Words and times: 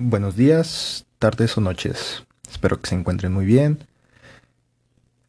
buenos 0.00 0.34
días, 0.34 1.04
tardes 1.18 1.58
o 1.58 1.60
noches. 1.60 2.24
Espero 2.50 2.80
que 2.80 2.88
se 2.88 2.94
encuentren 2.94 3.32
muy 3.32 3.44
bien. 3.44 3.86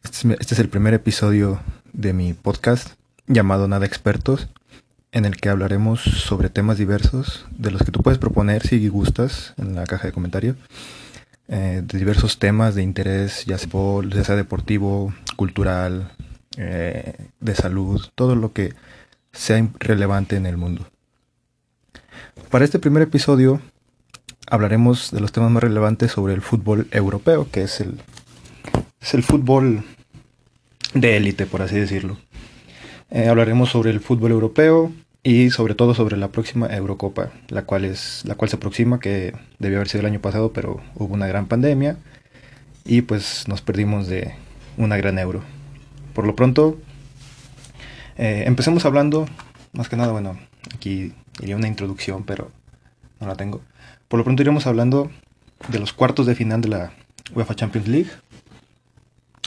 Este 0.03 0.17
es, 0.17 0.39
este 0.39 0.53
es, 0.55 0.59
el 0.59 0.69
primer 0.69 0.93
episodio 0.93 1.59
de 1.91 2.13
mi 2.13 2.33
podcast 2.33 2.93
llamado 3.27 3.67
Nada 3.67 3.85
Expertos, 3.85 4.47
en 5.11 5.25
el 5.25 5.35
que 5.35 5.49
hablaremos 5.49 6.01
sobre 6.01 6.49
temas 6.49 6.77
diversos, 6.77 7.45
de 7.51 7.71
los 7.71 7.83
que 7.83 7.91
tú 7.91 8.01
puedes 8.01 8.17
proponer 8.17 8.65
si 8.65 8.87
gustas 8.87 9.53
en 9.57 9.75
la 9.75 9.85
caja 9.85 10.07
de 10.07 10.13
comentarios, 10.13 10.55
eh, 11.49 11.83
de 11.85 11.97
diversos 11.99 12.39
temas 12.39 12.73
de 12.73 12.81
interés, 12.81 13.45
ya 13.45 13.57
sea, 13.57 13.69
ya 14.09 14.23
sea 14.23 14.35
deportivo, 14.37 15.13
cultural, 15.35 16.13
eh, 16.57 17.15
de 17.41 17.55
salud, 17.55 18.07
todo 18.15 18.35
lo 18.35 18.53
que 18.53 18.73
sea 19.33 19.67
relevante 19.79 20.37
en 20.37 20.45
el 20.45 20.55
mundo. 20.55 20.87
Para 22.49 22.63
este 22.63 22.79
primer 22.79 23.03
episodio 23.03 23.61
hablaremos 24.51 25.11
de 25.11 25.21
los 25.21 25.31
temas 25.31 25.49
más 25.49 25.63
relevantes 25.63 26.11
sobre 26.11 26.33
el 26.33 26.41
fútbol 26.41 26.87
europeo, 26.91 27.47
que 27.49 27.63
es 27.63 27.79
el, 27.79 28.01
es 29.01 29.13
el 29.13 29.23
fútbol 29.23 29.83
de 30.93 31.15
élite, 31.15 31.45
por 31.45 31.61
así 31.61 31.77
decirlo. 31.77 32.17
Eh, 33.09 33.29
hablaremos 33.29 33.69
sobre 33.69 33.91
el 33.91 34.01
fútbol 34.01 34.31
europeo 34.31 34.91
y 35.23 35.51
sobre 35.51 35.73
todo 35.73 35.93
sobre 35.93 36.17
la 36.17 36.27
próxima 36.27 36.67
Eurocopa, 36.67 37.29
la 37.47 37.63
cual, 37.63 37.85
es, 37.85 38.23
la 38.25 38.35
cual 38.35 38.49
se 38.49 38.57
aproxima, 38.57 38.99
que 38.99 39.33
debió 39.57 39.77
haber 39.77 39.87
sido 39.87 40.01
el 40.01 40.07
año 40.07 40.19
pasado, 40.19 40.51
pero 40.51 40.81
hubo 40.95 41.13
una 41.13 41.27
gran 41.27 41.45
pandemia 41.45 41.95
y 42.83 43.03
pues 43.03 43.47
nos 43.47 43.61
perdimos 43.61 44.07
de 44.07 44.35
una 44.75 44.97
gran 44.97 45.17
euro. 45.17 45.41
Por 46.13 46.27
lo 46.27 46.35
pronto, 46.35 46.77
eh, 48.17 48.43
empecemos 48.47 48.83
hablando, 48.83 49.27
más 49.71 49.87
que 49.87 49.95
nada, 49.95 50.11
bueno, 50.11 50.37
aquí 50.75 51.13
iría 51.41 51.55
una 51.55 51.69
introducción, 51.69 52.25
pero 52.25 52.51
no 53.21 53.27
la 53.27 53.35
tengo. 53.35 53.61
Por 54.11 54.17
lo 54.17 54.25
pronto 54.25 54.43
iremos 54.43 54.67
hablando 54.67 55.09
de 55.69 55.79
los 55.79 55.93
cuartos 55.93 56.25
de 56.25 56.35
final 56.35 56.59
de 56.59 56.67
la 56.67 56.91
UEFA 57.33 57.55
Champions 57.55 57.87
League, 57.87 58.09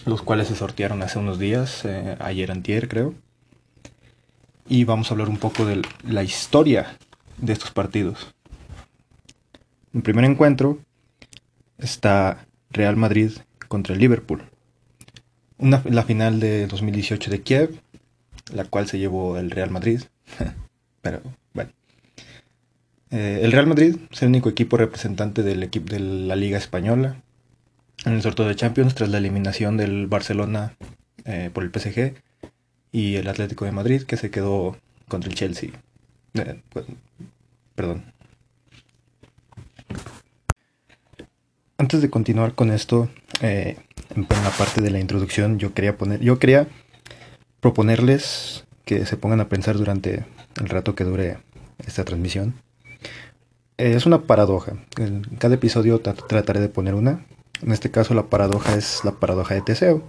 los 0.06 0.22
cuales 0.22 0.48
se 0.48 0.56
sortearon 0.56 1.02
hace 1.02 1.18
unos 1.18 1.38
días, 1.38 1.84
eh, 1.84 2.16
ayer 2.18 2.50
antier 2.50 2.88
creo. 2.88 3.12
Y 4.66 4.84
vamos 4.84 5.10
a 5.10 5.12
hablar 5.12 5.28
un 5.28 5.36
poco 5.36 5.66
de 5.66 5.82
la 6.02 6.22
historia 6.22 6.96
de 7.36 7.52
estos 7.52 7.72
partidos. 7.72 8.34
En 9.92 10.00
primer 10.00 10.24
encuentro 10.24 10.78
está 11.76 12.46
Real 12.70 12.96
Madrid 12.96 13.32
contra 13.68 13.92
el 13.92 14.00
Liverpool. 14.00 14.44
La 15.58 16.04
final 16.04 16.40
de 16.40 16.66
2018 16.68 17.30
de 17.30 17.42
Kiev, 17.42 17.80
la 18.50 18.64
cual 18.64 18.88
se 18.88 18.98
llevó 18.98 19.36
el 19.36 19.50
Real 19.50 19.70
Madrid. 19.70 20.04
Pero. 21.02 21.20
Eh, 23.10 23.40
el 23.42 23.52
Real 23.52 23.66
Madrid 23.66 23.96
es 24.10 24.22
el 24.22 24.28
único 24.28 24.48
equipo 24.48 24.76
representante 24.76 25.42
del 25.42 25.62
equipo 25.62 25.92
de 25.92 26.00
la 26.00 26.36
Liga 26.36 26.58
Española 26.58 27.16
en 28.04 28.14
el 28.14 28.22
sorteo 28.22 28.46
de 28.46 28.56
Champions 28.56 28.94
tras 28.94 29.08
la 29.08 29.18
eliminación 29.18 29.76
del 29.76 30.06
Barcelona 30.06 30.74
eh, 31.24 31.50
por 31.52 31.64
el 31.64 31.70
PSG 31.70 32.14
y 32.92 33.16
el 33.16 33.28
Atlético 33.28 33.64
de 33.64 33.72
Madrid 33.72 34.02
que 34.02 34.16
se 34.16 34.30
quedó 34.30 34.76
contra 35.08 35.30
el 35.30 35.36
Chelsea. 35.36 35.70
Eh, 36.34 36.60
pues, 36.70 36.86
perdón. 37.74 38.04
Antes 41.78 42.02
de 42.02 42.10
continuar 42.10 42.54
con 42.54 42.70
esto, 42.70 43.10
en 43.40 43.76
la 44.16 44.50
parte 44.56 44.80
de 44.80 44.90
la 44.90 45.00
introducción, 45.00 45.58
yo 45.58 45.74
quería 45.74 45.98
poner, 45.98 46.20
yo 46.20 46.38
quería 46.38 46.68
proponerles 47.60 48.64
que 48.84 49.06
se 49.06 49.16
pongan 49.16 49.40
a 49.40 49.48
pensar 49.48 49.76
durante 49.76 50.24
el 50.60 50.68
rato 50.68 50.94
que 50.94 51.04
dure 51.04 51.38
esta 51.86 52.04
transmisión. 52.04 52.54
Eh, 53.76 53.94
es 53.94 54.06
una 54.06 54.22
paradoja. 54.22 54.74
En 54.98 55.22
cada 55.38 55.56
episodio 55.56 56.00
trataré 56.00 56.60
de 56.60 56.68
poner 56.68 56.94
una. 56.94 57.26
En 57.62 57.72
este 57.72 57.90
caso 57.90 58.14
la 58.14 58.24
paradoja 58.24 58.76
es 58.76 59.00
la 59.04 59.12
paradoja 59.12 59.54
de 59.54 59.62
Teseo. 59.62 60.02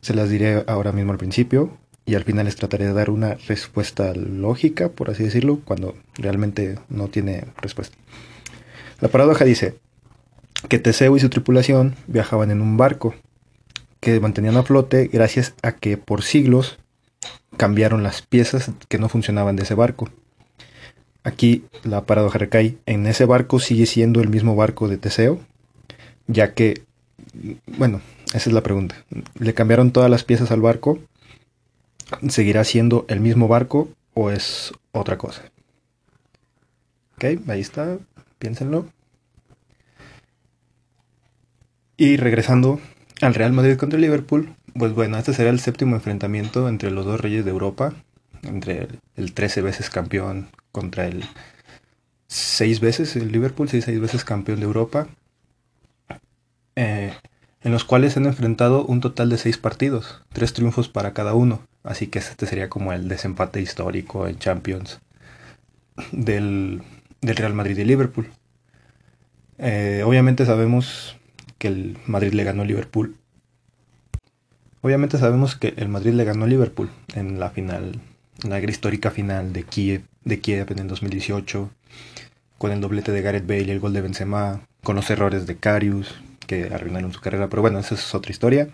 Se 0.00 0.14
las 0.14 0.28
diré 0.28 0.64
ahora 0.66 0.92
mismo 0.92 1.12
al 1.12 1.18
principio 1.18 1.78
y 2.04 2.16
al 2.16 2.24
final 2.24 2.46
les 2.46 2.56
trataré 2.56 2.86
de 2.86 2.92
dar 2.92 3.10
una 3.10 3.34
respuesta 3.34 4.12
lógica, 4.14 4.88
por 4.88 5.10
así 5.10 5.22
decirlo, 5.22 5.60
cuando 5.64 5.94
realmente 6.16 6.78
no 6.88 7.08
tiene 7.08 7.46
respuesta. 7.62 7.96
La 9.00 9.08
paradoja 9.08 9.44
dice 9.44 9.76
que 10.68 10.78
Teseo 10.78 11.16
y 11.16 11.20
su 11.20 11.30
tripulación 11.30 11.94
viajaban 12.06 12.50
en 12.50 12.60
un 12.60 12.76
barco 12.76 13.14
que 14.00 14.18
mantenían 14.20 14.56
a 14.56 14.62
flote 14.64 15.08
gracias 15.12 15.54
a 15.62 15.72
que 15.72 15.96
por 15.96 16.22
siglos 16.22 16.78
cambiaron 17.56 18.02
las 18.02 18.22
piezas 18.22 18.70
que 18.88 18.98
no 18.98 19.08
funcionaban 19.08 19.56
de 19.56 19.62
ese 19.62 19.74
barco. 19.74 20.10
Aquí 21.24 21.64
la 21.84 22.04
paradoja 22.04 22.38
recae, 22.38 22.76
en 22.84 23.06
ese 23.06 23.24
barco 23.24 23.58
sigue 23.58 23.86
siendo 23.86 24.20
el 24.20 24.28
mismo 24.28 24.54
barco 24.56 24.88
de 24.88 24.98
Teseo, 24.98 25.40
ya 26.26 26.52
que, 26.52 26.82
bueno, 27.78 28.02
esa 28.34 28.50
es 28.50 28.52
la 28.52 28.62
pregunta. 28.62 28.94
¿Le 29.38 29.54
cambiaron 29.54 29.90
todas 29.90 30.10
las 30.10 30.22
piezas 30.22 30.50
al 30.50 30.60
barco? 30.60 30.98
¿Seguirá 32.28 32.62
siendo 32.64 33.06
el 33.08 33.20
mismo 33.20 33.48
barco 33.48 33.88
o 34.12 34.30
es 34.30 34.72
otra 34.92 35.16
cosa? 35.16 35.42
Ok, 37.16 37.24
ahí 37.48 37.60
está, 37.60 37.98
piénsenlo. 38.38 38.86
Y 41.96 42.18
regresando 42.18 42.80
al 43.22 43.34
Real 43.34 43.54
Madrid 43.54 43.78
contra 43.78 43.96
el 43.96 44.02
Liverpool, 44.02 44.54
pues 44.74 44.92
bueno, 44.92 45.16
este 45.16 45.32
será 45.32 45.48
el 45.48 45.60
séptimo 45.60 45.96
enfrentamiento 45.96 46.68
entre 46.68 46.90
los 46.90 47.06
dos 47.06 47.18
reyes 47.18 47.46
de 47.46 47.50
Europa, 47.50 47.94
entre 48.42 48.88
el 49.16 49.32
13 49.32 49.62
veces 49.62 49.88
campeón 49.88 50.48
contra 50.74 51.06
el 51.06 51.24
seis 52.26 52.80
veces, 52.80 53.14
el 53.14 53.30
Liverpool, 53.30 53.68
seis, 53.68 53.84
seis 53.84 54.00
veces 54.00 54.24
campeón 54.24 54.58
de 54.58 54.66
Europa, 54.66 55.06
eh, 56.74 57.14
en 57.62 57.72
los 57.72 57.84
cuales 57.84 58.16
han 58.16 58.26
enfrentado 58.26 58.84
un 58.84 59.00
total 59.00 59.30
de 59.30 59.38
seis 59.38 59.56
partidos, 59.56 60.22
tres 60.32 60.52
triunfos 60.52 60.88
para 60.88 61.14
cada 61.14 61.34
uno, 61.34 61.62
así 61.84 62.08
que 62.08 62.18
este 62.18 62.46
sería 62.46 62.68
como 62.68 62.92
el 62.92 63.08
desempate 63.08 63.60
histórico 63.62 64.26
en 64.26 64.38
Champions 64.40 65.00
del, 66.10 66.82
Real 67.22 67.54
Madrid 67.54 67.78
y 67.78 67.84
Liverpool. 67.84 68.28
Eh, 69.58 70.02
obviamente 70.04 70.44
sabemos 70.44 71.16
que 71.58 71.68
el 71.68 71.98
Madrid 72.06 72.32
le 72.32 72.42
ganó 72.42 72.62
a 72.62 72.66
Liverpool. 72.66 73.16
Obviamente 74.82 75.18
sabemos 75.18 75.54
que 75.54 75.72
el 75.76 75.88
Madrid 75.88 76.14
le 76.14 76.24
ganó 76.24 76.44
a 76.44 76.48
Liverpool 76.48 76.90
en 77.14 77.38
la 77.38 77.50
final, 77.50 78.00
en 78.42 78.50
la 78.50 78.58
histórica 78.58 79.12
final 79.12 79.52
de 79.52 79.62
Kiev 79.62 80.02
de 80.24 80.40
Kiev 80.40 80.72
en 80.76 80.88
2018, 80.88 81.70
con 82.58 82.72
el 82.72 82.80
doblete 82.80 83.12
de 83.12 83.22
Gareth 83.22 83.46
Bale 83.46 83.62
y 83.62 83.70
el 83.70 83.80
gol 83.80 83.92
de 83.92 84.00
Benzema, 84.00 84.66
con 84.82 84.96
los 84.96 85.08
errores 85.10 85.46
de 85.46 85.56
Karius 85.56 86.14
que 86.46 86.70
arruinaron 86.72 87.12
su 87.12 87.20
carrera, 87.20 87.48
pero 87.48 87.62
bueno, 87.62 87.78
esa 87.78 87.94
es 87.94 88.14
otra 88.14 88.30
historia. 88.30 88.68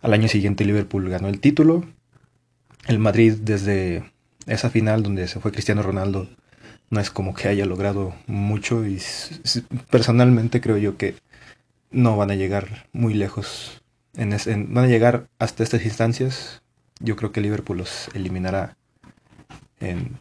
Al 0.00 0.12
año 0.12 0.28
siguiente 0.28 0.64
Liverpool 0.64 1.08
ganó 1.08 1.28
el 1.28 1.40
título. 1.40 1.84
El 2.86 2.98
Madrid 2.98 3.34
desde 3.40 4.04
esa 4.46 4.70
final 4.70 5.02
donde 5.02 5.26
se 5.26 5.40
fue 5.40 5.52
Cristiano 5.52 5.82
Ronaldo 5.82 6.28
no 6.90 7.00
es 7.00 7.10
como 7.10 7.34
que 7.34 7.48
haya 7.48 7.66
logrado 7.66 8.14
mucho 8.26 8.86
y 8.86 9.02
personalmente 9.90 10.60
creo 10.60 10.76
yo 10.76 10.96
que 10.96 11.16
no 11.90 12.16
van 12.16 12.30
a 12.30 12.36
llegar 12.36 12.86
muy 12.92 13.14
lejos. 13.14 13.82
En, 14.14 14.30
van 14.72 14.84
a 14.84 14.88
llegar 14.88 15.28
hasta 15.38 15.62
estas 15.62 15.84
instancias. 15.84 16.62
Yo 17.00 17.16
creo 17.16 17.32
que 17.32 17.40
Liverpool 17.40 17.78
los 17.78 18.08
eliminará 18.14 18.76
en 19.80 20.20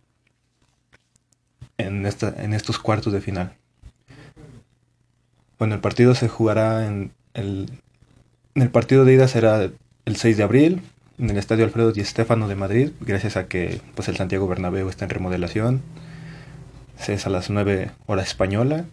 en, 1.78 2.06
esta, 2.06 2.34
en 2.38 2.54
estos 2.54 2.80
cuartos 2.80 3.14
de 3.14 3.22
final. 3.22 3.54
Bueno, 5.58 5.76
el 5.76 5.82
partido 5.82 6.16
se 6.16 6.28
jugará 6.28 6.86
en 6.86 7.12
el, 7.34 7.70
el 8.56 8.70
partido 8.70 9.06
de 9.06 9.14
ida 9.14 9.28
será 9.28 9.70
el 10.06 10.16
6 10.16 10.38
de 10.38 10.44
abril 10.44 10.82
en 11.18 11.30
el 11.30 11.38
Estadio 11.38 11.64
Alfredo 11.64 11.92
Di 11.92 12.04
Stéfano 12.04 12.48
de 12.48 12.56
Madrid, 12.56 12.92
gracias 13.00 13.38
a 13.38 13.48
que 13.48 13.82
pues 13.96 14.08
el 14.10 14.18
Santiago 14.18 14.48
Bernabéu 14.48 14.90
está 14.90 15.06
en 15.06 15.12
remodelación. 15.12 15.82
Es 17.08 17.26
a 17.26 17.30
las 17.30 17.50
9 17.50 17.92
horas 18.06 18.28
española. 18.28 18.86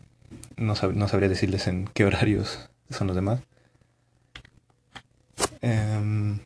No, 0.57 0.75
no 0.95 1.09
sabría 1.09 1.29
decirles 1.29 1.67
en 1.67 1.89
qué 1.95 2.05
horarios 2.05 2.71
son 2.91 3.09
los 3.09 3.17
demás. 3.17 3.41
Eh, 5.63 6.39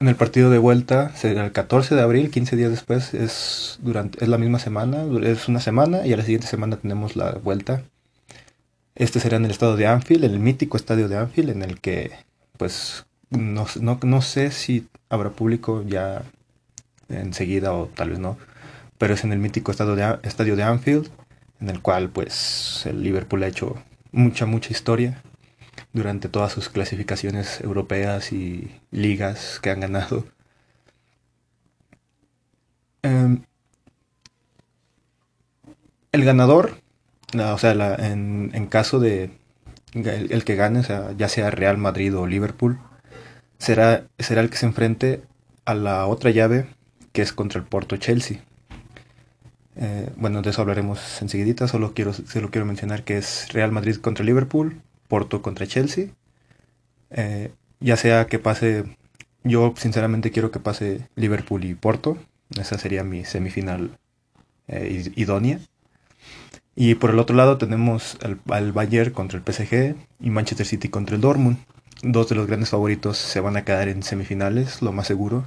en 0.00 0.08
el 0.08 0.16
partido 0.16 0.50
de 0.50 0.58
vuelta 0.58 1.14
será 1.16 1.44
el 1.44 1.52
14 1.52 1.94
de 1.94 2.02
abril, 2.02 2.30
15 2.30 2.56
días 2.56 2.70
después, 2.70 3.14
es, 3.14 3.78
durante, 3.82 4.22
es 4.22 4.28
la 4.28 4.38
misma 4.38 4.58
semana, 4.58 5.04
es 5.22 5.48
una 5.48 5.60
semana 5.60 6.06
y 6.06 6.12
a 6.12 6.16
la 6.16 6.24
siguiente 6.24 6.46
semana 6.46 6.76
tenemos 6.76 7.16
la 7.16 7.32
vuelta. 7.32 7.82
Este 8.94 9.20
será 9.20 9.36
en 9.36 9.44
el 9.44 9.50
estado 9.50 9.76
de 9.76 9.86
Anfield, 9.86 10.24
el 10.24 10.38
mítico 10.38 10.76
estadio 10.76 11.08
de 11.08 11.16
Anfield, 11.16 11.50
en 11.50 11.62
el 11.62 11.80
que 11.80 12.12
pues 12.56 13.06
no, 13.30 13.66
no, 13.80 14.22
sé 14.22 14.50
si 14.50 14.86
habrá 15.08 15.30
público 15.30 15.84
ya 15.86 16.22
enseguida 17.08 17.72
o 17.72 17.86
tal 17.86 18.10
vez 18.10 18.18
no, 18.18 18.38
pero 18.98 19.14
es 19.14 19.24
en 19.24 19.32
el 19.32 19.38
mítico 19.38 19.72
estadio 19.72 19.96
de, 19.96 20.18
estadio 20.22 20.54
de 20.56 20.62
Anfield, 20.62 21.08
en 21.60 21.70
el 21.70 21.80
cual 21.80 22.10
pues 22.10 22.84
el 22.86 23.02
Liverpool 23.02 23.42
ha 23.42 23.48
hecho 23.48 23.76
mucha, 24.12 24.46
mucha 24.46 24.70
historia 24.70 25.22
durante 25.94 26.28
todas 26.28 26.52
sus 26.52 26.68
clasificaciones 26.68 27.60
europeas 27.62 28.32
y 28.32 28.70
ligas 28.90 29.60
que 29.62 29.70
han 29.70 29.80
ganado. 29.80 30.26
Em, 33.02 33.42
el 36.12 36.24
ganador, 36.24 36.80
o 37.34 37.58
sea, 37.58 37.72
en, 37.98 38.66
caso 38.66 39.00
de 39.00 39.30
el, 39.94 40.44
que 40.44 40.56
gane, 40.56 40.82
sea, 40.82 41.12
ya 41.16 41.28
sea 41.28 41.50
Real 41.50 41.78
Madrid 41.78 42.16
o 42.16 42.26
Liverpool, 42.26 42.78
será, 43.58 44.04
será 44.18 44.40
el 44.42 44.50
que 44.50 44.56
se 44.56 44.66
enfrente 44.66 45.22
a 45.64 45.74
la 45.74 46.06
otra 46.06 46.30
llave 46.30 46.66
que 47.12 47.22
es 47.22 47.32
contra 47.32 47.60
el 47.60 47.66
Porto 47.66 47.96
Chelsea. 47.96 48.42
Eh, 49.76 50.10
bueno, 50.16 50.42
de 50.42 50.50
eso 50.50 50.62
hablaremos 50.62 51.22
enseguidita, 51.22 51.68
solo 51.68 51.94
quiero, 51.94 52.12
solo 52.12 52.50
quiero 52.50 52.66
mencionar 52.66 53.04
que 53.04 53.18
es 53.18 53.52
Real 53.52 53.72
Madrid 53.72 53.96
contra 53.96 54.24
Liverpool, 54.24 54.80
Porto 55.08 55.42
contra 55.42 55.66
Chelsea. 55.66 56.08
Eh, 57.10 57.52
ya 57.80 57.96
sea 57.96 58.26
que 58.26 58.38
pase, 58.38 58.84
yo 59.42 59.74
sinceramente 59.76 60.30
quiero 60.30 60.50
que 60.50 60.60
pase 60.60 61.08
Liverpool 61.16 61.64
y 61.64 61.74
Porto, 61.74 62.18
esa 62.58 62.78
sería 62.78 63.04
mi 63.04 63.24
semifinal 63.24 63.98
eh, 64.68 65.12
idónea. 65.16 65.60
Y 66.76 66.96
por 66.96 67.10
el 67.10 67.18
otro 67.18 67.36
lado 67.36 67.56
tenemos 67.58 68.18
al, 68.22 68.72
Bayern 68.72 69.12
contra 69.12 69.38
el 69.38 69.44
PSG 69.44 69.94
y 70.20 70.30
Manchester 70.30 70.66
City 70.66 70.88
contra 70.88 71.14
el 71.14 71.20
Dortmund. 71.20 71.58
Dos 72.02 72.28
de 72.28 72.34
los 72.34 72.46
grandes 72.46 72.70
favoritos 72.70 73.16
se 73.16 73.40
van 73.40 73.56
a 73.56 73.64
quedar 73.64 73.88
en 73.88 74.02
semifinales, 74.02 74.82
lo 74.82 74.92
más 74.92 75.06
seguro. 75.06 75.44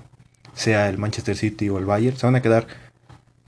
Sea 0.54 0.90
el 0.90 0.98
Manchester 0.98 1.36
City 1.36 1.70
o 1.70 1.78
el 1.78 1.86
Bayern. 1.86 2.18
Se 2.18 2.26
van 2.26 2.36
a 2.36 2.42
quedar 2.42 2.68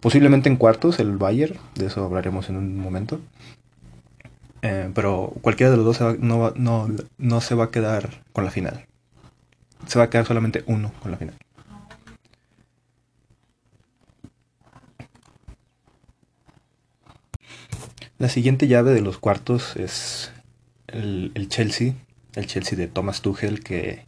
posiblemente 0.01 0.49
en 0.49 0.57
cuartos 0.57 0.99
el 0.99 1.17
Bayern. 1.17 1.57
De 1.75 1.87
eso 1.87 2.03
hablaremos 2.03 2.49
en 2.49 2.57
un 2.57 2.77
momento. 2.77 3.21
Eh, 4.61 4.91
pero 4.93 5.33
cualquiera 5.41 5.71
de 5.71 5.77
los 5.77 5.85
dos 5.85 6.19
no, 6.19 6.51
no, 6.55 6.87
no 7.17 7.41
se 7.41 7.55
va 7.55 7.65
a 7.65 7.71
quedar 7.71 8.23
con 8.33 8.45
la 8.45 8.51
final. 8.51 8.85
Se 9.87 9.99
va 9.99 10.05
a 10.05 10.09
quedar 10.09 10.25
solamente 10.25 10.63
uno 10.67 10.91
con 11.01 11.11
la 11.11 11.17
final. 11.17 11.35
La 18.19 18.27
siguiente 18.27 18.67
llave 18.67 18.91
de 18.91 18.99
los 18.99 19.17
cuartos 19.17 19.77
es 19.77 20.33
el, 20.87 21.47
Chelsea, 21.47 21.93
el 22.35 22.47
Chelsea 22.47 22.77
de 22.77 22.89
Thomas 22.89 23.21
Tuchel 23.21 23.63
que, 23.63 24.03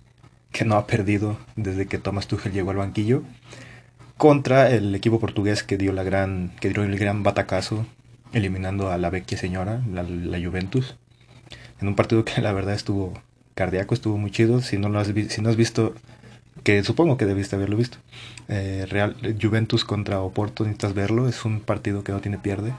no 0.65 0.75
ha 0.75 0.86
perdido 0.86 1.38
desde 1.56 1.88
que 1.88 1.98
Thomas 1.98 2.27
Tuchel 2.27 2.51
llegó 2.51 2.71
al 2.71 2.77
banquillo, 2.77 3.24
contra 4.18 4.69
el 4.69 4.94
equipo 4.95 5.21
portugués 5.21 5.63
que 5.63 5.77
dio, 5.77 5.94
la 5.94 6.03
gran, 6.03 6.51
que 6.59 6.68
dio 6.68 6.83
el 6.83 7.00
gran 7.00 7.24
batacazo 7.24 7.86
eliminando 8.33 8.92
a 8.92 8.98
la 8.98 9.10
vecchia 9.10 9.38
señora, 9.38 9.81
la, 9.92 10.04
Juventus, 10.39 10.95
en 11.80 11.88
un 11.88 11.95
partido 11.95 12.25
que 12.25 12.42
la 12.42 12.54
verdad 12.54 12.74
estuvo 12.74 13.13
cardíaco, 13.54 13.94
estuvo 13.94 14.18
muy 14.18 14.31
chido, 14.31 14.62
si 14.62 14.78
no, 14.78 14.89
lo 14.89 15.00
has, 15.00 15.07
si 15.07 15.42
no 15.42 15.50
has 15.50 15.56
visto, 15.56 15.94
que 16.63 16.83
supongo 16.83 17.18
que 17.18 17.25
debiste 17.25 17.56
haberlo 17.56 17.78
visto, 17.78 17.98
eh, 18.48 18.86
Real, 18.89 19.16
Juventus 19.42 19.86
contra 19.86 20.22
Oporto, 20.22 20.63
necesitas 20.63 20.94
verlo, 20.94 21.28
es 21.28 21.45
un 21.45 21.62
partido 21.62 22.04
que 22.04 22.12
no 22.12 22.22
tiene 22.22 22.38
pierde, 22.38 22.74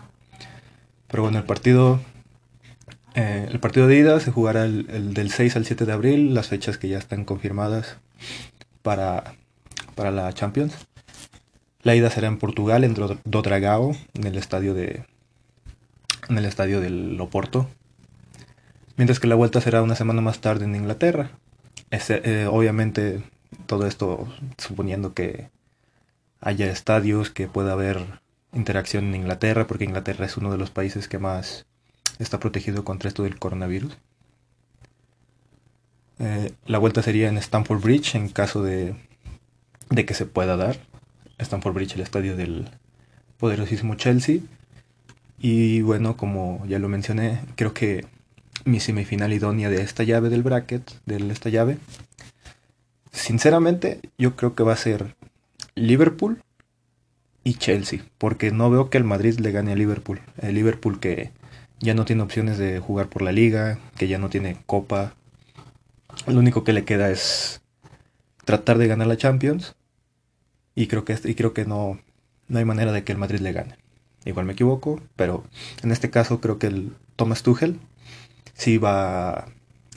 pero 1.08 1.24
bueno, 1.24 1.38
el 1.38 1.44
partido, 1.44 2.00
eh, 3.14 3.46
el 3.50 3.60
partido 3.60 3.86
de 3.86 3.96
ida 3.98 4.18
se 4.20 4.30
jugará 4.30 4.64
el, 4.64 5.12
del 5.12 5.30
6 5.30 5.56
al 5.56 5.66
7 5.66 5.84
de 5.84 5.92
abril, 5.92 6.34
las 6.34 6.48
fechas 6.48 6.78
que 6.78 6.88
ya 6.88 6.98
están 6.98 7.24
confirmadas 7.24 7.98
para, 8.80 9.34
para 9.94 10.10
la 10.10 10.32
Champions. 10.32 10.74
La 11.82 11.94
ida 11.96 12.10
será 12.10 12.28
en 12.28 12.38
Portugal, 12.38 12.84
en 12.84 12.94
Dodragao, 13.24 13.94
en 14.14 14.26
el 14.26 14.38
estadio 14.38 14.72
de 14.72 15.04
en 16.32 16.38
el 16.38 16.46
estadio 16.46 16.80
del 16.80 17.20
Oporto. 17.20 17.68
Mientras 18.96 19.20
que 19.20 19.26
la 19.26 19.34
vuelta 19.34 19.60
será 19.60 19.82
una 19.82 19.94
semana 19.94 20.20
más 20.20 20.40
tarde 20.40 20.64
en 20.64 20.74
Inglaterra. 20.74 21.30
Eh, 21.90 22.48
obviamente 22.50 23.22
todo 23.66 23.86
esto 23.86 24.28
suponiendo 24.58 25.14
que 25.14 25.50
haya 26.40 26.70
estadios, 26.70 27.30
que 27.30 27.48
pueda 27.48 27.72
haber 27.72 28.20
interacción 28.52 29.06
en 29.06 29.14
Inglaterra, 29.14 29.66
porque 29.66 29.84
Inglaterra 29.84 30.26
es 30.26 30.36
uno 30.36 30.50
de 30.50 30.58
los 30.58 30.70
países 30.70 31.08
que 31.08 31.18
más 31.18 31.66
está 32.18 32.40
protegido 32.40 32.84
contra 32.84 33.08
esto 33.08 33.22
del 33.22 33.38
coronavirus. 33.38 33.96
Eh, 36.18 36.52
la 36.66 36.78
vuelta 36.78 37.02
sería 37.02 37.28
en 37.28 37.38
Stamford 37.38 37.82
Bridge 37.82 38.14
en 38.14 38.28
caso 38.28 38.62
de, 38.62 38.94
de 39.90 40.06
que 40.06 40.14
se 40.14 40.26
pueda 40.26 40.56
dar. 40.56 40.78
Stamford 41.38 41.74
Bridge, 41.74 41.94
el 41.94 42.02
estadio 42.02 42.36
del 42.36 42.70
poderosísimo 43.38 43.96
Chelsea. 43.96 44.40
Y 45.44 45.82
bueno, 45.82 46.16
como 46.16 46.64
ya 46.68 46.78
lo 46.78 46.88
mencioné, 46.88 47.40
creo 47.56 47.74
que 47.74 48.06
mi 48.64 48.78
semifinal 48.78 49.32
idónea 49.32 49.70
de 49.70 49.82
esta 49.82 50.04
llave 50.04 50.28
del 50.28 50.44
bracket, 50.44 50.88
de 51.04 51.16
esta 51.32 51.50
llave, 51.50 51.78
sinceramente 53.10 54.00
yo 54.16 54.36
creo 54.36 54.54
que 54.54 54.62
va 54.62 54.74
a 54.74 54.76
ser 54.76 55.16
Liverpool 55.74 56.40
y 57.42 57.54
Chelsea, 57.54 58.04
porque 58.18 58.52
no 58.52 58.70
veo 58.70 58.88
que 58.88 58.98
el 58.98 59.04
Madrid 59.04 59.40
le 59.40 59.50
gane 59.50 59.72
a 59.72 59.74
Liverpool. 59.74 60.20
El 60.40 60.54
Liverpool 60.54 61.00
que 61.00 61.32
ya 61.80 61.94
no 61.94 62.04
tiene 62.04 62.22
opciones 62.22 62.56
de 62.56 62.78
jugar 62.78 63.08
por 63.08 63.22
la 63.22 63.32
liga, 63.32 63.80
que 63.96 64.06
ya 64.06 64.18
no 64.18 64.30
tiene 64.30 64.58
copa. 64.66 65.16
Lo 66.28 66.38
único 66.38 66.62
que 66.62 66.72
le 66.72 66.84
queda 66.84 67.10
es 67.10 67.62
tratar 68.44 68.78
de 68.78 68.86
ganar 68.86 69.08
la 69.08 69.16
Champions. 69.16 69.74
Y 70.76 70.86
creo 70.86 71.04
que, 71.04 71.18
y 71.24 71.34
creo 71.34 71.52
que 71.52 71.64
no, 71.64 71.98
no 72.46 72.58
hay 72.60 72.64
manera 72.64 72.92
de 72.92 73.02
que 73.02 73.10
el 73.10 73.18
Madrid 73.18 73.40
le 73.40 73.52
gane. 73.52 73.81
Igual 74.24 74.46
me 74.46 74.52
equivoco, 74.52 75.00
pero 75.16 75.44
en 75.82 75.90
este 75.92 76.10
caso 76.10 76.40
creo 76.40 76.58
que 76.58 76.68
el 76.68 76.92
Thomas 77.16 77.42
Tuchel 77.42 77.80
sí 78.54 78.78
va 78.78 79.46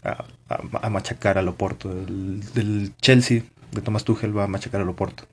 a, 0.03 0.89
machacar 0.89 1.37
al 1.37 1.47
Oporto. 1.47 1.91
El, 1.91 2.41
el 2.55 2.93
Chelsea 3.01 3.43
de 3.71 3.81
Thomas 3.81 4.03
Tuchel 4.03 4.35
va 4.37 4.45
a 4.45 4.47
machacar 4.47 4.81
al 4.81 4.89
Oporto. 4.89 5.25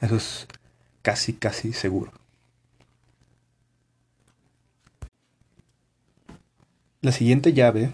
Eso 0.00 0.16
es 0.16 0.46
casi, 1.02 1.32
casi 1.32 1.72
seguro. 1.72 2.12
La 7.00 7.12
siguiente 7.12 7.52
llave 7.52 7.92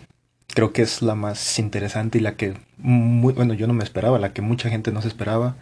creo 0.54 0.72
que 0.72 0.82
es 0.82 1.02
la 1.02 1.14
más 1.14 1.58
interesante 1.58 2.18
y 2.18 2.20
la 2.20 2.36
que, 2.36 2.54
bueno, 2.78 3.54
yo 3.54 3.66
no 3.66 3.74
me 3.74 3.84
esperaba, 3.84 4.18
la 4.18 4.32
que 4.32 4.42
mucha 4.42 4.70
gente 4.70 4.92
no 4.92 5.02
se 5.02 5.08
esperaba, 5.08 5.56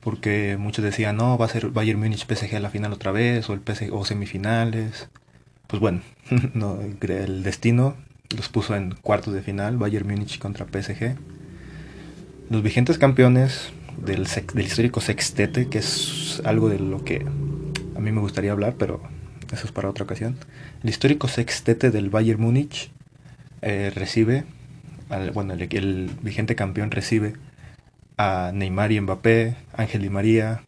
porque 0.00 0.56
muchos 0.58 0.84
decían, 0.84 1.16
no, 1.16 1.38
va 1.38 1.46
a 1.46 1.48
ser 1.48 1.68
Bayern 1.68 1.98
Múnich 1.98 2.26
PSG 2.26 2.56
a 2.56 2.60
la 2.60 2.70
final 2.70 2.92
otra 2.92 3.12
vez, 3.12 3.48
o, 3.50 3.54
el 3.54 3.60
PSG, 3.60 3.92
o 3.92 4.04
semifinales. 4.04 5.08
Pues 5.66 5.80
bueno, 5.80 6.00
no, 6.54 6.78
el 6.80 7.42
destino 7.42 7.96
los 8.36 8.48
puso 8.48 8.76
en 8.76 8.94
cuartos 8.94 9.34
de 9.34 9.42
final, 9.42 9.76
Bayern 9.76 10.06
Múnich 10.06 10.38
contra 10.38 10.66
PSG. 10.66 11.16
Los 12.50 12.62
vigentes 12.62 12.98
campeones 12.98 13.72
del, 13.96 14.26
del 14.54 14.64
histórico 14.64 15.00
sextete, 15.00 15.68
que 15.68 15.78
es 15.78 16.40
algo 16.44 16.68
de 16.68 16.78
lo 16.78 17.04
que 17.04 17.24
a 17.96 18.00
mí 18.00 18.12
me 18.12 18.20
gustaría 18.20 18.52
hablar, 18.52 18.74
pero 18.78 19.02
eso 19.52 19.66
es 19.66 19.72
para 19.72 19.88
otra 19.88 20.04
ocasión. 20.04 20.36
El 20.82 20.90
histórico 20.90 21.28
sextete 21.28 21.90
del 21.90 22.10
Bayern 22.10 22.40
Múnich 22.40 22.90
eh, 23.62 23.90
recibe, 23.94 24.44
bueno, 25.34 25.54
el, 25.54 26.10
vigente 26.22 26.54
campeón 26.54 26.90
recibe 26.90 27.34
a 28.18 28.50
Neymar 28.52 28.92
y 28.92 29.00
Mbappé, 29.00 29.56
Ángel 29.72 30.04
y 30.04 30.10
María, 30.10 30.64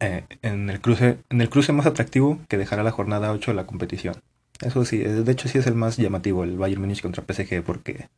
eh, 0.00 0.24
en, 0.42 0.68
el 0.70 0.80
cruce, 0.80 1.18
en 1.30 1.40
el 1.40 1.50
cruce 1.50 1.72
más 1.72 1.86
atractivo 1.86 2.40
que 2.48 2.58
dejará 2.58 2.82
la 2.82 2.90
jornada 2.90 3.30
8 3.32 3.52
de 3.52 3.54
la 3.54 3.66
competición. 3.66 4.16
Eso 4.60 4.84
sí, 4.84 4.98
de 4.98 5.30
hecho 5.30 5.48
sí 5.48 5.58
es 5.58 5.66
el 5.66 5.74
más 5.74 5.96
llamativo, 5.96 6.44
el 6.44 6.56
Bayern 6.56 6.80
Múnich 6.80 7.02
contra 7.02 7.24
PSG, 7.24 7.62
porque 7.62 8.08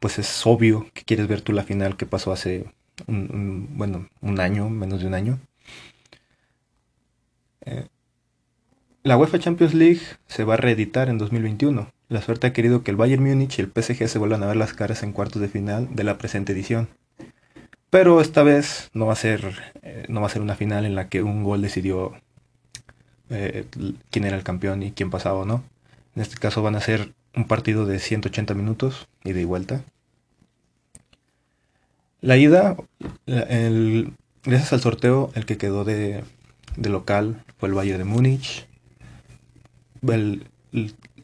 pues 0.00 0.18
es 0.18 0.46
obvio 0.46 0.86
que 0.94 1.04
quieres 1.04 1.28
ver 1.28 1.40
tú 1.42 1.52
la 1.52 1.64
final 1.64 1.96
que 1.96 2.06
pasó 2.06 2.32
hace 2.32 2.66
un, 3.06 3.68
bueno, 3.76 4.08
un 4.20 4.40
año, 4.40 4.68
menos 4.70 5.00
de 5.00 5.06
un 5.06 5.14
año. 5.14 5.38
Eh, 7.62 7.86
la 9.02 9.16
UEFA 9.16 9.38
Champions 9.38 9.74
League 9.74 10.00
se 10.26 10.44
va 10.44 10.54
a 10.54 10.58
reeditar 10.58 11.08
en 11.08 11.18
2021. 11.18 11.90
La 12.08 12.22
suerte 12.22 12.46
ha 12.46 12.52
querido 12.52 12.82
que 12.82 12.90
el 12.90 12.96
Bayern 12.96 13.22
Múnich 13.22 13.58
y 13.58 13.62
el 13.62 13.72
PSG 13.72 14.08
se 14.08 14.18
vuelvan 14.18 14.42
a 14.42 14.46
ver 14.46 14.56
las 14.56 14.72
caras 14.72 15.02
en 15.02 15.12
cuartos 15.12 15.42
de 15.42 15.48
final 15.48 15.94
de 15.94 16.04
la 16.04 16.18
presente 16.18 16.52
edición. 16.52 16.88
Pero 17.96 18.20
esta 18.20 18.42
vez 18.42 18.90
no 18.92 19.06
va 19.06 19.14
a 19.14 19.16
ser, 19.16 19.72
eh, 19.80 20.04
no 20.10 20.20
va 20.20 20.26
a 20.26 20.28
ser 20.28 20.42
una 20.42 20.54
final 20.54 20.84
en 20.84 20.94
la 20.94 21.08
que 21.08 21.22
un 21.22 21.42
gol 21.42 21.62
decidió 21.62 22.12
eh, 23.30 23.64
quién 24.10 24.26
era 24.26 24.36
el 24.36 24.42
campeón 24.42 24.82
y 24.82 24.92
quién 24.92 25.08
pasaba 25.08 25.38
o 25.38 25.44
no. 25.46 25.64
En 26.14 26.20
este 26.20 26.36
caso 26.36 26.60
van 26.60 26.76
a 26.76 26.82
ser 26.82 27.14
un 27.34 27.46
partido 27.46 27.86
de 27.86 27.98
180 27.98 28.52
minutos, 28.52 29.08
y 29.24 29.32
de 29.32 29.46
vuelta. 29.46 29.82
La 32.20 32.36
ida, 32.36 32.76
el, 33.24 34.12
gracias 34.44 34.74
al 34.74 34.82
sorteo, 34.82 35.30
el 35.34 35.46
que 35.46 35.56
quedó 35.56 35.84
de, 35.84 36.22
local 36.76 37.42
fue 37.56 37.70
el 37.70 37.78
Valle 37.78 37.96
de 37.96 38.04
Múnich. 38.04 38.66
El, 40.06 40.46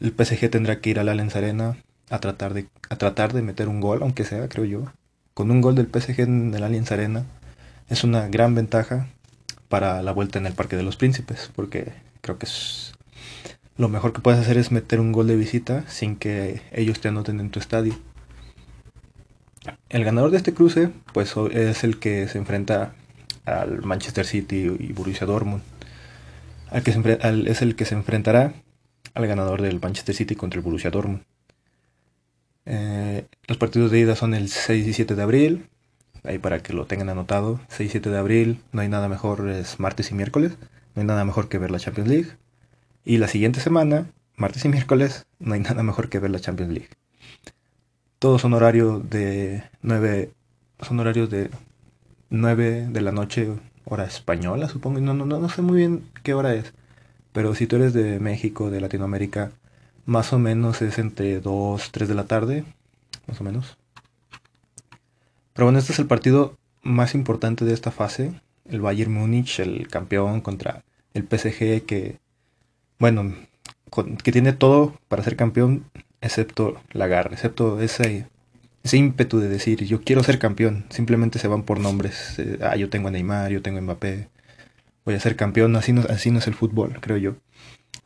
PSG 0.01 0.49
tendrá 0.49 0.81
que 0.81 0.89
ir 0.89 0.97
a 0.97 1.03
la 1.03 1.11
Allianz 1.11 1.35
Arena 1.35 1.77
a 2.09 2.17
tratar, 2.17 2.55
de, 2.55 2.65
a 2.89 2.95
tratar 2.95 3.31
de 3.31 3.43
meter 3.43 3.67
un 3.69 3.79
gol, 3.79 3.99
aunque 4.01 4.23
sea, 4.23 4.49
creo 4.49 4.65
yo. 4.65 4.85
Con 5.33 5.49
un 5.49 5.61
gol 5.61 5.75
del 5.75 5.87
PSG 5.87 6.21
en 6.21 6.53
el 6.53 6.63
Allianz 6.63 6.91
Arena 6.91 7.25
es 7.89 8.03
una 8.03 8.27
gran 8.27 8.53
ventaja 8.53 9.07
para 9.67 10.03
la 10.03 10.11
vuelta 10.11 10.37
en 10.37 10.45
el 10.45 10.53
Parque 10.53 10.75
de 10.75 10.83
los 10.83 10.95
Príncipes, 10.95 11.51
porque 11.55 11.93
creo 12.21 12.37
que 12.37 12.45
es 12.45 12.93
lo 13.75 13.89
mejor 13.89 14.13
que 14.13 14.21
puedes 14.21 14.39
hacer 14.39 14.57
es 14.57 14.71
meter 14.71 14.99
un 14.99 15.11
gol 15.11 15.25
de 15.25 15.35
visita 15.35 15.83
sin 15.87 16.15
que 16.15 16.61
ellos 16.71 16.99
te 16.99 17.07
anoten 17.07 17.39
en 17.39 17.49
tu 17.49 17.59
estadio. 17.59 17.95
El 19.89 20.03
ganador 20.03 20.29
de 20.29 20.37
este 20.37 20.53
cruce, 20.53 20.91
pues 21.13 21.33
es 21.51 21.83
el 21.83 21.97
que 21.97 22.27
se 22.27 22.37
enfrenta 22.37 22.93
al 23.45 23.81
Manchester 23.81 24.25
City 24.27 24.71
y 24.79 24.93
Borussia 24.93 25.25
Dortmund. 25.25 25.63
al 26.69 26.83
que 26.83 26.91
es 26.91 27.61
el 27.63 27.75
que 27.75 27.85
se 27.85 27.95
enfrentará 27.95 28.53
al 29.15 29.27
ganador 29.27 29.63
del 29.63 29.79
Manchester 29.81 30.13
City 30.13 30.35
contra 30.35 30.59
el 30.59 30.63
Borussia 30.63 30.91
Dortmund. 30.91 31.23
Eh, 32.65 33.25
los 33.47 33.57
partidos 33.57 33.91
de 33.91 33.99
ida 33.99 34.15
son 34.15 34.33
el 34.33 34.49
6 34.49 34.87
y 34.87 34.93
7 34.93 35.15
de 35.15 35.21
abril, 35.21 35.67
ahí 36.23 36.37
para 36.39 36.61
que 36.61 36.73
lo 36.73 36.85
tengan 36.85 37.09
anotado. 37.09 37.59
6 37.69 37.89
y 37.89 37.91
7 37.91 38.09
de 38.09 38.17
abril, 38.17 38.61
no 38.71 38.81
hay 38.81 38.89
nada 38.89 39.07
mejor, 39.09 39.49
es 39.49 39.79
martes 39.79 40.11
y 40.11 40.15
miércoles, 40.15 40.57
no 40.95 41.01
hay 41.01 41.07
nada 41.07 41.25
mejor 41.25 41.49
que 41.49 41.57
ver 41.57 41.71
la 41.71 41.79
Champions 41.79 42.09
League. 42.09 42.29
Y 43.05 43.17
la 43.17 43.27
siguiente 43.27 43.59
semana, 43.59 44.07
martes 44.37 44.65
y 44.65 44.69
miércoles, 44.69 45.25
no 45.39 45.53
hay 45.53 45.59
nada 45.59 45.83
mejor 45.83 46.09
que 46.09 46.19
ver 46.19 46.31
la 46.31 46.39
Champions 46.39 46.71
League. 46.71 46.89
Todos 48.19 48.41
son 48.41 48.53
horarios 48.53 49.09
de 49.09 49.63
9, 49.81 50.31
son 50.81 50.99
horarios 50.99 51.29
de 51.29 51.49
9 52.29 52.87
de 52.89 53.01
la 53.01 53.11
noche, 53.11 53.49
hora 53.85 54.05
española, 54.05 54.69
supongo. 54.69 55.01
No, 55.01 55.13
no, 55.13 55.25
no 55.25 55.49
sé 55.49 55.61
muy 55.61 55.77
bien 55.77 56.03
qué 56.23 56.33
hora 56.33 56.53
es. 56.55 56.73
Pero 57.33 57.55
si 57.55 57.67
tú 57.67 57.75
eres 57.77 57.93
de 57.93 58.19
México, 58.19 58.69
de 58.69 58.79
Latinoamérica, 58.79 59.51
más 60.05 60.33
o 60.33 60.39
menos 60.39 60.81
es 60.81 60.99
entre 60.99 61.39
2, 61.39 61.91
3 61.91 62.07
de 62.07 62.15
la 62.15 62.25
tarde, 62.25 62.65
más 63.27 63.39
o 63.41 63.43
menos. 63.43 63.77
Pero 65.53 65.65
bueno, 65.65 65.79
este 65.79 65.93
es 65.93 65.99
el 65.99 66.07
partido 66.07 66.57
más 66.81 67.15
importante 67.15 67.65
de 67.65 67.73
esta 67.73 67.91
fase. 67.91 68.33
El 68.69 68.81
Bayern 68.81 69.13
Múnich, 69.13 69.59
el 69.59 69.87
campeón 69.87 70.41
contra 70.41 70.83
el 71.13 71.23
PSG 71.23 71.85
que, 71.85 72.19
bueno, 72.99 73.33
que 74.23 74.31
tiene 74.31 74.53
todo 74.53 74.97
para 75.07 75.23
ser 75.23 75.35
campeón, 75.35 75.85
excepto 76.21 76.81
la 76.91 77.07
garra, 77.07 77.33
excepto 77.33 77.81
ese, 77.81 78.27
ese 78.83 78.97
ímpetu 78.97 79.39
de 79.39 79.49
decir, 79.49 79.83
yo 79.85 80.01
quiero 80.01 80.23
ser 80.23 80.39
campeón. 80.39 80.85
Simplemente 80.89 81.39
se 81.39 81.47
van 81.47 81.63
por 81.63 81.79
nombres. 81.79 82.39
Eh, 82.39 82.59
ah, 82.61 82.75
yo 82.75 82.89
tengo 82.89 83.09
a 83.09 83.11
Neymar, 83.11 83.51
yo 83.51 83.61
tengo 83.61 83.77
a 83.77 83.81
Mbappé. 83.81 84.29
Voy 85.05 85.15
a 85.15 85.19
ser 85.19 85.35
campeón. 85.35 85.75
Así 85.75 85.93
no, 85.93 86.01
así 86.09 86.31
no 86.31 86.39
es 86.39 86.47
el 86.47 86.55
fútbol, 86.55 86.97
creo 87.01 87.17
yo. 87.17 87.35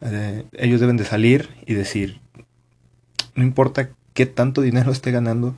Eh, 0.01 0.45
ellos 0.53 0.79
deben 0.79 0.97
de 0.97 1.05
salir 1.05 1.49
y 1.65 1.73
decir, 1.73 2.19
no 3.35 3.43
importa 3.43 3.89
qué 4.13 4.25
tanto 4.25 4.61
dinero 4.61 4.91
esté 4.91 5.11
ganando, 5.11 5.57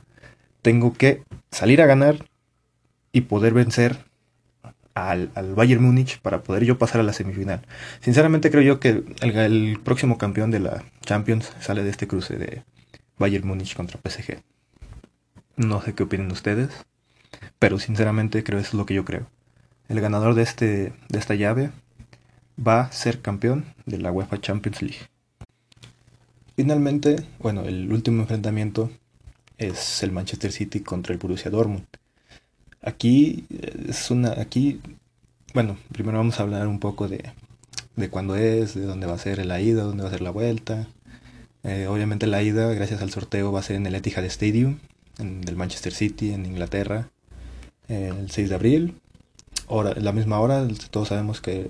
tengo 0.62 0.94
que 0.94 1.24
salir 1.52 1.82
a 1.82 1.86
ganar 1.86 2.26
y 3.12 3.22
poder 3.22 3.54
vencer 3.54 4.06
al, 4.94 5.32
Bayern 5.56 5.84
Múnich 5.84 6.20
para 6.20 6.44
poder 6.44 6.66
yo 6.66 6.78
pasar 6.78 7.02
a 7.02 7.04
la 7.04 7.14
semifinal. 7.14 7.62
Sinceramente 8.02 8.52
creo 8.52 8.62
yo 8.62 8.80
que 8.80 9.04
el, 9.22 9.80
próximo 9.84 10.18
campeón 10.18 10.52
de 10.52 10.60
la 10.60 10.84
Champions 11.02 11.52
sale 11.60 11.84
de 11.84 11.90
este 11.90 12.08
cruce 12.08 12.38
de 12.38 12.64
Bayern 13.18 13.48
Múnich 13.48 13.76
contra 13.76 14.00
PSG. 14.04 14.42
No 15.56 15.82
sé 15.82 15.94
qué 15.94 16.04
opinen 16.04 16.32
ustedes, 16.32 16.70
pero 17.60 17.80
sinceramente 17.80 18.44
creo 18.44 18.60
eso 18.60 18.70
es 18.70 18.74
lo 18.74 18.86
que 18.86 18.94
yo 18.94 19.06
creo. 19.06 19.28
El 19.88 20.02
ganador 20.02 20.36
de, 20.36 20.44
este, 20.44 20.94
de 21.10 21.20
esta 21.20 21.36
llave 21.36 21.72
va 22.66 22.82
a 22.82 22.92
ser 22.92 23.22
campeón 23.22 23.66
de 23.86 23.98
la 23.98 24.12
UEFA 24.12 24.42
Champions 24.42 24.82
League. 24.82 25.00
Finalmente, 26.56 27.26
bueno, 27.40 27.64
el 27.64 27.92
último 27.92 28.22
enfrentamiento 28.22 28.92
es 29.58 30.04
el 30.04 30.12
Manchester 30.12 30.52
City 30.52 30.82
contra 30.82 31.14
el 31.14 31.20
Borussia 31.20 31.50
Dortmund. 31.50 31.86
Aquí 32.82 33.46
es 33.88 34.12
una, 34.12 34.32
aquí, 34.32 34.82
bueno, 35.54 35.78
primero 35.92 36.18
vamos 36.18 36.40
a 36.40 36.44
hablar 36.44 36.68
un 36.68 36.80
poco 36.80 37.08
de, 37.08 37.32
de 37.96 38.10
cuándo 38.10 38.36
es, 38.36 38.74
de 38.74 38.86
dónde 38.86 39.08
va 39.08 39.14
a 39.14 39.20
ser 39.20 39.46
la 39.46 39.62
ida, 39.62 39.84
dónde 39.84 40.04
va 40.04 40.10
a 40.10 40.12
ser 40.12 40.22
la 40.22 40.32
vuelta. 40.32 40.88
Eh, 41.64 41.88
obviamente 41.88 42.28
la 42.28 42.42
ida, 42.42 42.74
gracias 42.74 43.02
al 43.02 43.12
sorteo, 43.12 43.52
va 43.52 43.60
a 43.60 43.64
ser 43.64 43.76
en 43.76 43.86
el 43.86 43.96
Etihad 43.96 44.26
Stadium, 44.26 44.80
en, 45.18 45.42
del 45.42 45.56
Manchester 45.56 45.94
City, 45.94 46.32
en 46.34 46.46
Inglaterra, 46.46 47.10
el 47.88 48.32
6 48.32 48.50
de 48.50 48.56
abril. 48.56 48.96
Hora, 49.68 49.94
la 49.96 50.12
misma 50.14 50.40
hora, 50.40 50.68
todos 50.90 51.10
sabemos 51.10 51.42
que 51.42 51.70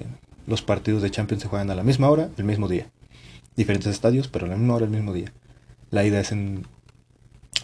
los 0.49 0.63
partidos 0.63 1.03
de 1.03 1.11
Champions 1.11 1.43
se 1.43 1.47
juegan 1.47 1.69
a 1.69 1.75
la 1.75 1.83
misma 1.83 2.09
hora, 2.09 2.31
el 2.37 2.43
mismo 2.43 2.67
día. 2.67 2.89
Diferentes 3.55 3.87
estadios, 3.87 4.27
pero 4.27 4.47
a 4.47 4.49
la 4.49 4.57
misma 4.57 4.75
hora, 4.75 4.85
el 4.85 4.91
mismo 4.91 5.13
día. 5.13 5.31
La 5.91 6.03
ida 6.03 6.19
es 6.19 6.31
en, 6.31 6.65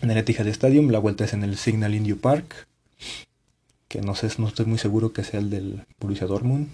en 0.02 0.12
el 0.12 0.18
Etihad 0.18 0.48
Stadium, 0.48 0.90
la 0.92 1.00
vuelta 1.00 1.26
es 1.26 1.34
en 1.34 1.44
el 1.44 1.58
Signal 1.58 1.96
Indio 1.96 2.18
Park, 2.18 2.68
que 3.88 4.02
no 4.02 4.14
sé, 4.14 4.30
no 4.38 4.48
estoy 4.48 4.68
muy 4.68 4.78
seguro 4.78 5.14
que 5.14 5.24
sea 5.24 5.40
el 5.40 5.50
del 5.50 5.84
Borussia 6.00 6.28
Dortmund. 6.28 6.70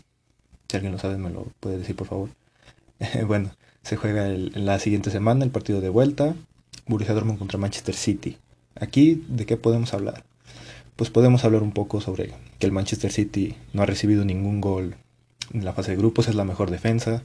Si 0.67 0.75
alguien 0.75 0.91
lo 0.91 0.99
sabe, 0.99 1.17
me 1.17 1.29
lo 1.29 1.45
puede 1.61 1.77
decir, 1.77 1.95
por 1.95 2.07
favor. 2.07 2.29
bueno, 3.25 3.51
se 3.81 3.95
juega 3.95 4.27
la 4.27 4.79
siguiente 4.79 5.11
semana 5.11 5.45
el 5.45 5.51
partido 5.51 5.79
de 5.79 5.89
vuelta, 5.89 6.35
Borussia 6.87 7.13
Dortmund 7.13 7.39
contra 7.39 7.57
Manchester 7.57 7.95
City. 7.95 8.37
Aquí, 8.75 9.23
¿de 9.29 9.45
qué 9.45 9.55
podemos 9.55 9.93
hablar? 9.93 10.25
Pues 10.97 11.09
podemos 11.09 11.45
hablar 11.45 11.63
un 11.63 11.71
poco 11.71 12.01
sobre 12.01 12.33
que 12.59 12.65
el 12.65 12.73
Manchester 12.73 13.13
City 13.13 13.55
no 13.71 13.81
ha 13.81 13.85
recibido 13.85 14.25
ningún 14.25 14.59
gol 14.59 14.97
en 15.53 15.65
la 15.65 15.73
fase 15.73 15.91
de 15.91 15.97
grupos 15.97 16.27
es 16.27 16.35
la 16.35 16.45
mejor 16.45 16.71
defensa. 16.71 17.23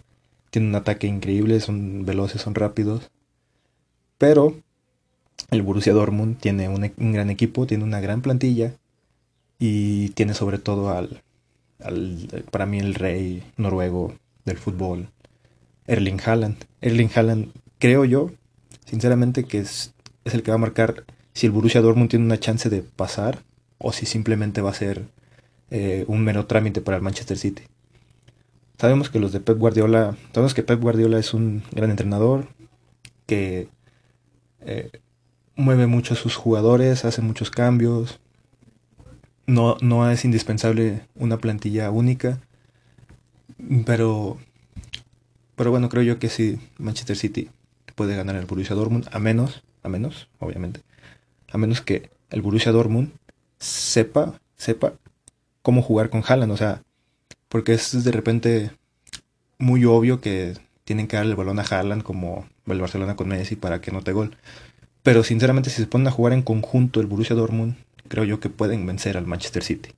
Tiene 0.50 0.68
un 0.68 0.75
ataque 0.75 1.06
increíble, 1.06 1.61
son 1.61 2.04
veloces, 2.04 2.42
son 2.42 2.54
rápidos. 2.54 3.11
Pero 4.18 4.56
el 5.50 5.62
Borussia 5.62 5.92
Dortmund 5.92 6.38
tiene 6.38 6.68
un, 6.68 7.12
gran 7.12 7.30
equipo, 7.30 7.66
tiene 7.66 7.85
una 7.85 8.00
gran 8.00 8.23
plantilla 8.23 8.75
y 9.59 10.11
tiene 10.11 10.35
sobre 10.35 10.59
todo 10.59 10.90
al, 10.90 11.23
para 12.50 12.66
mí 12.66 12.78
el 12.78 12.95
rey 12.95 13.42
noruego 13.56 14.14
del 14.45 14.59
fútbol, 14.59 15.09
Erling 15.87 16.21
Haaland. 16.25 16.56
Erling 16.80 17.11
Haaland, 17.14 17.52
creo 17.78 18.04
yo, 18.04 18.30
sinceramente 18.87 19.45
que 19.45 19.59
es, 19.59 19.95
es 20.25 20.35
el 20.35 20.42
que 20.42 20.50
va 20.50 20.56
a 20.56 20.59
marcar 20.59 21.04
si 21.33 21.47
el 21.47 21.52
Borussia 21.52 21.83
Dortmund 21.83 22.11
tiene 22.11 22.25
una 22.25 22.40
chance 22.40 22.71
de 22.71 22.83
pasar 22.83 23.42
o 23.78 23.92
si 23.92 24.06
simplemente 24.06 24.62
va 24.62 24.71
a 24.71 24.75
ser 24.75 25.04
eh, 25.71 26.04
un 26.09 26.25
mero 26.25 26.47
trámite 26.47 26.80
para 26.80 26.97
el 26.97 27.02
Manchester 27.02 27.37
City. 27.37 27.62
Sabemos 28.78 29.09
que 29.09 29.18
los 29.18 29.33
de 29.33 29.40
Pep 29.40 29.59
Guardiola, 29.59 30.16
sabemos 30.33 30.54
que 30.54 30.62
Pep 30.62 30.80
Guardiola 30.80 31.18
es 31.18 31.33
un 31.33 31.62
gran 31.73 31.90
entrenador 31.90 32.49
que 33.26 33.68
eh, 34.61 34.90
mueve 35.54 35.87
mucho 35.87 36.14
a 36.14 36.16
sus 36.16 36.37
jugadores, 36.37 37.04
hace 37.04 37.23
muchos 37.23 37.50
cambios. 37.50 38.21
No, 39.47 39.76
no 39.80 40.11
es 40.11 40.25
indispensable 40.25 41.06
una 41.14 41.38
plantilla 41.38 41.90
única, 41.90 42.40
pero, 43.87 44.38
pero 45.54 45.71
bueno, 45.71 45.88
creo 45.88 46.02
yo 46.02 46.18
que 46.18 46.28
sí, 46.28 46.59
Manchester 46.78 47.16
City 47.16 47.50
puede 47.95 48.16
ganar 48.16 48.37
el 48.37 48.47
Borussia 48.47 48.76
Dortmund, 48.76 49.09
a 49.12 49.18
menos, 49.18 49.62
a 49.83 49.88
menos, 49.88 50.28
obviamente, 50.38 50.83
a 51.50 51.59
menos 51.59 51.80
que 51.80 52.11
el 52.30 52.42
Borussia 52.42 52.73
Dortmund 52.73 53.12
sepa, 53.59 54.38
sepa 54.56 54.95
cómo 55.62 55.80
jugar 55.80 56.11
con 56.11 56.23
Haaland, 56.26 56.52
o 56.52 56.56
sea, 56.56 56.83
porque 57.49 57.75
es 57.75 58.05
de 58.05 58.12
repente 58.12 58.71
muy 59.59 59.85
obvio 59.85 60.21
que 60.21 60.55
tienen 60.85 61.09
que 61.09 61.17
darle 61.17 61.33
el 61.33 61.37
balón 61.37 61.59
a 61.59 61.62
Haaland 61.62 62.03
como 62.03 62.47
el 62.67 62.81
Barcelona 62.81 63.17
con 63.17 63.29
Messi 63.29 63.57
para 63.57 63.81
que 63.81 63.91
no 63.91 64.03
te 64.03 64.12
gol. 64.12 64.37
Pero 65.03 65.23
sinceramente 65.25 65.71
si 65.71 65.83
se 65.83 65.87
ponen 65.87 66.09
a 66.09 66.11
jugar 66.11 66.33
en 66.33 66.43
conjunto 66.43 67.00
el 67.00 67.07
Borussia 67.07 67.37
Dortmund, 67.37 67.76
creo 68.09 68.25
yo 68.25 68.41
que 68.41 68.50
pueden 68.50 68.87
vencer 68.87 69.17
al 69.17 69.26
Manchester 69.26 69.62
City. 69.62 69.91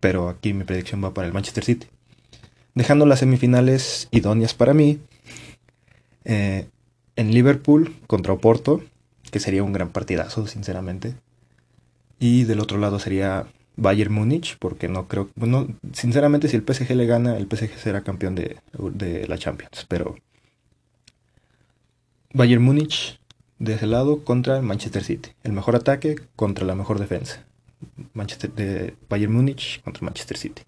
Pero 0.00 0.28
aquí 0.28 0.52
mi 0.52 0.64
predicción 0.64 1.02
va 1.04 1.14
para 1.14 1.26
el 1.26 1.32
Manchester 1.32 1.64
City. 1.64 1.86
Dejando 2.74 3.06
las 3.06 3.20
semifinales 3.20 4.08
idóneas 4.10 4.54
para 4.54 4.74
mí, 4.74 5.00
eh, 6.24 6.68
en 7.16 7.34
Liverpool 7.34 7.94
contra 8.06 8.32
Oporto, 8.32 8.82
que 9.30 9.40
sería 9.40 9.62
un 9.62 9.72
gran 9.72 9.90
partidazo, 9.90 10.46
sinceramente. 10.46 11.14
Y 12.18 12.44
del 12.44 12.60
otro 12.60 12.78
lado 12.78 12.98
sería 12.98 13.46
Bayern 13.80 14.12
Múnich, 14.12 14.58
porque 14.58 14.88
no 14.88 15.08
creo, 15.08 15.30
bueno, 15.36 15.66
sinceramente 15.92 16.48
si 16.48 16.56
el 16.56 16.62
PSG 16.62 16.90
le 16.94 17.06
gana, 17.06 17.38
el 17.38 17.46
PSG 17.46 17.78
será 17.78 18.02
campeón 18.02 18.34
de, 18.34 18.58
la 19.26 19.38
Champions, 19.38 19.86
pero 19.88 20.16
Bayern 22.34 22.62
Múnich 22.62 23.18
de 23.58 23.74
ese 23.74 23.86
lado 23.86 24.22
contra 24.22 24.58
el 24.58 24.62
Manchester 24.62 25.02
City, 25.02 25.30
el 25.44 25.52
mejor 25.52 25.76
ataque 25.76 26.16
contra 26.36 26.66
la 26.66 26.74
mejor 26.74 26.98
defensa. 26.98 27.44
Manchester 28.12 28.52
de 28.52 28.94
Bayern 29.08 29.32
Múnich 29.32 29.82
contra 29.82 30.04
Manchester 30.04 30.36
City. 30.36 30.62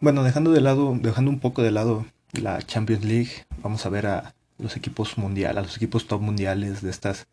Bueno, 0.00 0.24
dejando 0.24 0.50
de 0.50 0.60
lado, 0.60 0.96
dejando 1.00 1.30
un 1.30 1.38
poco 1.38 1.62
de 1.62 1.70
lado 1.70 2.04
la 2.32 2.60
Champions 2.62 3.04
League, 3.04 3.30
vamos 3.62 3.86
a 3.86 3.90
ver 3.90 4.06
a 4.06 4.34
los 4.58 4.76
equipos 4.76 5.18
mundiales, 5.18 5.56
a 5.56 5.62
los 5.62 5.76
equipos 5.76 6.08
top 6.08 6.20
mundiales 6.20 6.82
de 6.82 6.90
estas 6.90 7.28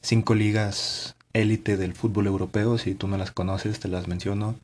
cinco 0.00 0.34
ligas 0.34 1.16
élite 1.34 1.76
del 1.76 1.92
fútbol 1.92 2.26
europeo, 2.26 2.78
si 2.78 2.94
tú 2.94 3.08
no 3.08 3.18
las 3.18 3.32
conoces, 3.32 3.80
te 3.80 3.88
las 3.88 4.08
menciono. 4.08 4.54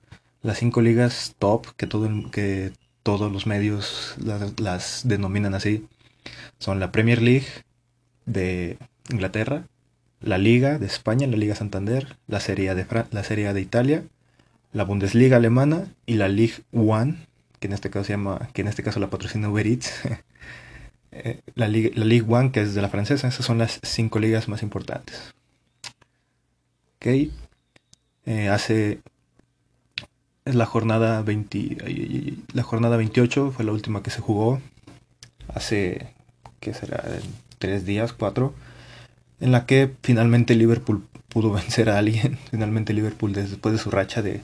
Las 0.42 0.58
cinco 0.58 0.80
ligas 0.80 1.34
top, 1.38 1.66
que, 1.76 1.86
todo, 1.86 2.08
que 2.30 2.72
todos 3.02 3.30
los 3.30 3.46
medios 3.46 4.14
las, 4.58 5.02
denominan 5.06 5.54
así, 5.54 5.86
son 6.58 6.80
la 6.80 6.92
Premier 6.92 7.20
League 7.20 7.46
de 8.24 8.78
Inglaterra, 9.10 9.64
la 10.20 10.38
Liga 10.38 10.78
de 10.78 10.86
España, 10.86 11.26
la 11.26 11.36
Liga 11.36 11.54
Santander, 11.54 12.16
la 12.26 12.40
Serie 12.40 12.74
de, 12.74 12.86
la 13.10 13.24
Serie 13.24 13.52
de 13.52 13.60
Italia, 13.60 14.04
la 14.72 14.84
Bundesliga 14.84 15.36
alemana 15.36 15.92
y 16.06 16.14
la 16.14 16.28
Ligue 16.28 16.62
One, 16.72 17.26
que 17.58 17.66
en 17.66 17.72
este 17.72 17.90
caso 17.90 18.04
se 18.04 18.12
llama, 18.12 18.48
que 18.52 18.62
en 18.62 18.68
este 18.68 18.82
caso 18.82 19.00
la 19.00 19.10
patrocina 19.10 19.50
Uber 19.50 19.66
Eats. 19.66 19.92
Eh, 21.12 21.40
la, 21.56 21.66
Liga, 21.66 21.90
la 21.94 22.04
Ligue 22.04 22.24
One, 22.28 22.52
que 22.52 22.60
es 22.60 22.72
de 22.72 22.80
la 22.80 22.88
francesa, 22.88 23.26
esas 23.26 23.44
son 23.44 23.58
las 23.58 23.80
cinco 23.82 24.20
ligas 24.20 24.46
más 24.46 24.62
importantes. 24.62 25.34
Eh, 27.02 27.30
hace 28.50 29.00
la 30.44 30.66
jornada 30.66 31.22
20, 31.22 32.36
la 32.52 32.62
jornada 32.62 32.98
28 32.98 33.52
fue 33.52 33.64
la 33.64 33.72
última 33.72 34.02
que 34.02 34.10
se 34.10 34.20
jugó 34.20 34.60
hace, 35.54 36.14
¿qué 36.60 36.74
será? 36.74 37.02
Tres 37.58 37.86
días, 37.86 38.12
cuatro, 38.12 38.54
en 39.40 39.50
la 39.50 39.64
que 39.64 39.94
finalmente 40.02 40.54
Liverpool 40.54 41.06
pudo 41.28 41.52
vencer 41.54 41.88
a 41.88 41.98
alguien. 41.98 42.38
Finalmente 42.50 42.92
Liverpool 42.92 43.32
después 43.32 43.72
de 43.72 43.78
su 43.78 43.90
racha 43.90 44.20
de 44.20 44.42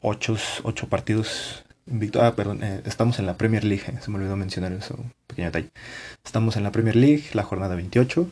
ocho, 0.00 0.36
ocho 0.62 0.88
partidos 0.88 1.64
invicto. 1.86 2.22
Ah, 2.22 2.36
perdón, 2.36 2.62
eh, 2.62 2.82
estamos 2.84 3.18
en 3.18 3.26
la 3.26 3.36
Premier 3.36 3.64
League, 3.64 3.84
se 4.00 4.10
me 4.12 4.18
olvidó 4.18 4.36
mencionar 4.36 4.72
eso, 4.72 4.96
pequeño 5.26 5.48
detalle. 5.48 5.70
Estamos 6.24 6.56
en 6.56 6.62
la 6.62 6.70
Premier 6.70 6.94
League, 6.94 7.24
la 7.32 7.42
jornada 7.42 7.74
28 7.74 8.30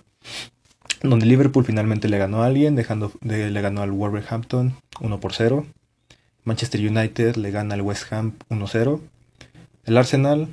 donde 1.02 1.26
Liverpool 1.26 1.64
finalmente 1.64 2.08
le 2.08 2.18
ganó 2.18 2.42
a 2.42 2.46
alguien, 2.46 2.74
dejando 2.74 3.12
le 3.22 3.60
ganó 3.60 3.82
al 3.82 3.90
Wolverhampton 3.90 4.74
1 5.00 5.20
por 5.20 5.32
0. 5.32 5.66
Manchester 6.44 6.80
United 6.80 7.36
le 7.36 7.50
gana 7.50 7.74
al 7.74 7.82
West 7.82 8.12
Ham 8.12 8.34
1-0. 8.50 9.00
El 9.84 9.96
Arsenal 9.96 10.48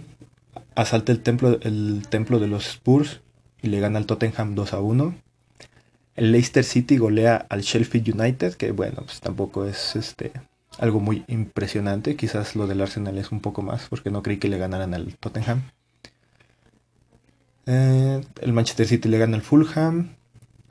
asalta 0.75 1.12
el 1.12 1.22
templo, 1.22 1.60
el 1.62 2.03
templo 2.10 2.39
de 2.39 2.48
los 2.48 2.68
Spurs 2.68 3.22
y 3.62 3.68
le 3.68 3.79
gana 3.79 3.98
al 3.98 4.06
Tottenham 4.06 4.56
2 4.56 4.74
1. 4.74 5.15
El 6.15 6.32
Leicester 6.32 6.63
City 6.63 6.98
golea 6.98 7.46
al 7.50 7.62
Sheffield 7.62 8.20
United, 8.20 8.53
que 8.56 8.72
bueno, 8.72 9.03
pues 9.06 9.20
tampoco 9.20 9.65
es 9.65 9.96
este 9.96 10.32
algo 10.77 11.00
muy 11.00 11.24
impresionante. 11.27 12.15
Quizás 12.15 12.56
lo 12.56 12.68
del 12.68 12.82
Arsenal 12.82 13.18
es 13.18 13.32
un 13.32 13.39
poco 13.39 13.62
más, 13.62 13.88
porque 13.89 14.12
no 14.12 14.22
creí 14.22 14.38
que 14.38 14.50
le 14.50 14.58
ganaran 14.58 14.94
al 14.94 15.15
Tottenham. 15.18 15.62
Eh, 17.65 18.22
el 18.41 18.53
Manchester 18.53 18.88
City 18.88 19.10
le 19.10 19.18
gana 19.18 19.38
al 19.38 19.44
Fulham. 19.44 20.15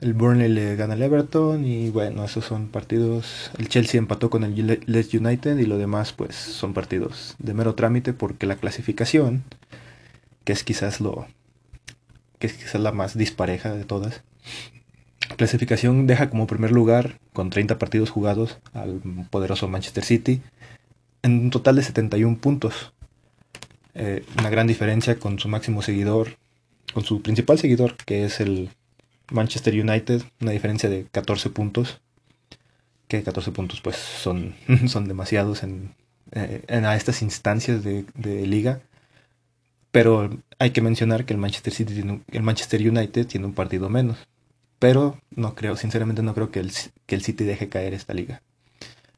El 0.01 0.13
Burnley 0.13 0.47
le 0.47 0.77
gana 0.77 0.93
al 0.93 1.01
Everton 1.01 1.65
y 1.65 1.89
bueno, 1.89 2.23
esos 2.23 2.45
son 2.45 2.69
partidos. 2.69 3.51
El 3.57 3.67
Chelsea 3.67 3.97
empató 3.97 4.29
con 4.29 4.45
el 4.45 4.81
Leeds 4.85 5.13
United 5.13 5.57
y 5.57 5.65
lo 5.65 5.77
demás 5.77 6.13
pues 6.13 6.35
son 6.35 6.73
partidos 6.73 7.35
de 7.39 7.53
mero 7.53 7.75
trámite 7.75 8.13
porque 8.13 8.45
la 8.45 8.55
clasificación, 8.55 9.43
que 10.45 10.53
es 10.53 10.63
quizás 10.63 11.01
lo 11.01 11.27
que 12.39 12.47
es 12.47 12.53
quizás 12.53 12.79
la 12.79 12.93
más 12.93 13.17
dispareja 13.17 13.73
de 13.73 13.83
todas. 13.83 14.23
clasificación 15.35 16.07
deja 16.07 16.29
como 16.29 16.47
primer 16.47 16.71
lugar 16.71 17.19
con 17.33 17.49
30 17.49 17.77
partidos 17.77 18.09
jugados 18.09 18.57
al 18.73 19.01
poderoso 19.29 19.67
Manchester 19.67 20.05
City 20.05 20.41
en 21.23 21.39
un 21.39 21.49
total 21.49 21.75
de 21.75 21.83
71 21.83 22.37
puntos. 22.37 22.93
Eh, 23.95 24.23
una 24.39 24.49
gran 24.49 24.67
diferencia 24.67 25.19
con 25.19 25.39
su 25.39 25.49
máximo 25.49 25.81
seguidor, 25.81 26.37
con 26.93 27.03
su 27.03 27.21
principal 27.21 27.59
seguidor, 27.59 27.97
que 28.05 28.23
es 28.23 28.39
el 28.39 28.69
Manchester 29.31 29.73
United, 29.73 30.21
una 30.41 30.51
diferencia 30.51 30.89
de 30.89 31.05
14 31.11 31.49
puntos. 31.49 32.01
Que 33.07 33.23
14 33.23 33.51
puntos 33.51 33.81
pues 33.81 33.95
son, 33.95 34.55
son 34.87 35.07
demasiados 35.07 35.63
en, 35.63 35.95
eh, 36.31 36.63
en 36.67 36.85
a 36.85 36.95
estas 36.95 37.21
instancias 37.21 37.83
de, 37.83 38.05
liga. 38.45 38.81
Pero 39.91 40.29
hay 40.59 40.71
que 40.71 40.81
mencionar 40.81 41.25
que 41.25 41.33
el 41.33 41.39
Manchester 41.39 41.73
City 41.73 42.03
el 42.31 42.43
Manchester 42.43 42.87
United 42.87 43.25
tiene 43.27 43.47
un 43.47 43.53
partido 43.53 43.89
menos. 43.89 44.17
Pero 44.77 45.19
no 45.35 45.55
creo, 45.55 45.75
sinceramente 45.75 46.21
no 46.21 46.33
creo 46.33 46.51
que 46.51 46.59
el, 46.59 46.71
que 47.05 47.15
el 47.15 47.23
City 47.23 47.43
deje 47.43 47.69
caer 47.69 47.93
esta 47.93 48.13
liga. 48.13 48.41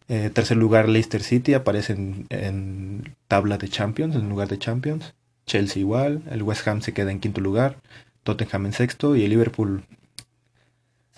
Eh, 0.07 0.29
tercer 0.29 0.57
lugar, 0.57 0.89
Leicester 0.89 1.21
City 1.23 1.53
aparece 1.53 1.93
en, 1.93 2.25
en, 2.29 3.15
tabla 3.27 3.57
de 3.57 3.69
Champions, 3.69 4.15
en 4.15 4.27
lugar 4.27 4.47
de 4.47 4.57
Champions. 4.57 5.13
Chelsea 5.45 5.81
igual, 5.81 6.23
el 6.31 6.43
West 6.43 6.67
Ham 6.67 6.81
se 6.81 6.93
queda 6.93 7.11
en 7.11 7.19
quinto 7.19 7.41
lugar, 7.41 7.77
Tottenham 8.23 8.67
en 8.67 8.73
sexto 8.73 9.15
y 9.15 9.23
el 9.23 9.29
Liverpool 9.29 9.83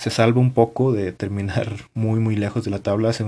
se 0.04 0.10
salva 0.10 0.42
un 0.42 0.52
poco 0.52 0.92
de 0.92 1.14
terminar 1.14 1.78
muy 1.94 2.20
muy 2.20 2.36
lejos 2.36 2.66
de 2.66 2.72
la 2.72 2.80
tabla. 2.80 3.10
Hace 3.10 3.24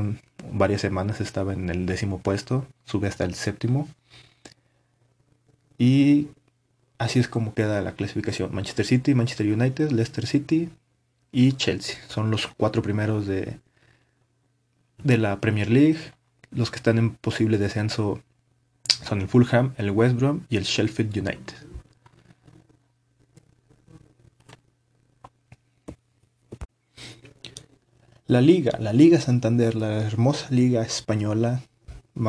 varias 0.51 0.81
semanas 0.81 1.21
estaba 1.21 1.53
en 1.53 1.69
el 1.69 1.85
décimo 1.85 2.19
puesto, 2.19 2.67
sube 2.83 3.07
hasta 3.07 3.23
el 3.23 3.33
séptimo. 3.33 3.87
Y 5.77 6.27
así 6.97 7.19
es 7.19 7.29
como 7.29 7.53
queda 7.53 7.81
la 7.81 7.93
clasificación. 7.93 8.53
Manchester 8.53 8.85
City, 8.85 9.15
Manchester 9.15 9.47
United, 9.47 9.91
Leicester 9.91 10.27
City 10.27 10.69
y 11.31 11.53
Chelsea. 11.53 11.95
Son 12.09 12.29
los 12.29 12.47
cuatro 12.47 12.81
primeros 12.81 13.25
de, 13.25 13.57
de 15.01 15.17
la 15.17 15.39
Premier 15.39 15.69
League. 15.69 15.99
Los 16.51 16.71
que 16.71 16.77
están 16.77 16.97
en 16.97 17.11
posible 17.11 17.57
descenso 17.57 18.21
son 19.05 19.21
el 19.21 19.29
Fulham, 19.29 19.73
el 19.77 19.91
West 19.91 20.17
Brom 20.17 20.41
y 20.49 20.57
el 20.57 20.63
Sheffield 20.63 21.17
United. 21.17 21.64
La 28.27 28.41
Liga, 28.41 28.75
la 28.79 28.91
Liga 28.91 29.21
Santander, 29.21 29.75
la 29.75 29.99
hermosa 29.99 30.47
Liga 30.49 30.81
Española, 30.81 31.61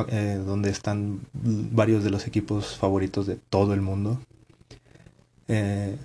eh, 0.08 0.42
donde 0.44 0.68
están 0.68 1.22
varios 1.32 2.04
de 2.04 2.10
los 2.10 2.26
equipos 2.26 2.76
favoritos 2.76 3.26
de 3.26 3.36
todo 3.36 3.72
el 3.72 3.80
mundo. 3.80 4.20
Eh, 5.48 5.96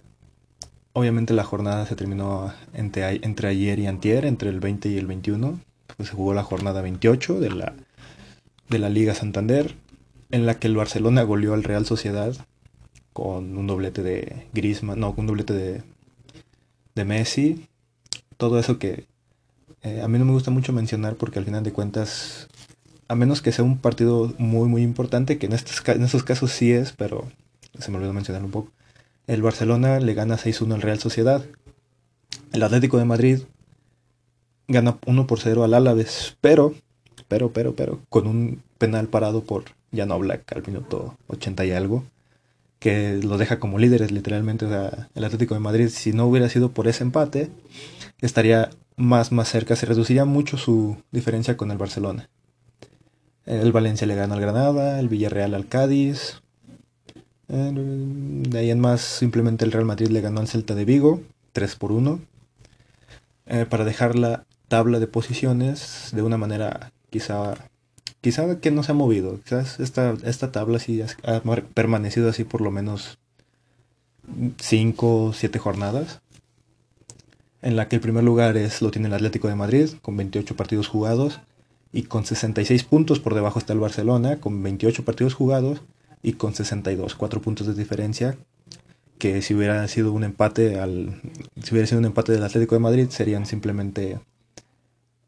obviamente 0.94 1.34
la 1.34 1.44
jornada 1.44 1.86
se 1.88 1.98
terminó 1.98 2.54
entre, 2.74 3.20
entre, 3.26 3.50
ayer 3.50 3.80
y 3.80 3.88
antier, 3.88 4.26
entre 4.26 4.50
el 4.50 4.62
20 4.62 4.88
y 4.88 4.98
el 4.98 5.08
21. 5.08 5.60
Pues 5.98 6.08
se 6.08 6.16
jugó 6.16 6.34
la 6.34 6.44
jornada 6.44 6.82
28 6.82 7.42
de 7.42 7.50
la, 7.50 7.74
de 8.70 8.80
la 8.80 8.90
Liga 8.90 9.14
Santander, 9.14 9.76
en 10.32 10.46
la 10.46 10.58
que 10.58 10.68
el 10.68 10.78
Barcelona 10.78 11.24
goleó 11.24 11.54
al 11.54 11.66
Real 11.66 11.86
Sociedad 11.86 12.34
con 13.12 13.58
un 13.58 13.68
doblete 13.68 14.04
de 14.04 14.48
Griezmann, 14.54 15.02
no, 15.02 15.14
un 15.18 15.28
doblete 15.28 15.54
de, 15.54 15.84
de 16.96 17.04
Messi. 17.04 17.68
Todo 18.38 18.58
eso 18.58 18.80
que 18.80 19.11
eh, 19.84 20.02
a 20.02 20.08
mí 20.08 20.20
no 20.20 20.26
me 20.26 20.32
gusta 20.32 20.52
mucho 20.52 20.74
mencionar 20.74 21.16
porque 21.16 21.40
al 21.40 21.46
final 21.46 21.64
de 21.64 21.74
cuentas, 21.74 22.48
a 23.08 23.16
menos 23.16 23.42
que 23.42 23.52
sea 23.52 23.66
un 23.66 23.80
partido 23.80 24.34
muy, 24.38 24.70
muy 24.70 24.84
importante, 24.84 25.38
que 25.38 25.48
en 25.48 25.54
estos, 25.54 25.82
en 25.88 26.08
casos 26.24 26.52
sí 26.52 26.72
es, 26.72 26.94
pero 26.94 27.28
se 27.80 27.92
me 27.92 27.98
olvidó 27.98 28.14
mencionar 28.14 28.44
un 28.44 28.52
poco. 28.52 28.72
El 29.28 29.42
Barcelona 29.42 30.00
le 30.00 30.14
gana 30.14 30.38
6-1 30.38 30.74
al 30.74 30.82
Real 30.82 31.00
Sociedad. 31.00 31.44
El 32.54 32.64
Atlético 32.64 32.98
de 32.98 33.06
Madrid 33.06 33.40
gana 34.68 34.98
1 35.06 35.28
por 35.28 35.40
0 35.40 35.64
al 35.64 35.74
Álaves, 35.74 36.38
pero, 36.42 36.74
pero, 37.28 37.52
pero, 37.52 37.76
pero, 37.76 38.02
con 38.10 38.28
un 38.28 38.62
penal 38.78 39.08
parado 39.08 39.44
por 39.44 39.66
Jan 39.94 40.10
Black 40.20 40.52
al 40.54 40.66
minuto 40.66 41.18
80 41.28 41.66
y 41.66 41.72
algo, 41.72 42.04
que 42.80 43.20
lo 43.24 43.38
deja 43.38 43.60
como 43.60 43.80
líderes 43.80 44.12
literalmente. 44.12 44.66
O 44.66 44.70
sea, 44.70 45.10
el 45.16 45.24
Atlético 45.24 45.54
de 45.54 45.60
Madrid, 45.60 45.90
si 45.90 46.14
no 46.14 46.26
hubiera 46.26 46.50
sido 46.50 46.72
por 46.72 46.88
ese 46.88 47.04
empate, 47.04 47.50
estaría 48.22 48.70
más, 48.96 49.32
más 49.32 49.50
cerca, 49.50 49.76
se 49.76 49.86
reduciría 49.86 50.26
mucho 50.26 50.58
su 50.58 50.98
diferencia 51.12 51.58
con 51.58 51.72
el 51.72 51.78
Barcelona. 51.78 52.30
El 53.46 53.72
Valencia 53.72 54.08
le 54.08 54.16
gana 54.16 54.36
al 54.36 54.42
Granada, 54.42 55.00
el 55.00 55.10
Villarreal 55.10 55.54
al 55.56 55.68
Cádiz. 55.68 56.42
De 57.48 58.60
ahí 58.60 58.70
en 58.70 58.80
más, 58.80 59.02
simplemente 59.02 59.66
el 59.66 59.72
Real 59.72 59.86
Madrid 59.86 60.08
le 60.08 60.22
ganó 60.22 60.40
al 60.40 60.48
Celta 60.48 60.76
de 60.76 60.86
Vigo, 60.86 61.22
3 61.54 61.76
por 61.76 61.92
1. 61.92 62.20
Eh, 63.48 63.66
para 63.70 63.84
dejar 63.84 64.16
la 64.16 64.46
tabla 64.68 65.00
de 65.00 65.08
posiciones 65.08 66.12
de 66.14 66.22
una 66.22 66.38
manera 66.38 66.94
quizá, 67.10 67.56
quizá 68.22 68.60
que 68.60 68.72
no 68.72 68.84
se 68.84 68.94
ha 68.94 68.96
movido. 68.96 69.40
Quizás 69.44 69.80
esta, 69.80 70.16
esta 70.24 70.52
tabla 70.52 70.80
sí 70.80 71.02
ha 71.02 71.42
permanecido 71.74 72.30
así 72.30 72.44
por 72.44 72.62
lo 72.62 72.72
menos 72.72 73.18
5 74.60 75.26
o 75.26 75.34
7 75.34 75.60
jornadas 75.60 76.22
en 77.62 77.76
la 77.76 77.88
que 77.88 77.98
el 77.98 78.02
primer 78.02 78.24
lugar 78.24 78.58
es, 78.58 78.82
lo 78.82 78.92
tiene 78.92 79.08
el 79.08 79.14
Atlético 79.14 79.48
de 79.48 79.56
Madrid, 79.56 79.90
con 80.02 80.18
28 80.18 80.56
partidos 80.56 80.88
jugados, 80.88 81.40
y 81.94 82.04
con 82.04 82.26
66 82.26 82.84
puntos 82.84 83.20
por 83.20 83.36
debajo 83.36 83.60
está 83.60 83.74
el 83.74 83.80
Barcelona, 83.80 84.38
con 84.38 84.64
28 84.64 85.06
partidos 85.06 85.34
jugados, 85.34 85.82
y 86.24 86.34
con 86.34 86.54
62, 86.54 87.16
4 87.16 87.42
puntos 87.42 87.68
de 87.68 87.74
diferencia, 87.74 88.38
que 89.18 89.42
si 89.42 89.54
hubiera 89.54 89.88
sido 89.88 90.14
un 90.14 90.24
empate 90.24 90.80
al 90.80 91.22
si 91.62 91.74
hubiera 91.74 91.86
sido 91.86 92.00
un 92.00 92.06
empate 92.06 92.32
del 92.32 92.44
Atlético 92.44 92.74
de 92.74 92.80
Madrid 92.80 93.08
serían 93.10 93.46
simplemente 93.46 94.20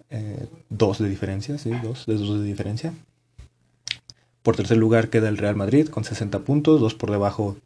eh, 0.10 0.48
de 0.70 1.10
diferencia, 1.10 1.58
sí, 1.58 1.72
dos, 1.84 2.06
de 2.08 2.18
dos 2.18 2.40
de 2.40 2.46
diferencia. 2.46 2.94
Por 4.44 4.58
tercer 4.58 4.78
lugar 4.78 5.10
queda 5.10 5.30
el 5.30 5.38
Real 5.38 5.56
Madrid 5.56 5.88
con 5.88 6.04
60 6.04 6.40
puntos, 6.40 6.82
dos 6.82 6.94
por 6.94 7.10
debajo 7.10 7.58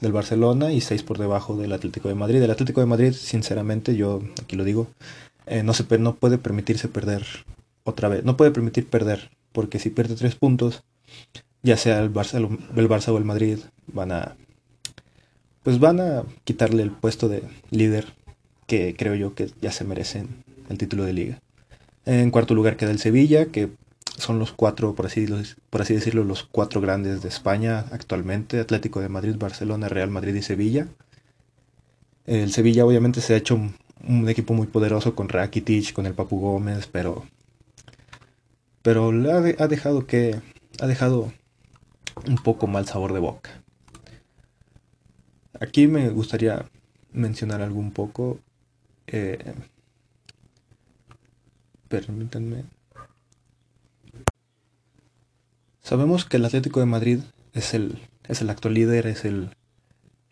del 0.00 0.12
Barcelona 0.12 0.72
y 0.72 0.80
seis 0.80 1.04
por 1.04 1.16
debajo 1.16 1.56
del 1.56 1.72
Atlético 1.72 2.08
de 2.08 2.16
Madrid. 2.16 2.42
El 2.42 2.50
Atlético 2.50 2.80
de 2.80 2.86
Madrid, 2.86 3.12
sinceramente, 3.12 3.94
yo 3.94 4.20
aquí 4.42 4.56
lo 4.56 4.64
digo, 4.64 4.88
eh, 5.46 5.62
no, 5.62 5.72
se, 5.74 5.86
no 5.98 6.16
puede 6.16 6.38
permitirse 6.38 6.88
perder 6.88 7.24
otra 7.84 8.08
vez. 8.08 8.24
No 8.24 8.36
puede 8.36 8.50
permitir 8.50 8.88
perder, 8.88 9.30
porque 9.52 9.78
si 9.78 9.90
pierde 9.90 10.16
tres 10.16 10.34
puntos, 10.34 10.82
ya 11.62 11.76
sea 11.76 12.00
el 12.00 12.12
Barça, 12.12 12.36
el 12.36 12.88
Barça 12.88 13.08
o 13.08 13.18
el 13.18 13.24
Madrid, 13.24 13.58
van 13.86 14.10
a 14.10 14.36
pues 15.62 15.80
van 15.80 15.98
a 15.98 16.24
quitarle 16.44 16.82
el 16.82 16.90
puesto 16.90 17.28
de 17.28 17.42
líder 17.70 18.12
que 18.66 18.94
creo 18.96 19.14
yo 19.14 19.34
que 19.34 19.50
ya 19.62 19.72
se 19.72 19.84
merecen 19.84 20.44
el 20.68 20.78
título 20.78 21.04
de 21.04 21.14
liga. 21.14 21.40
En 22.04 22.30
cuarto 22.30 22.54
lugar 22.54 22.76
queda 22.76 22.90
el 22.90 22.98
Sevilla, 22.98 23.46
que 23.46 23.70
son 24.24 24.38
los 24.38 24.52
cuatro, 24.52 24.94
por 24.94 25.06
así, 25.06 25.26
por 25.70 25.82
así 25.82 25.94
decirlo, 25.94 26.24
los 26.24 26.44
cuatro 26.44 26.80
grandes 26.80 27.22
de 27.22 27.28
España 27.28 27.84
actualmente, 27.92 28.58
Atlético 28.60 29.00
de 29.00 29.08
Madrid, 29.08 29.36
Barcelona, 29.38 29.88
Real 29.88 30.10
Madrid 30.10 30.34
y 30.34 30.42
Sevilla. 30.42 30.88
El 32.26 32.52
Sevilla 32.52 32.86
obviamente 32.86 33.20
se 33.20 33.34
ha 33.34 33.36
hecho 33.36 33.54
un, 33.54 34.28
equipo 34.28 34.54
muy 34.54 34.66
poderoso 34.66 35.14
con 35.14 35.28
Rakitic, 35.28 35.92
con 35.92 36.06
el 36.06 36.14
Papu 36.14 36.40
Gómez, 36.40 36.88
pero 36.90 37.24
pero 38.82 39.08
ha, 39.08 39.68
dejado 39.68 40.06
que 40.06 40.40
ha 40.80 40.86
dejado 40.86 41.32
un 42.26 42.36
poco 42.36 42.66
mal 42.66 42.86
sabor 42.86 43.12
de 43.12 43.20
boca. 43.20 43.62
Aquí 45.60 45.86
me 45.86 46.08
gustaría 46.10 46.66
mencionar 47.12 47.62
algo 47.62 47.80
un 47.80 47.92
poco. 47.92 48.40
Eh, 49.06 49.54
permítanme. 51.88 52.64
Sabemos 55.84 56.24
que 56.24 56.38
el 56.38 56.46
Atlético 56.46 56.80
de 56.80 56.86
Madrid 56.86 57.20
es 57.52 57.74
el, 57.74 57.98
es 58.26 58.40
el 58.40 58.48
actual 58.48 58.72
líder, 58.72 59.06
es 59.06 59.26
el, 59.26 59.50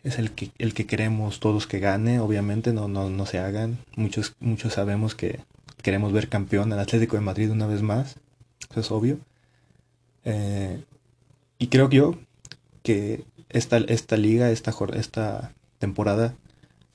es 0.01 0.17
el 0.17 0.31
que, 0.31 0.49
el 0.57 0.73
que 0.73 0.87
queremos 0.87 1.39
todos 1.39 1.67
que 1.67 1.77
gane, 1.77 2.19
obviamente, 2.19 2.73
no, 2.73 2.87
no, 2.87 3.11
no 3.11 3.27
se 3.27 3.37
hagan. 3.37 3.77
Muchos, 3.95 4.33
muchos 4.39 4.73
sabemos 4.73 5.13
que 5.13 5.41
queremos 5.83 6.11
ver 6.11 6.27
campeón 6.27 6.73
al 6.73 6.79
Atlético 6.79 7.17
de 7.17 7.21
Madrid 7.21 7.51
una 7.51 7.67
vez 7.67 7.83
más, 7.83 8.15
eso 8.71 8.79
es 8.79 8.89
obvio. 8.89 9.19
Eh, 10.25 10.83
y 11.59 11.67
creo 11.67 11.87
yo 11.87 12.17
que 12.81 13.23
esta, 13.49 13.77
esta 13.77 14.17
liga, 14.17 14.49
esta, 14.49 14.73
esta 14.95 15.53
temporada, 15.77 16.33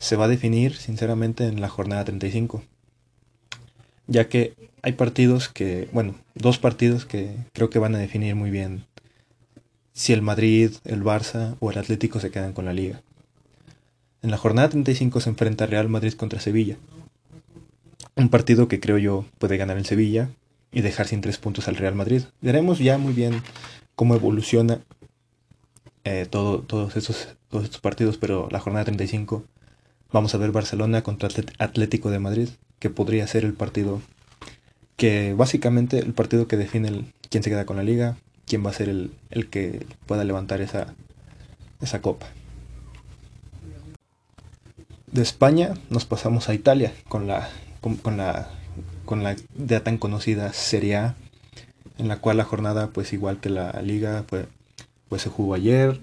se 0.00 0.16
va 0.16 0.24
a 0.24 0.28
definir 0.28 0.74
sinceramente 0.74 1.46
en 1.46 1.60
la 1.60 1.68
jornada 1.68 2.04
35. 2.04 2.64
Ya 4.08 4.28
que 4.28 4.54
hay 4.82 4.92
partidos 4.92 5.48
que, 5.48 5.88
bueno, 5.92 6.16
dos 6.34 6.58
partidos 6.58 7.04
que 7.04 7.36
creo 7.52 7.70
que 7.70 7.78
van 7.78 7.94
a 7.94 7.98
definir 7.98 8.34
muy 8.34 8.50
bien 8.50 8.84
si 9.92 10.12
el 10.12 10.22
Madrid, 10.22 10.72
el 10.84 11.02
Barça 11.02 11.56
o 11.60 11.70
el 11.70 11.78
Atlético 11.78 12.18
se 12.18 12.30
quedan 12.30 12.52
con 12.52 12.64
la 12.64 12.72
liga. 12.72 13.02
En 14.22 14.30
la 14.30 14.38
jornada 14.38 14.68
35 14.68 15.20
se 15.20 15.30
enfrenta 15.30 15.66
Real 15.66 15.88
Madrid 15.88 16.14
contra 16.14 16.40
Sevilla. 16.40 16.76
Un 18.16 18.28
partido 18.28 18.66
que 18.66 18.80
creo 18.80 18.98
yo 18.98 19.24
puede 19.38 19.56
ganar 19.56 19.76
el 19.76 19.86
Sevilla 19.86 20.30
y 20.72 20.80
dejar 20.80 21.06
sin 21.06 21.20
tres 21.20 21.38
puntos 21.38 21.68
al 21.68 21.76
Real 21.76 21.94
Madrid. 21.94 22.22
Veremos 22.40 22.78
ya 22.78 22.98
muy 22.98 23.12
bien 23.12 23.42
cómo 23.94 24.14
evoluciona 24.14 24.80
eh, 26.04 26.26
todo, 26.28 26.60
todos, 26.60 26.96
estos, 26.96 27.36
todos 27.48 27.64
estos 27.64 27.80
partidos, 27.80 28.16
pero 28.16 28.48
la 28.50 28.60
jornada 28.60 28.86
35 28.86 29.44
vamos 30.12 30.34
a 30.34 30.38
ver 30.38 30.52
Barcelona 30.52 31.02
contra 31.02 31.28
Atlético 31.58 32.10
de 32.10 32.18
Madrid, 32.18 32.48
que 32.78 32.90
podría 32.90 33.26
ser 33.26 33.44
el 33.44 33.54
partido 33.54 34.00
que 34.96 35.32
básicamente 35.34 35.98
el 35.98 36.12
partido 36.12 36.48
que 36.48 36.56
define 36.56 36.88
el, 36.88 37.12
quién 37.30 37.42
se 37.42 37.50
queda 37.50 37.66
con 37.66 37.76
la 37.76 37.84
liga, 37.84 38.16
quién 38.46 38.66
va 38.66 38.70
a 38.70 38.74
ser 38.74 38.88
el, 38.88 39.12
que 39.50 39.86
pueda 40.06 40.24
levantar 40.24 40.60
esa, 40.60 40.94
esa 41.80 42.02
copa. 42.02 42.26
De 45.06 45.22
España 45.22 45.74
nos 45.88 46.04
pasamos 46.04 46.48
a 46.48 46.54
Italia 46.54 46.92
con 47.08 47.28
la, 47.28 47.48
con, 47.80 48.16
la, 48.16 48.50
con 49.04 49.22
la 49.22 49.36
ya 49.56 49.84
tan 49.84 49.98
conocida 49.98 50.52
Serie 50.52 50.96
A, 50.96 51.14
en 51.96 52.08
la 52.08 52.16
cual 52.16 52.36
la 52.36 52.44
jornada, 52.44 52.88
pues 52.88 53.12
igual 53.12 53.38
que 53.38 53.50
la 53.50 53.80
liga, 53.82 54.24
pues, 54.28 54.46
pues 55.08 55.22
se 55.22 55.30
jugó 55.30 55.54
ayer. 55.54 56.00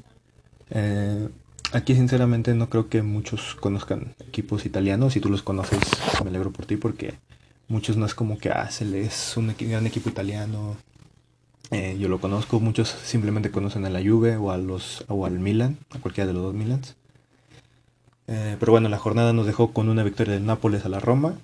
Eh, 0.70 1.30
aquí 1.76 1.94
sinceramente 1.94 2.54
no 2.54 2.70
creo 2.70 2.88
que 2.88 3.02
muchos 3.02 3.56
conozcan 3.56 4.16
equipos 4.28 4.66
italianos. 4.66 5.14
Si 5.14 5.20
tú 5.20 5.30
los 5.30 5.44
conoces, 5.44 5.80
me 6.24 6.30
alegro 6.30 6.52
por 6.52 6.66
ti 6.66 6.78
porque 6.78 7.16
muchos 7.68 7.98
no 7.98 8.06
es 8.06 8.16
como 8.16 8.38
que 8.38 8.50
ah, 8.50 8.70
se 8.72 8.86
un 9.36 9.54
gran 9.60 9.86
equipo 9.86 10.10
italiano, 10.10 10.78
eh, 11.72 11.98
yo 12.00 12.08
lo 12.08 12.22
conozco, 12.22 12.60
muchos 12.60 12.90
simplemente 13.04 13.52
conocen 13.52 13.86
a 13.86 13.90
la 13.90 14.02
Juve 14.02 14.38
o, 14.38 14.52
a 14.52 14.58
los, 14.58 15.04
o 15.10 15.26
al 15.26 15.40
Milan, 15.40 15.78
a 15.92 16.00
cualquiera 16.00 16.28
de 16.28 16.34
los 16.34 16.44
dos 16.44 16.54
Milans. 16.54 16.96
Eh, 18.28 18.56
pero 18.60 18.72
bueno, 18.72 18.88
la 18.88 18.98
jornada 18.98 19.34
nos 19.34 19.46
dejó 19.46 19.74
con 19.74 19.90
una 19.90 20.04
victoria 20.04 20.34
del 20.34 20.46
Nápoles 20.46 20.86
a 20.86 20.90
la 20.90 21.00
Roma, 21.00 21.38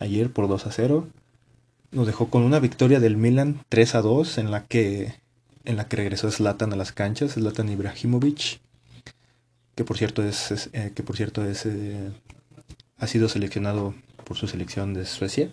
ayer 0.00 0.30
por 0.32 0.48
2 0.48 0.66
a 0.66 0.72
0. 0.72 1.06
Nos 1.92 2.06
dejó 2.06 2.30
con 2.30 2.42
una 2.42 2.60
victoria 2.60 2.98
del 2.98 3.16
Milan 3.16 3.60
3 3.68 3.94
a 3.96 4.00
2 4.00 4.38
en 4.38 4.50
la 4.50 4.64
que, 4.64 5.14
en 5.64 5.76
la 5.76 5.86
que 5.86 5.96
regresó 5.96 6.30
Zlatan 6.30 6.72
a 6.72 6.76
las 6.76 6.92
canchas, 6.92 7.34
Zlatan 7.34 7.68
Ibrahimovic, 7.68 8.60
que 9.76 9.84
por 9.84 9.96
cierto 9.96 10.24
es, 10.24 10.68
eh, 10.72 10.90
que 10.94 11.04
por 11.04 11.16
cierto 11.16 11.44
es 11.44 11.68
ha 12.98 13.06
sido 13.06 13.28
seleccionado 13.28 13.94
por 14.24 14.36
su 14.36 14.48
selección 14.48 14.94
de 14.94 15.04
Suecia. 15.04 15.52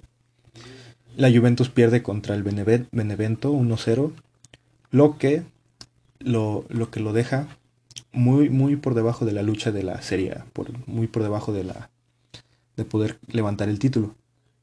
La 1.15 1.29
Juventus 1.29 1.69
pierde 1.69 2.01
contra 2.01 2.33
el 2.33 2.41
Benevento 2.41 3.53
1-0, 3.53 4.11
lo 4.89 5.17
que 5.19 5.43
lo, 6.19 6.65
que 6.91 6.99
lo 6.99 7.13
deja 7.13 7.47
muy, 8.11 8.49
muy 8.49 8.75
por 8.77 8.95
debajo 8.95 9.25
de 9.25 9.33
la 9.33 9.43
lucha 9.43 9.71
de 9.71 9.83
la 9.83 10.01
Serie 10.01 10.35
muy 10.87 11.07
por 11.07 11.21
debajo 11.21 11.53
de 11.53 11.65
la 11.65 11.89
de 12.75 12.85
poder 12.85 13.19
levantar 13.27 13.69
el 13.69 13.77
título, 13.77 14.15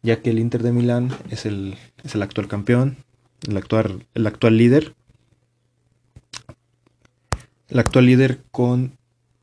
ya 0.03 0.21
que 0.21 0.31
el 0.31 0.41
Inter 0.41 0.65
de 0.65 0.73
Milán 0.73 1.11
es 1.31 1.47
el, 1.47 1.77
es 2.03 2.17
el 2.17 2.23
actual 2.23 2.49
campeón, 2.49 2.97
el 3.47 3.57
actual, 3.57 4.07
el 4.15 4.27
actual 4.27 4.57
líder, 4.57 4.95
el 7.69 7.79
actual 7.79 8.07
líder 8.07 8.41
con 8.51 8.99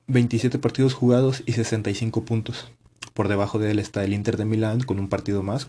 27 0.08 0.60
partidos 0.60 0.94
jugados 0.94 1.44
y 1.46 1.54
65 1.54 2.24
puntos. 2.24 2.72
Por 3.14 3.28
debajo 3.28 3.60
de 3.60 3.72
él 3.72 3.80
está 3.80 4.04
el 4.04 4.14
Inter 4.14 4.38
de 4.38 4.46
Milán 4.46 4.82
con 4.82 5.00
un 5.00 5.10
partido 5.10 5.44
más, 5.44 5.68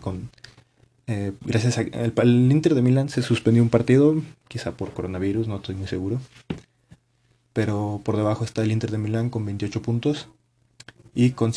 eh, 1.07 1.33
gracias 1.41 1.79
a 1.79 1.81
el, 1.81 2.51
Inter 2.51 2.75
de 2.75 2.83
Milán 2.83 3.09
se 3.09 3.23
suspendió 3.23 3.63
un 3.63 3.69
partido, 3.69 4.15
quizá 4.47 4.73
por 4.73 4.93
coronavirus, 4.93 5.47
no 5.47 5.55
estoy 5.55 5.75
muy 5.75 5.87
seguro. 5.87 6.21
Pero 7.51 7.99
por 8.03 8.15
debajo 8.15 8.45
está 8.45 8.61
el 8.61 8.71
Inter 8.71 8.91
de 8.91 8.99
Milán 8.99 9.29
con 9.29 9.43
28 9.45 9.81
puntos 9.81 10.29
y 11.15 11.31
con, 11.31 11.51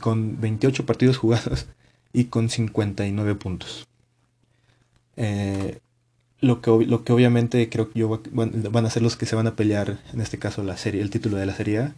con 0.00 0.40
28 0.40 0.86
partidos 0.86 1.18
jugados 1.18 1.66
y 2.12 2.26
con 2.26 2.48
59 2.48 3.34
puntos. 3.34 3.88
Eh, 5.16 5.80
lo, 6.40 6.60
que, 6.60 6.70
lo 6.86 7.04
que 7.04 7.12
obviamente 7.12 7.68
creo 7.68 7.90
que 7.90 7.98
yo 7.98 8.22
van 8.32 8.86
a 8.86 8.90
ser 8.90 9.02
los 9.02 9.16
que 9.16 9.26
se 9.26 9.36
van 9.36 9.48
a 9.48 9.56
pelear, 9.56 9.98
en 10.12 10.20
este 10.20 10.38
caso 10.38 10.62
la 10.62 10.76
serie, 10.76 11.02
el 11.02 11.10
título 11.10 11.36
de 11.36 11.46
la 11.46 11.54
Serie 11.54 11.78
A. 11.80 11.94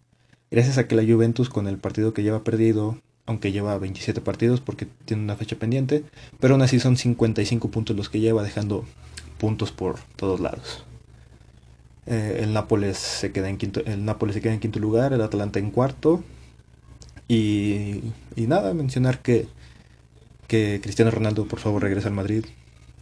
Gracias 0.50 0.78
a 0.78 0.86
que 0.86 0.94
la 0.94 1.02
Juventus 1.02 1.48
con 1.48 1.66
el 1.66 1.78
partido 1.78 2.12
que 2.14 2.22
lleva 2.22 2.44
perdido 2.44 2.98
aunque 3.26 3.52
lleva 3.52 3.78
27 3.78 4.20
partidos 4.20 4.60
porque 4.60 4.86
tiene 5.04 5.22
una 5.22 5.36
fecha 5.36 5.56
pendiente, 5.56 6.04
pero 6.40 6.54
aún 6.54 6.62
así 6.62 6.78
son 6.78 6.96
55 6.96 7.70
puntos 7.70 7.96
los 7.96 8.08
que 8.08 8.20
lleva, 8.20 8.42
dejando 8.42 8.84
puntos 9.38 9.72
por 9.72 9.98
todos 10.16 10.40
lados. 10.40 10.84
Eh, 12.06 12.40
el 12.42 12.52
Nápoles 12.52 12.98
se 12.98 13.32
queda 13.32 13.48
en 13.48 13.56
quinto, 13.56 13.82
el 13.86 14.04
Nápoles 14.04 14.34
se 14.34 14.42
queda 14.42 14.52
en 14.52 14.60
quinto 14.60 14.78
lugar, 14.78 15.12
el 15.12 15.22
Atalanta 15.22 15.58
en 15.58 15.70
cuarto. 15.70 16.22
Y, 17.26 18.02
nada, 18.36 18.74
mencionar 18.74 19.22
que, 19.22 19.48
que 20.46 20.80
Cristiano 20.82 21.10
Ronaldo 21.10 21.46
por 21.46 21.60
favor 21.60 21.82
regrese 21.82 22.08
al 22.08 22.14
Madrid. 22.14 22.44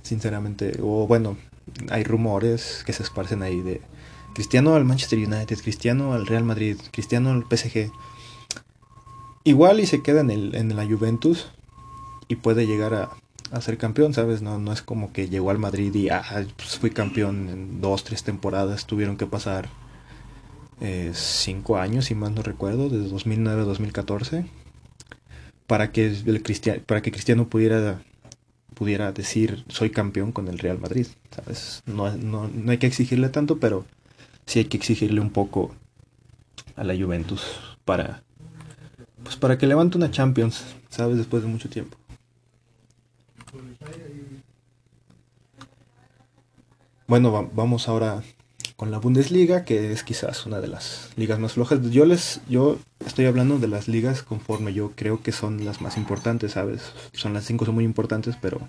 Sinceramente, 0.03 0.79
o 0.81 1.07
bueno, 1.09 1.37
hay 1.91 2.05
rumores 2.05 2.83
que 2.87 2.93
se 2.93 3.03
esparcen 3.03 3.43
ahí 3.43 3.61
de 3.61 3.81
Cristiano 4.35 4.75
al 4.75 4.85
Manchester 4.85 5.19
United, 5.19 5.59
Cristiano 5.61 6.15
al 6.15 6.27
Real 6.27 6.45
Madrid, 6.45 6.77
Cristiano 6.91 7.31
al 7.31 7.45
PSG. 7.45 7.91
Igual 9.45 9.81
y 9.81 9.87
se 9.87 10.03
queda 10.03 10.21
en, 10.21 10.31
el, 10.31 10.55
en 10.55 10.75
la 10.75 10.87
Juventus 10.87 11.49
y 12.29 12.37
puede 12.37 12.67
llegar 12.67 12.95
a, 12.95 13.61
ser 13.61 13.77
campeón, 13.77 14.15
¿sabes? 14.15 14.41
No, 14.41 14.59
no 14.59 14.73
es 14.73 14.81
como 14.81 15.13
que 15.13 15.29
llegó 15.29 15.51
al 15.51 15.59
Madrid 15.59 15.95
y 15.95 16.09
ah, 16.09 16.25
pues 16.57 16.79
fui 16.79 16.91
campeón 16.91 17.51
en 17.51 17.81
dos, 17.83 18.03
tres 18.05 18.23
temporadas. 18.23 18.87
Tuvieron 18.87 19.19
que 19.19 19.27
pasar 19.27 19.69
eh, 20.81 21.13
cinco 21.15 21.77
años, 21.77 22.07
si 22.07 22.15
mal 22.15 22.35
no 22.35 22.43
recuerdo, 22.43 22.89
desde 22.89 23.11
2009 23.11 23.63
a 23.63 23.65
2014, 23.67 24.47
para 25.67 25.93
que, 25.93 26.07
el 26.07 26.83
para 26.87 27.03
que 27.03 27.13
Cristiano 27.13 27.47
pudiera, 27.49 28.03
pudiera 28.75 29.13
decir 29.13 29.65
soy 29.69 29.91
campeón 29.91 30.33
con 30.33 30.49
el 30.49 30.59
Real 30.59 30.79
Madrid, 30.79 31.07
¿sabes? 31.31 31.83
No, 31.85 32.17
no, 32.17 32.49
no 32.49 32.71
hay 32.71 32.79
que 32.79 32.87
exigirle 32.87 33.29
tanto, 33.29 33.59
pero 33.59 33.85
sí 34.47 34.61
hay 34.61 34.65
que 34.67 34.77
exigirle 34.77 35.21
un 35.21 35.31
poco 35.31 35.75
a 36.77 36.85
la 36.85 36.97
Juventus 36.97 37.43
para 37.85 38.23
pues 39.23 39.37
para 39.37 39.57
que 39.57 39.67
levante 39.67 39.97
una 39.97 40.11
Champions, 40.11 40.65
¿sabes? 40.89 41.17
Después 41.17 41.43
de 41.43 41.49
mucho 41.49 41.69
tiempo. 41.69 41.97
Bueno, 47.07 47.51
vamos 47.53 47.89
ahora 47.89 48.23
con 48.77 48.91
la 48.91 48.99
Bundesliga, 48.99 49.65
que 49.65 49.93
es 49.93 50.03
quizás 50.03 50.47
una 50.47 50.61
de 50.61 50.69
las 50.69 51.11
ligas 51.17 51.39
más 51.39 51.53
flojas. 51.53 51.91
Yo 51.91 52.05
les, 52.05 52.41
yo 52.49 52.79
estoy 53.05 53.27
hablando 53.27 53.59
de 53.59 53.69
las 53.69 53.87
ligas 53.87 54.23
conforme 54.23 54.73
yo 54.73 54.93
creo 54.97 55.23
que 55.23 55.31
son 55.31 55.65
las 55.65 55.81
más 55.81 55.97
importantes, 55.97 56.53
¿sabes? 56.53 56.93
Son 57.13 57.35
las 57.35 57.45
cinco 57.45 57.65
son 57.65 57.75
muy 57.75 57.85
importantes, 57.85 58.37
pero 58.41 58.69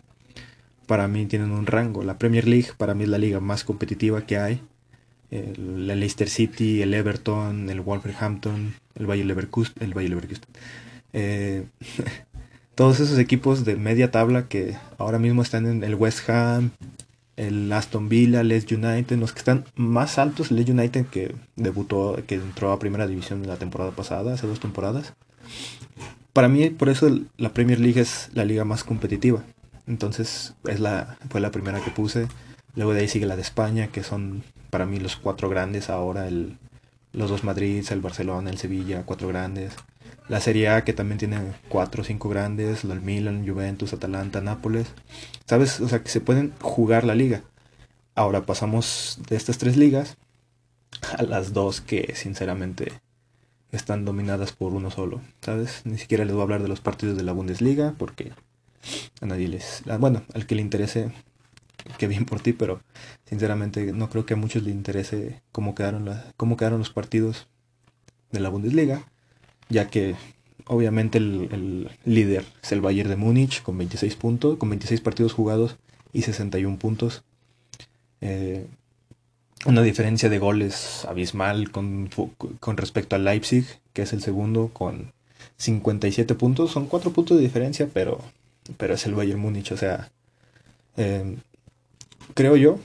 para 0.87 1.07
mí 1.07 1.25
tienen 1.25 1.51
un 1.51 1.65
rango. 1.65 2.03
La 2.03 2.17
Premier 2.17 2.47
League 2.47 2.69
para 2.77 2.93
mí 2.93 3.05
es 3.05 3.09
la 3.09 3.17
liga 3.17 3.39
más 3.39 3.63
competitiva 3.63 4.25
que 4.25 4.37
hay 4.37 4.61
el, 5.33 5.87
Leicester 5.87 6.29
City, 6.29 6.81
el 6.81 6.93
Everton, 6.93 7.69
el 7.69 7.81
Wolverhampton, 7.81 8.75
el 8.95 9.05
Bayer 9.05 9.25
Leverkusen, 9.25 9.75
el 9.79 9.93
Bayer 9.93 10.11
Leverkusen. 10.11 10.45
Eh, 11.13 11.65
todos 12.75 12.99
esos 12.99 13.17
equipos 13.17 13.65
de 13.65 13.75
media 13.75 14.11
tabla 14.11 14.47
que 14.47 14.77
ahora 14.97 15.19
mismo 15.19 15.41
están 15.41 15.65
en 15.65 15.83
el 15.83 15.95
West 15.95 16.29
Ham, 16.29 16.71
el 17.35 17.71
Aston 17.71 18.09
Villa, 18.09 18.43
Leeds 18.43 18.71
United, 18.71 19.17
los 19.17 19.33
que 19.33 19.39
están 19.39 19.65
más 19.75 20.19
altos, 20.19 20.51
Leeds 20.51 20.69
United 20.69 21.07
que 21.07 21.35
debutó, 21.55 22.21
que 22.27 22.35
entró 22.35 22.71
a 22.71 22.79
primera 22.79 23.07
división 23.07 23.45
la 23.47 23.57
temporada 23.57 23.91
pasada, 23.91 24.33
hace 24.33 24.45
dos 24.45 24.59
temporadas. 24.59 25.13
Para 26.31 26.47
mí, 26.47 26.69
por 26.69 26.89
eso 26.89 27.09
la 27.37 27.53
Premier 27.53 27.79
League 27.79 28.01
es 28.01 28.29
la 28.33 28.45
liga 28.45 28.65
más 28.65 28.83
competitiva, 28.83 29.43
Entonces 29.87 30.53
es 30.67 30.79
la, 30.79 31.17
fue 31.29 31.41
la 31.41 31.51
primera 31.51 31.83
que 31.83 31.91
puse. 31.91 32.27
Luego 32.75 32.93
de 32.93 33.01
ahí 33.01 33.07
sigue 33.07 33.27
la 33.27 33.35
de 33.35 33.43
España, 33.43 33.87
que 33.87 34.01
son 34.03 34.43
para 34.73 34.87
mí 34.87 34.99
los 34.99 35.17
cuatro 35.17 35.49
grandes 35.49 35.91
ahora, 35.91 36.27
el, 36.27 36.57
los 37.11 37.29
dos 37.29 37.43
Madrid, 37.43 37.85
el 37.91 38.01
Barcelona, 38.01 38.49
el 38.49 38.57
Sevilla, 38.57 39.03
cuatro 39.05 39.27
grandes. 39.27 39.75
La 40.29 40.39
Serie 40.39 40.69
A 40.69 40.83
que 40.83 40.93
también 40.93 41.19
tiene 41.19 41.37
cuatro 41.69 42.01
o 42.01 42.03
cinco 42.03 42.27
grandes, 42.27 42.83
el 42.83 42.99
Milan, 42.99 43.47
Juventus, 43.47 43.93
Atalanta, 43.93 44.41
Nápoles. 44.41 44.87
¿Sabes? 45.45 45.79
O 45.79 45.87
sea, 45.87 46.01
que 46.01 46.09
se 46.09 46.21
pueden 46.21 46.53
jugar 46.59 47.03
la 47.03 47.13
liga. 47.13 47.43
Ahora 48.15 48.47
pasamos 48.47 49.19
de 49.29 49.35
estas 49.35 49.59
tres 49.59 49.77
ligas 49.77 50.17
a 51.19 51.21
las 51.21 51.53
dos 51.53 51.79
que 51.79 52.15
sinceramente 52.15 52.93
están 53.71 54.05
dominadas 54.05 54.53
por 54.53 54.73
uno 54.73 54.89
solo, 54.89 55.21
¿sabes? 55.41 55.81
Ni 55.83 55.99
siquiera 55.99 56.25
les 56.25 56.33
voy 56.33 56.41
a 56.41 56.45
hablar 56.45 56.63
de 56.63 56.69
los 56.69 56.81
partidos 56.81 57.15
de 57.15 57.21
la 57.21 57.33
Bundesliga 57.33 57.93
porque 57.95 58.31
a 59.21 59.27
nadie 59.27 59.49
les... 59.49 59.83
Bueno, 59.99 60.23
al 60.33 60.47
que 60.47 60.55
le 60.55 60.63
interese, 60.63 61.11
que 61.97 62.07
bien 62.07 62.25
por 62.25 62.39
ti, 62.39 62.53
pero 62.53 62.81
sinceramente 63.25 63.93
no 63.93 64.09
creo 64.09 64.25
que 64.25 64.33
a 64.33 64.37
muchos 64.37 64.63
les 64.63 64.73
interese 64.73 65.41
cómo 65.51 65.75
quedaron, 65.75 66.05
la, 66.05 66.33
cómo 66.37 66.57
quedaron 66.57 66.79
los 66.79 66.89
partidos 66.89 67.47
de 68.31 68.39
la 68.39 68.49
Bundesliga, 68.49 69.07
ya 69.69 69.89
que 69.89 70.15
obviamente 70.65 71.17
el, 71.17 71.89
líder 72.05 72.45
es 72.61 72.71
el 72.71 72.81
Bayern 72.81 73.09
de 73.09 73.15
Múnich 73.15 73.61
con 73.61 73.77
26 73.77 74.15
puntos, 74.15 74.57
con 74.57 74.69
26 74.69 75.01
partidos 75.01 75.33
jugados 75.33 75.77
y 76.11 76.23
61 76.23 76.77
puntos. 76.77 77.23
Eh, 78.21 78.67
una 79.65 79.81
diferencia 79.81 80.29
de 80.29 80.39
goles 80.39 81.05
abismal 81.05 81.71
con, 81.71 82.09
con 82.59 82.77
respecto 82.77 83.15
al 83.15 83.23
Leipzig, 83.23 83.65
que 83.93 84.01
es 84.01 84.13
el 84.13 84.21
segundo 84.21 84.69
con 84.73 85.13
57 85.57 86.35
puntos. 86.35 86.71
Son 86.71 86.87
4 86.87 87.11
puntos 87.11 87.37
de 87.37 87.43
diferencia, 87.43 87.89
pero, 87.93 88.19
pero 88.77 88.95
es 88.95 89.05
el 89.05 89.15
Bayern 89.15 89.39
Múnich. 89.39 89.71
O 89.71 89.77
sea, 89.77 90.11
em, 90.97 91.37
creo 92.33 92.55
yo 92.55 92.79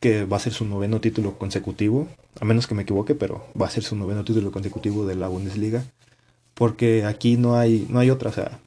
que 0.00 0.24
va 0.24 0.36
a 0.36 0.40
ser 0.40 0.52
su 0.52 0.64
noveno 0.64 1.00
título 1.00 1.38
consecutivo, 1.38 2.08
a 2.40 2.44
menos 2.44 2.66
que 2.66 2.74
me 2.74 2.82
equivoque, 2.82 3.14
pero 3.14 3.46
va 3.60 3.66
a 3.66 3.70
ser 3.70 3.84
su 3.84 3.94
noveno 3.94 4.24
título 4.24 4.50
consecutivo 4.50 5.06
de 5.06 5.14
la 5.14 5.28
Bundesliga, 5.28 5.84
porque 6.54 7.04
aquí 7.04 7.36
no 7.36 7.56
hay, 7.56 7.86
no 7.88 8.00
hay 8.00 8.10
otra. 8.10 8.30
O 8.30 8.32
sea, 8.32 8.58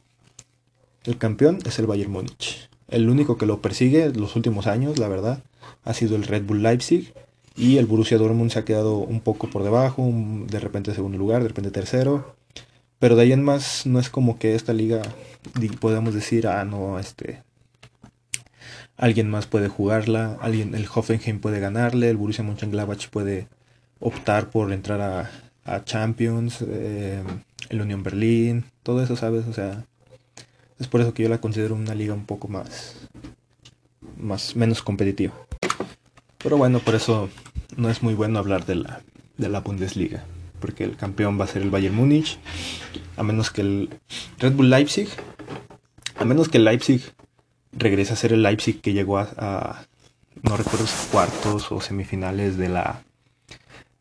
el 1.04 1.18
campeón 1.18 1.60
es 1.66 1.78
el 1.78 1.88
Bayern 1.88 2.12
Múnich. 2.12 2.70
El 2.88 3.10
único 3.10 3.38
que 3.38 3.46
lo 3.46 3.62
persigue 3.62 4.14
los 4.14 4.36
últimos 4.36 4.68
años, 4.68 4.98
la 4.98 5.08
verdad, 5.08 5.44
ha 5.84 5.94
sido 5.94 6.16
el 6.16 6.24
Red 6.24 6.46
Bull 6.46 6.64
Leipzig 6.64 7.14
y 7.58 7.78
el 7.78 7.86
Borussia 7.86 8.18
Dortmund 8.18 8.52
se 8.52 8.60
ha 8.60 8.66
quedado 8.66 8.98
un 8.98 9.22
poco 9.22 9.50
por 9.50 9.64
debajo, 9.64 10.10
de 10.48 10.60
repente 10.60 10.94
segundo 10.94 11.18
lugar, 11.18 11.42
de 11.42 11.50
repente 11.50 11.72
tercero. 11.72 12.36
Pero 13.00 13.16
de 13.16 13.24
ahí 13.24 13.34
en 13.34 13.44
más 13.44 13.86
no 13.86 14.00
es 14.00 14.10
como 14.10 14.40
que 14.40 14.56
esta 14.56 14.72
liga 14.72 15.02
podamos 15.80 16.14
decir, 16.14 16.48
ah, 16.48 16.64
no, 16.64 16.98
este 16.98 17.44
alguien 18.98 19.30
más 19.30 19.48
puede 19.48 19.68
jugarla, 19.68 20.38
alguien 20.42 20.76
el 20.76 20.88
Hoffenheim 20.94 21.40
puede 21.40 21.60
ganarle, 21.60 22.10
el 22.10 22.18
Borussia 22.18 22.44
Mönchengladbach 22.44 23.10
puede 23.10 23.48
optar 24.00 24.50
por 24.50 24.72
entrar 24.72 25.02
a, 25.02 25.32
Champions, 25.84 26.64
eh, 26.68 27.24
el 27.70 27.82
Unión 27.82 28.04
Berlín, 28.04 28.66
todo 28.84 29.02
eso, 29.02 29.16
¿sabes? 29.16 29.48
O 29.48 29.54
sea, 29.54 29.84
es 30.80 30.88
por 30.88 31.02
eso 31.02 31.16
que 31.16 31.24
yo 31.24 31.30
la 31.30 31.40
considero 31.40 31.74
una 31.74 31.96
liga 31.96 32.14
un 32.14 32.26
poco 32.28 32.48
más 32.48 32.96
más 34.18 34.56
menos 34.56 34.82
competitiva. 34.82 35.34
Pero 36.38 36.58
bueno, 36.58 36.80
por 36.80 36.96
eso 36.96 37.30
no 37.76 37.90
es 37.90 38.04
muy 38.04 38.14
bueno 38.14 38.40
hablar 38.40 38.66
de 38.66 38.76
la, 38.76 39.02
de 39.38 39.50
la 39.50 39.62
Bundesliga. 39.62 40.24
Porque 40.60 40.84
el 40.84 40.96
campeón 40.96 41.40
va 41.40 41.46
a 41.46 41.48
ser 41.48 41.62
el 41.62 41.70
Bayern 41.70 41.96
Múnich. 41.96 42.38
A 43.18 43.24
menos 43.24 43.52
que 43.52 43.62
el 43.62 43.90
Red 44.40 44.54
Bull 44.54 44.70
Leipzig. 44.70 45.10
A 46.18 46.26
menos 46.26 46.50
que 46.50 46.58
el 46.58 46.66
Leipzig 46.66 47.02
regrese 47.76 48.14
a 48.14 48.16
ser 48.16 48.34
el 48.34 48.44
Leipzig 48.44 48.82
que 48.82 48.94
llegó 48.94 49.18
a, 49.20 49.86
no 50.42 50.58
recuerdo 50.58 50.88
si 50.88 51.08
cuartos 51.10 51.72
o 51.72 51.82
semifinales 51.82 52.58
de 52.58 52.70
la, 52.70 53.04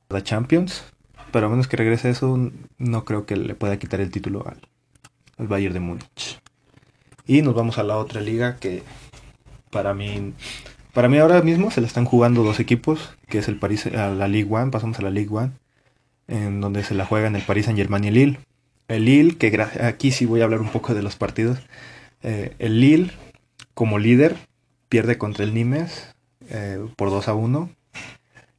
la 0.08 0.22
Champions. 0.22 0.84
Pero 1.32 1.46
a 1.46 1.48
menos 1.48 1.66
que 1.66 1.76
regrese 1.76 2.10
eso, 2.10 2.50
no 2.78 3.04
creo 3.04 3.26
que 3.26 3.36
le 3.36 3.54
pueda 3.54 3.78
quitar 3.78 4.00
el 4.00 4.10
título 4.10 4.46
al, 4.46 4.58
al 5.36 5.48
Bayern 5.48 5.74
de 5.74 5.80
Múnich. 5.80 6.40
Y 7.26 7.42
nos 7.42 7.54
vamos 7.54 7.78
a 7.78 7.82
la 7.82 7.96
otra 7.96 8.20
liga 8.20 8.56
que 8.56 8.82
para 9.70 9.94
mí 9.94 10.32
para 10.94 11.08
mí 11.08 11.18
ahora 11.18 11.42
mismo 11.42 11.72
se 11.72 11.80
la 11.80 11.88
están 11.88 12.04
jugando 12.04 12.44
dos 12.44 12.60
equipos, 12.60 13.10
que 13.28 13.38
es 13.38 13.48
el 13.48 13.58
París, 13.58 13.86
a 13.86 14.10
la 14.10 14.28
Ligue 14.28 14.48
1, 14.48 14.70
pasamos 14.70 15.00
a 15.00 15.02
la 15.02 15.10
Ligue 15.10 15.30
1, 15.30 15.50
en 16.28 16.60
donde 16.60 16.84
se 16.84 16.94
la 16.94 17.04
juegan 17.04 17.34
el 17.34 17.42
Paris 17.42 17.64
Saint 17.64 17.76
Germain 17.76 18.04
y 18.04 18.08
el 18.08 18.14
Lille. 18.14 18.38
El 18.86 19.04
Lille, 19.04 19.36
que 19.36 19.60
aquí 19.82 20.12
sí 20.12 20.24
voy 20.24 20.40
a 20.40 20.44
hablar 20.44 20.60
un 20.60 20.68
poco 20.68 20.94
de 20.94 21.02
los 21.02 21.16
partidos. 21.16 21.58
Eh, 22.22 22.54
el 22.60 22.80
Lille, 22.80 23.10
como 23.74 23.98
líder, 23.98 24.36
pierde 24.88 25.18
contra 25.18 25.44
el 25.44 25.54
Nimes 25.54 26.14
eh, 26.50 26.84
por 26.96 27.10
2 27.10 27.28
a 27.28 27.34
1. 27.34 27.70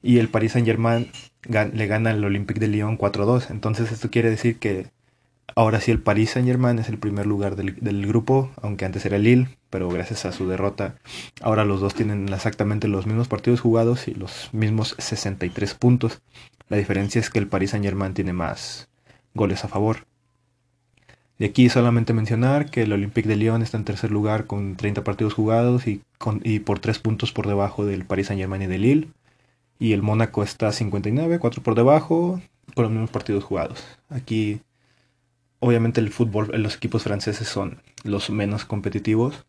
Y 0.02 0.20
el 0.20 0.30
Paris 0.30 0.52
Saint 0.52 0.68
Germain 0.68 1.12
le 1.48 1.88
gana 1.88 2.12
al 2.12 2.24
Olympique 2.24 2.60
de 2.60 2.68
Lyon 2.68 2.98
4-2. 2.98 3.50
Entonces 3.50 3.92
esto 3.92 4.12
quiere 4.12 4.30
decir 4.30 4.60
que 4.60 4.88
ahora 5.56 5.82
sí 5.82 5.92
el 5.92 6.00
Paris 6.00 6.32
Saint 6.32 6.48
Germain 6.48 6.78
es 6.78 6.90
el 6.90 7.00
primer 7.00 7.26
lugar 7.26 7.56
del, 7.56 7.76
del 7.80 8.06
grupo, 8.06 8.52
aunque 8.62 8.86
antes 8.86 9.06
era 9.06 9.16
el 9.16 9.24
Lille 9.24 9.48
pero 9.76 9.90
gracias 9.90 10.24
a 10.24 10.32
su 10.32 10.48
derrota, 10.48 10.96
ahora 11.42 11.66
los 11.66 11.82
dos 11.82 11.94
tienen 11.94 12.32
exactamente 12.32 12.88
los 12.88 13.08
mismos 13.08 13.28
partidos 13.28 13.60
jugados 13.60 14.08
y 14.08 14.14
los 14.14 14.54
mismos 14.54 14.96
63 15.00 15.74
puntos. 15.74 16.22
La 16.70 16.78
diferencia 16.78 17.20
es 17.20 17.30
que 17.30 17.40
el 17.40 17.50
Paris 17.50 17.72
Saint 17.72 17.84
Germain 17.84 18.14
tiene 18.14 18.32
más 18.32 18.88
goles 19.34 19.66
a 19.66 19.68
favor. 19.68 20.06
De 21.38 21.48
aquí 21.48 21.68
solamente 21.70 22.14
mencionar 22.14 22.70
que 22.70 22.84
el 22.84 22.94
Olympique 22.94 23.28
de 23.28 23.36
Lyon 23.36 23.62
está 23.62 23.78
en 23.78 23.84
tercer 23.84 24.12
lugar 24.12 24.46
con 24.46 24.78
30 24.78 25.04
partidos 25.04 25.34
jugados 25.34 25.86
y, 25.88 26.02
con, 26.18 26.42
y 26.44 26.60
por 26.60 26.80
3 26.80 27.00
puntos 27.00 27.32
por 27.34 27.48
debajo 27.48 27.86
del 27.86 28.06
Paris 28.06 28.28
Saint 28.28 28.40
Germain 28.40 28.62
y 28.62 28.68
del 28.68 28.82
Lille. 28.82 29.08
Y 29.78 29.92
el 29.92 30.02
Mónaco 30.02 30.44
está 30.44 30.70
a 30.70 30.72
59, 30.72 31.40
4 31.40 31.62
por 31.62 31.76
debajo, 31.76 32.42
con 32.74 32.84
los 32.84 32.92
mismos 32.92 33.10
partidos 33.10 33.44
jugados. 33.44 33.84
Aquí, 34.10 34.62
obviamente, 35.60 36.00
el 36.00 36.10
fútbol, 36.10 36.52
los 36.54 36.76
equipos 36.76 37.04
franceses 37.04 37.48
son 37.48 37.82
los 38.04 38.30
menos 38.30 38.64
competitivos 38.64 39.46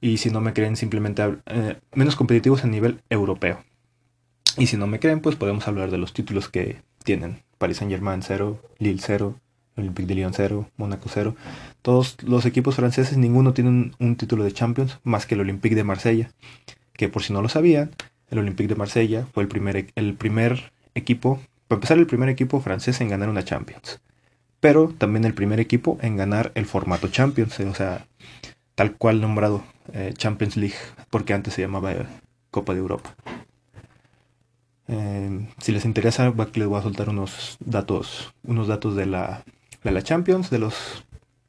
y 0.00 0.18
si 0.18 0.30
no 0.30 0.40
me 0.40 0.52
creen, 0.52 0.76
simplemente 0.76 1.22
eh, 1.46 1.78
menos 1.94 2.16
competitivos 2.16 2.64
a 2.64 2.66
nivel 2.66 3.00
europeo. 3.10 3.64
Y 4.58 4.66
si 4.66 4.76
no 4.76 4.86
me 4.86 5.00
creen, 5.00 5.20
pues 5.20 5.36
podemos 5.36 5.68
hablar 5.68 5.90
de 5.90 5.98
los 5.98 6.12
títulos 6.12 6.48
que 6.48 6.82
tienen. 7.04 7.42
Paris 7.58 7.78
Saint 7.78 7.92
Germain 7.92 8.22
0, 8.22 8.60
Lille 8.78 9.00
0, 9.02 9.38
Olympique 9.76 10.06
de 10.06 10.14
Lyon 10.14 10.32
0, 10.34 10.68
Mónaco 10.76 11.08
0. 11.12 11.36
Todos 11.82 12.16
los 12.22 12.46
equipos 12.46 12.76
franceses, 12.76 13.16
ninguno 13.16 13.52
tiene 13.52 13.92
un, 13.98 14.16
título 14.16 14.44
de 14.44 14.52
Champions 14.52 14.98
más 15.04 15.26
que 15.26 15.34
el 15.34 15.40
Olympique 15.42 15.76
de 15.76 15.84
Marsella. 15.84 16.30
Que 16.94 17.08
por 17.08 17.22
si 17.22 17.32
no 17.32 17.42
lo 17.42 17.48
sabían, 17.48 17.90
el 18.30 18.38
Olympique 18.38 18.68
de 18.68 18.74
Marsella 18.74 19.26
fue 19.32 19.42
el 19.42 19.48
primer, 19.48 19.92
el 19.94 20.14
primer 20.14 20.72
equipo, 20.94 21.40
para 21.68 21.76
empezar 21.76 21.98
el 21.98 22.06
primer 22.06 22.28
equipo 22.28 22.60
francés 22.60 23.00
en 23.00 23.08
ganar 23.08 23.28
una 23.28 23.44
Champions. 23.44 24.00
Pero 24.60 24.94
también 24.96 25.24
el 25.24 25.34
primer 25.34 25.60
equipo 25.60 25.98
en 26.00 26.16
ganar 26.16 26.52
el 26.54 26.66
formato 26.66 27.08
Champions. 27.08 27.60
O 27.60 27.74
sea, 27.74 28.06
tal 28.74 28.96
cual 28.96 29.20
nombrado 29.20 29.62
eh, 29.92 30.14
Champions 30.16 30.56
League, 30.56 30.76
porque 31.10 31.34
antes 31.34 31.54
se 31.54 31.62
llamaba 31.62 31.92
eh, 31.92 32.06
Copa 32.50 32.72
de 32.72 32.80
Europa. 32.80 33.14
Eh, 34.88 35.48
si 35.58 35.72
les 35.72 35.84
interesa, 35.84 36.32
les 36.54 36.66
voy 36.66 36.78
a 36.78 36.82
soltar 36.82 37.08
unos 37.08 37.56
datos, 37.60 38.32
unos 38.44 38.68
datos 38.68 38.94
de 38.94 39.06
la, 39.06 39.44
de 39.86 39.92
la 39.92 40.02
Champions, 40.02 40.50
de 40.50 40.58
los 40.58 41.04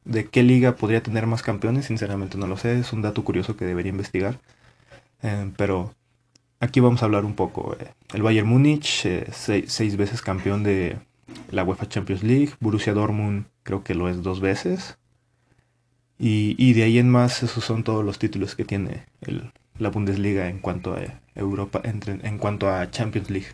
de 0.05 0.25
qué 0.25 0.43
liga 0.43 0.75
podría 0.75 1.03
tener 1.03 1.27
más 1.27 1.41
campeones, 1.43 1.85
sinceramente 1.85 2.37
no 2.37 2.47
lo 2.47 2.55
sé, 2.55 2.79
es 2.79 2.93
un 2.93 3.01
dato 3.01 3.23
curioso 3.23 3.57
que 3.57 3.65
debería 3.65 3.91
investigar. 3.91 4.39
pero 5.57 5.93
aquí 6.59 6.79
vamos 6.79 7.01
a 7.01 7.05
hablar 7.05 7.25
un 7.25 7.35
poco. 7.35 7.75
el 8.13 8.21
Bayern 8.21 8.47
Múnich, 8.47 9.05
seis, 9.31 9.65
seis, 9.67 9.97
veces 9.97 10.21
campeón 10.21 10.63
de 10.63 10.97
la 11.51 11.63
UEFA 11.63 11.89
Champions 11.89 12.23
League, 12.23 12.51
Borussia 12.59 12.93
Dortmund 12.93 13.45
creo 13.63 13.83
que 13.83 13.95
lo 13.95 14.07
es 14.07 14.21
dos 14.23 14.39
veces, 14.39 14.97
y, 16.19 16.73
de 16.73 16.83
ahí 16.83 16.97
en 16.97 17.09
más, 17.09 17.43
esos 17.43 17.63
son 17.63 17.83
todos 17.83 18.03
los 18.03 18.17
títulos 18.17 18.55
que 18.55 18.65
tiene 18.65 19.05
la 19.77 19.89
Bundesliga 19.89 20.49
en 20.49 20.59
cuanto 20.59 20.95
a 20.95 21.21
Europa, 21.35 21.81
en, 21.83 22.37
cuanto 22.39 22.69
a 22.69 22.89
Champions 22.89 23.29
League. 23.29 23.47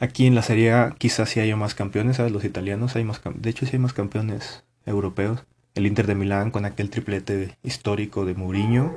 Aquí 0.00 0.26
en 0.26 0.34
la 0.34 0.42
Serie 0.42 0.72
quizás 0.96 1.28
sí 1.28 1.40
haya 1.40 1.56
más 1.56 1.74
campeones, 1.74 2.16
¿sabes? 2.16 2.32
Los 2.32 2.44
italianos 2.44 2.96
hay 2.96 3.04
más 3.04 3.20
de 3.34 3.50
hecho 3.50 3.66
sí 3.66 3.72
hay 3.74 3.80
más 3.80 3.92
campeones 3.92 4.64
europeos. 4.86 5.44
El 5.74 5.86
Inter 5.86 6.06
de 6.06 6.14
Milán 6.14 6.50
con 6.50 6.64
aquel 6.64 6.88
triplete 6.88 7.56
histórico 7.62 8.24
de 8.24 8.34
Mourinho, 8.34 8.96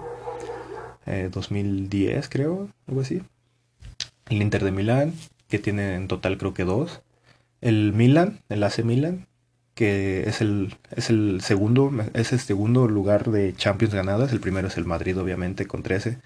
2010 1.32 2.26
eh, 2.26 2.30
creo, 2.30 2.70
algo 2.88 3.02
así. 3.02 3.22
El 4.30 4.42
Inter 4.42 4.63
de 4.63 4.72
Milán, 4.72 5.13
que 5.50 5.60
tiene 5.60 5.96
en 5.96 6.08
total 6.08 6.38
creo 6.38 6.54
que 6.54 6.63
dos. 6.63 7.02
El 7.60 7.92
Milan, 7.92 8.39
el 8.48 8.63
AC 8.63 8.86
Milan, 8.86 9.28
que 9.76 10.24
es 10.30 10.39
el, 10.39 10.76
es 10.96 11.10
el 11.10 11.42
segundo, 11.42 11.92
es 12.13 12.32
el 12.32 12.39
segundo 12.39 12.88
lugar 12.88 13.30
de 13.30 13.54
Champions 13.56 13.94
ganadas. 13.94 14.32
El 14.32 14.39
primero 14.39 14.70
es 14.70 14.78
el 14.78 14.86
Madrid, 14.86 15.20
obviamente, 15.20 15.68
con 15.68 15.84
13. 15.84 16.18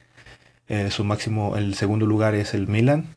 Eh, 0.68 0.92
su 0.92 1.04
máximo, 1.04 1.58
el 1.58 1.74
segundo 1.74 2.06
lugar 2.06 2.36
es 2.36 2.54
el 2.54 2.68
Milan, 2.68 3.16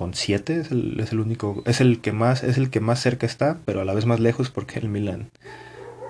con 0.00 0.14
7. 0.14 0.60
Es 0.60 0.70
el, 0.72 0.98
es 1.00 1.12
el 1.12 1.20
único, 1.20 1.62
es 1.66 1.80
el 1.82 2.00
que 2.00 2.12
más, 2.12 2.42
es 2.42 2.56
el 2.58 2.70
que 2.70 2.80
más 2.80 3.00
cerca 3.00 3.26
está, 3.26 3.58
pero 3.66 3.80
a 3.82 3.84
la 3.84 3.94
vez 3.94 4.06
más 4.06 4.20
lejos 4.20 4.50
porque 4.50 4.78
el 4.80 4.88
Milan 4.88 5.30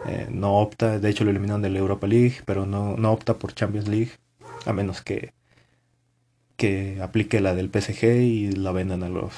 Eh, 0.06 0.28
no 0.30 0.58
opta, 0.58 0.98
de 1.00 1.10
hecho 1.10 1.24
lo 1.24 1.30
eliminaron 1.30 1.62
de 1.62 1.70
la 1.70 1.78
Europa 1.80 2.06
League, 2.06 2.36
pero 2.46 2.66
no, 2.66 2.96
no 2.96 3.12
opta 3.12 3.34
por 3.38 3.54
Champions 3.54 3.88
League, 3.88 4.12
a 4.66 4.72
menos 4.72 5.02
que, 5.02 5.32
que 6.56 7.00
aplique 7.02 7.40
la 7.40 7.54
del 7.54 7.70
PSG 7.70 8.22
y 8.22 8.52
la 8.52 8.72
vendan 8.72 9.02
a 9.02 9.08
los, 9.08 9.32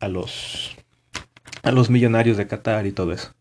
a 0.00 0.08
los, 0.08 0.76
a 1.62 1.72
los 1.72 1.90
millonarios 1.90 2.36
de 2.38 2.46
Qatar 2.48 2.86
y 2.86 2.92
todo 2.92 3.12
eso. 3.12 3.32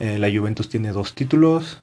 Eh, 0.00 0.18
la 0.18 0.30
Juventus 0.30 0.68
tiene 0.68 0.92
dos 0.92 1.14
títulos, 1.14 1.82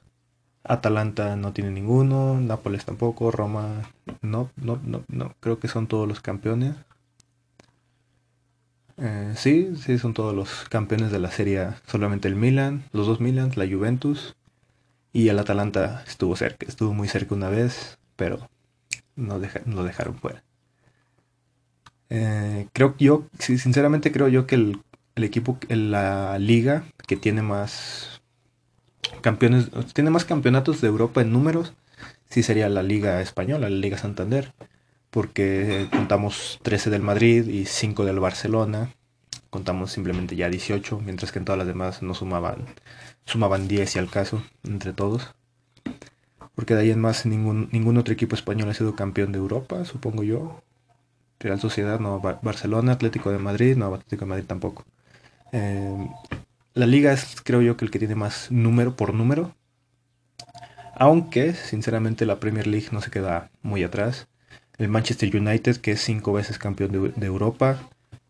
Atalanta 0.64 1.36
no 1.36 1.52
tiene 1.52 1.72
ninguno, 1.72 2.40
Nápoles 2.40 2.84
tampoco, 2.86 3.30
Roma 3.32 3.90
no, 4.22 4.50
no, 4.56 4.80
no, 4.84 5.04
no, 5.08 5.34
creo 5.40 5.60
que 5.60 5.68
son 5.68 5.88
todos 5.88 6.08
los 6.08 6.20
campeones. 6.20 6.76
Eh, 9.00 9.32
sí, 9.36 9.74
sí, 9.76 9.98
son 9.98 10.14
todos 10.14 10.34
los 10.34 10.68
campeones 10.68 11.10
de 11.10 11.18
la 11.18 11.30
serie. 11.30 11.68
Solamente 11.86 12.28
el 12.28 12.36
Milan, 12.36 12.84
los 12.92 13.06
dos 13.06 13.20
Milan, 13.20 13.50
la 13.56 13.66
Juventus 13.66 14.36
y 15.12 15.28
el 15.28 15.38
Atalanta 15.38 16.04
estuvo 16.06 16.36
cerca, 16.36 16.66
estuvo 16.66 16.94
muy 16.94 17.08
cerca 17.08 17.34
una 17.34 17.50
vez, 17.50 17.98
pero 18.16 18.50
no 19.16 19.40
lo 19.66 19.84
dejaron 19.84 20.16
fuera. 20.18 20.44
Eh, 22.08 22.66
creo 22.72 22.94
yo, 22.98 23.26
sinceramente 23.38 24.12
creo 24.12 24.28
yo 24.28 24.46
que 24.46 24.56
el, 24.56 24.82
el 25.14 25.24
equipo, 25.24 25.58
la 25.68 26.38
liga 26.38 26.84
que 27.06 27.16
tiene 27.16 27.42
más 27.42 28.20
campeones, 29.22 29.70
tiene 29.94 30.10
más 30.10 30.24
campeonatos 30.24 30.80
de 30.80 30.88
Europa 30.88 31.20
en 31.22 31.32
números, 31.32 31.74
sí 32.28 32.42
sería 32.42 32.68
la 32.68 32.82
liga 32.82 33.20
española, 33.22 33.70
la 33.70 33.76
liga 33.76 33.98
Santander 33.98 34.52
porque 35.10 35.88
contamos 35.90 36.60
13 36.62 36.90
del 36.90 37.02
Madrid 37.02 37.46
y 37.48 37.66
5 37.66 38.04
del 38.04 38.20
Barcelona. 38.20 38.94
Contamos 39.50 39.90
simplemente 39.90 40.36
ya 40.36 40.48
18, 40.48 41.00
mientras 41.00 41.32
que 41.32 41.40
en 41.40 41.44
todas 41.44 41.58
las 41.58 41.66
demás 41.66 42.02
no 42.02 42.14
sumaban, 42.14 42.66
sumaban 43.24 43.66
10 43.66 43.96
y 43.96 43.98
al 43.98 44.08
caso 44.08 44.42
entre 44.62 44.92
todos. 44.92 45.34
Porque 46.54 46.74
de 46.74 46.82
ahí 46.82 46.90
en 46.90 47.00
más 47.00 47.26
ningún, 47.26 47.68
ningún 47.72 47.98
otro 47.98 48.14
equipo 48.14 48.36
español 48.36 48.68
ha 48.68 48.74
sido 48.74 48.94
campeón 48.94 49.32
de 49.32 49.38
Europa, 49.38 49.84
supongo 49.84 50.22
yo. 50.22 50.62
Real 51.40 51.58
Sociedad, 51.58 51.98
no, 51.98 52.20
Barcelona, 52.20 52.92
Atlético 52.92 53.32
de 53.32 53.38
Madrid, 53.38 53.76
no, 53.76 53.92
Atlético 53.92 54.24
de 54.26 54.28
Madrid 54.28 54.44
tampoco. 54.46 54.84
Eh, 55.52 56.08
la 56.74 56.86
liga 56.86 57.12
es 57.12 57.36
creo 57.42 57.62
yo 57.62 57.76
que 57.76 57.84
el 57.84 57.90
que 57.90 57.98
tiene 57.98 58.14
más 58.14 58.50
número 58.52 58.94
por 58.94 59.14
número. 59.14 59.54
Aunque, 60.94 61.54
sinceramente, 61.54 62.26
la 62.26 62.38
Premier 62.38 62.66
League 62.66 62.88
no 62.92 63.00
se 63.00 63.10
queda 63.10 63.50
muy 63.62 63.82
atrás 63.82 64.28
el 64.80 64.88
Manchester 64.88 65.36
United, 65.36 65.76
que 65.76 65.92
es 65.92 66.00
cinco 66.00 66.32
veces 66.32 66.58
campeón 66.58 67.12
de, 67.14 67.26
Europa, 67.26 67.78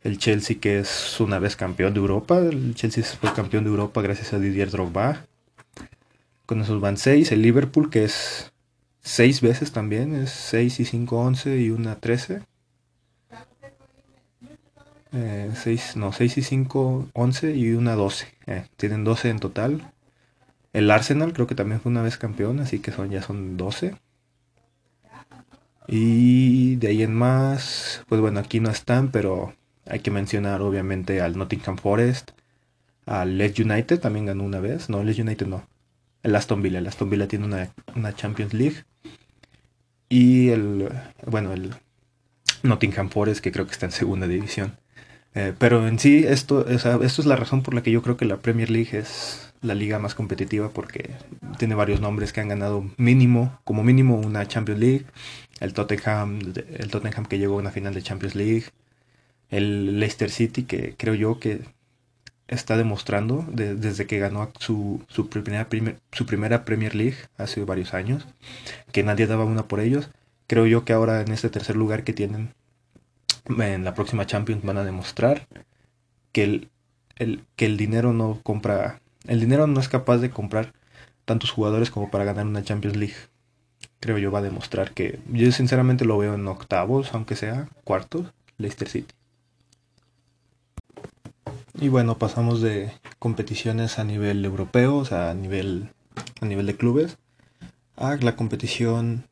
el 0.02 0.18
Chelsea, 0.18 0.58
que 0.60 0.80
es 0.80 1.20
una 1.20 1.38
vez 1.38 1.54
campeón 1.54 1.94
de 1.94 2.00
Europa, 2.00 2.38
el 2.38 2.74
Chelsea 2.74 3.04
fue 3.04 3.32
campeón 3.32 3.64
de 3.64 3.70
Europa 3.70 4.02
gracias 4.02 4.32
a 4.32 4.40
Didier 4.40 4.70
Drogba, 4.70 5.24
con 6.46 6.60
esos 6.60 6.80
van 6.80 6.96
seis, 6.96 7.30
el 7.30 7.42
Liverpool, 7.42 7.88
que 7.88 8.02
es 8.04 8.52
seis 9.00 9.40
veces 9.40 9.70
también, 9.70 10.16
es 10.16 10.30
6 10.30 10.80
y 10.80 10.84
5, 10.84 11.16
11 11.16 11.58
y 11.58 11.70
una 11.70 11.96
13. 11.96 12.42
Eh, 15.12 15.50
no, 15.94 16.12
6 16.12 16.38
y 16.38 16.42
5, 16.42 17.08
11 17.12 17.56
y 17.56 17.70
una 17.72 17.94
12. 17.94 18.26
Eh, 18.46 18.66
tienen 18.76 19.04
12 19.04 19.30
en 19.30 19.38
total. 19.38 19.92
El 20.72 20.90
Arsenal 20.90 21.32
creo 21.32 21.46
que 21.46 21.54
también 21.54 21.80
fue 21.80 21.90
una 21.90 22.02
vez 22.02 22.16
campeón, 22.16 22.60
así 22.60 22.80
que 22.80 22.92
son, 22.92 23.10
ya 23.10 23.22
son 23.22 23.56
12. 23.56 23.94
Y 25.92 26.76
de 26.76 26.86
ahí 26.86 27.02
en 27.02 27.12
más, 27.12 28.04
pues 28.08 28.20
bueno, 28.20 28.38
aquí 28.38 28.60
no 28.60 28.70
están, 28.70 29.10
pero 29.10 29.54
hay 29.86 29.98
que 29.98 30.12
mencionar 30.12 30.62
obviamente 30.62 31.20
al 31.20 31.36
Nottingham 31.36 31.78
Forest, 31.78 32.30
al 33.06 33.36
Leeds 33.38 33.58
United 33.58 33.98
también 33.98 34.26
ganó 34.26 34.44
una 34.44 34.60
vez, 34.60 34.88
no, 34.88 35.02
Leeds 35.02 35.18
United 35.18 35.48
no, 35.48 35.66
el 36.22 36.36
Aston 36.36 36.62
Villa, 36.62 36.78
el 36.78 36.86
Aston 36.86 37.10
Villa 37.10 37.26
tiene 37.26 37.46
una, 37.46 38.14
Champions 38.14 38.54
League. 38.54 38.84
Y 40.08 40.50
el, 40.50 40.88
bueno, 41.26 41.52
el 41.52 41.74
Nottingham 42.62 43.10
Forest 43.10 43.40
que 43.40 43.50
creo 43.50 43.66
que 43.66 43.72
está 43.72 43.86
en 43.86 43.92
segunda 43.92 44.28
división. 44.28 44.76
Eh, 45.34 45.54
pero 45.58 45.88
en 45.88 45.98
sí, 45.98 46.24
esto, 46.24 46.68
esto 46.68 47.02
es 47.02 47.26
la 47.26 47.34
razón 47.34 47.62
por 47.62 47.74
la 47.74 47.82
que 47.82 47.90
yo 47.90 48.00
creo 48.02 48.16
que 48.16 48.26
la 48.26 48.36
Premier 48.36 48.70
League 48.70 48.96
es 48.96 49.52
la 49.60 49.74
liga 49.74 49.98
más 49.98 50.14
competitiva 50.14 50.70
porque 50.70 51.10
tiene 51.58 51.74
varios 51.74 52.00
nombres 52.00 52.32
que 52.32 52.40
han 52.40 52.48
ganado 52.48 52.84
mínimo, 52.96 53.58
como 53.64 53.82
mínimo 53.84 54.16
una 54.16 54.46
Champions 54.46 54.80
League, 54.80 55.06
el 55.60 55.74
Tottenham, 55.74 56.40
el 56.56 56.90
Tottenham 56.90 57.26
que 57.26 57.38
llegó 57.38 57.54
a 57.54 57.58
una 57.58 57.70
final 57.70 57.94
de 57.94 58.02
Champions 58.02 58.34
League, 58.34 58.64
el 59.50 60.00
Leicester 60.00 60.30
City 60.30 60.64
que 60.64 60.94
creo 60.96 61.14
yo 61.14 61.38
que 61.38 61.62
está 62.48 62.76
demostrando 62.76 63.44
desde 63.52 64.06
que 64.06 64.18
ganó 64.18 64.50
su, 64.58 65.04
su, 65.08 65.28
primera, 65.28 65.68
su 66.12 66.26
primera 66.26 66.64
Premier 66.64 66.94
League 66.96 67.16
hace 67.38 67.64
varios 67.64 67.94
años, 67.94 68.26
que 68.92 69.04
nadie 69.04 69.26
daba 69.26 69.44
una 69.44 69.68
por 69.68 69.80
ellos. 69.80 70.10
Creo 70.48 70.66
yo 70.66 70.84
que 70.84 70.92
ahora 70.92 71.20
en 71.20 71.30
este 71.30 71.48
tercer 71.48 71.76
lugar 71.76 72.02
que 72.02 72.12
tienen 72.12 72.54
en 73.48 73.84
la 73.84 73.94
próxima 73.94 74.26
Champions 74.26 74.64
van 74.64 74.78
a 74.78 74.84
demostrar 74.84 75.46
que 76.32 76.44
el, 76.44 76.70
el, 77.16 77.44
que 77.56 77.66
el 77.66 77.76
dinero 77.76 78.12
no 78.12 78.40
compra, 78.42 79.00
el 79.26 79.40
dinero 79.40 79.66
no 79.66 79.80
es 79.80 79.88
capaz 79.88 80.18
de 80.18 80.30
comprar 80.30 80.72
tantos 81.24 81.50
jugadores 81.52 81.90
como 81.90 82.10
para 82.10 82.24
ganar 82.24 82.46
una 82.46 82.64
Champions 82.64 82.96
League 82.96 83.14
creo 84.00 84.18
yo 84.18 84.32
va 84.32 84.40
a 84.40 84.42
demostrar 84.42 84.92
que 84.92 85.20
yo 85.30 85.52
sinceramente 85.52 86.04
lo 86.04 86.18
veo 86.18 86.34
en 86.34 86.48
octavos, 86.48 87.10
aunque 87.12 87.36
sea 87.36 87.68
cuartos, 87.84 88.26
Leicester 88.58 88.88
City. 88.88 89.14
Y 91.78 91.88
bueno, 91.88 92.18
pasamos 92.18 92.60
de 92.60 92.90
competiciones 93.18 93.98
a 93.98 94.04
nivel 94.04 94.44
europeo, 94.44 94.96
o 94.96 95.04
sea, 95.04 95.30
a 95.30 95.34
nivel, 95.34 95.90
a 96.40 96.46
nivel 96.46 96.66
de 96.66 96.76
clubes, 96.76 97.16
a 97.96 98.16
la 98.16 98.36
competición, 98.36 99.24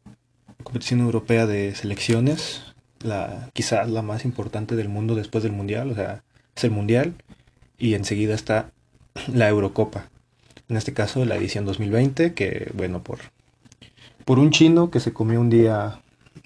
competición 0.63 1.01
europea 1.01 1.47
de 1.47 1.75
selecciones, 1.75 2.63
la, 3.01 3.51
quizás 3.55 3.89
la 3.91 4.03
más 4.03 4.25
importante 4.25 4.77
del 4.77 4.89
mundo 4.89 5.15
después 5.15 5.43
del 5.43 5.53
Mundial, 5.53 5.91
o 5.91 5.95
sea, 5.95 6.23
es 6.55 6.65
el 6.65 6.71
Mundial, 6.71 7.15
y 7.79 7.95
enseguida 7.95 8.35
está 8.35 8.71
la 9.33 9.49
Eurocopa. 9.49 10.11
En 10.69 10.77
este 10.77 10.93
caso, 10.93 11.25
la 11.25 11.37
edición 11.37 11.65
2020, 11.65 12.35
que 12.35 12.71
bueno, 12.75 13.03
por 13.03 13.21
por 14.29 14.39
un 14.39 14.51
chino 14.51 14.91
que 14.91 15.01
se 15.01 15.15
comió 15.15 15.41
un 15.41 15.49
día 15.49 16.03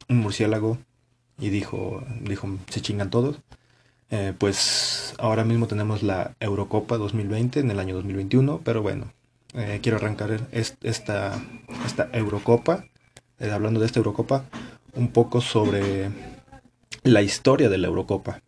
un 0.09 0.18
murciélago 0.18 0.79
y 1.37 1.49
dijo, 1.49 2.05
dijo 2.21 2.49
se 2.71 2.81
chingan 2.81 3.11
todos. 3.11 3.40
Eh, 4.09 4.35
pues 4.38 5.14
ahora 5.18 5.42
mismo 5.42 5.66
tenemos 5.66 6.05
la 6.05 6.37
Eurocopa 6.38 6.97
2020 6.97 7.59
en 7.59 7.73
el 7.73 7.81
año 7.81 7.97
2021, 7.97 8.61
pero 8.62 8.83
bueno, 8.83 9.12
eh, 9.55 9.81
quiero 9.83 9.99
arrancar 9.99 10.47
esta, 10.53 11.42
esta 11.85 12.09
Eurocopa, 12.12 12.85
eh, 13.40 13.51
hablando 13.51 13.81
de 13.81 13.87
esta 13.87 13.99
Eurocopa, 13.99 14.45
un 14.95 15.09
poco 15.09 15.40
sobre 15.40 16.09
la 17.03 17.23
historia 17.23 17.68
de 17.68 17.79
la 17.79 17.88
Eurocopa, 17.88 18.42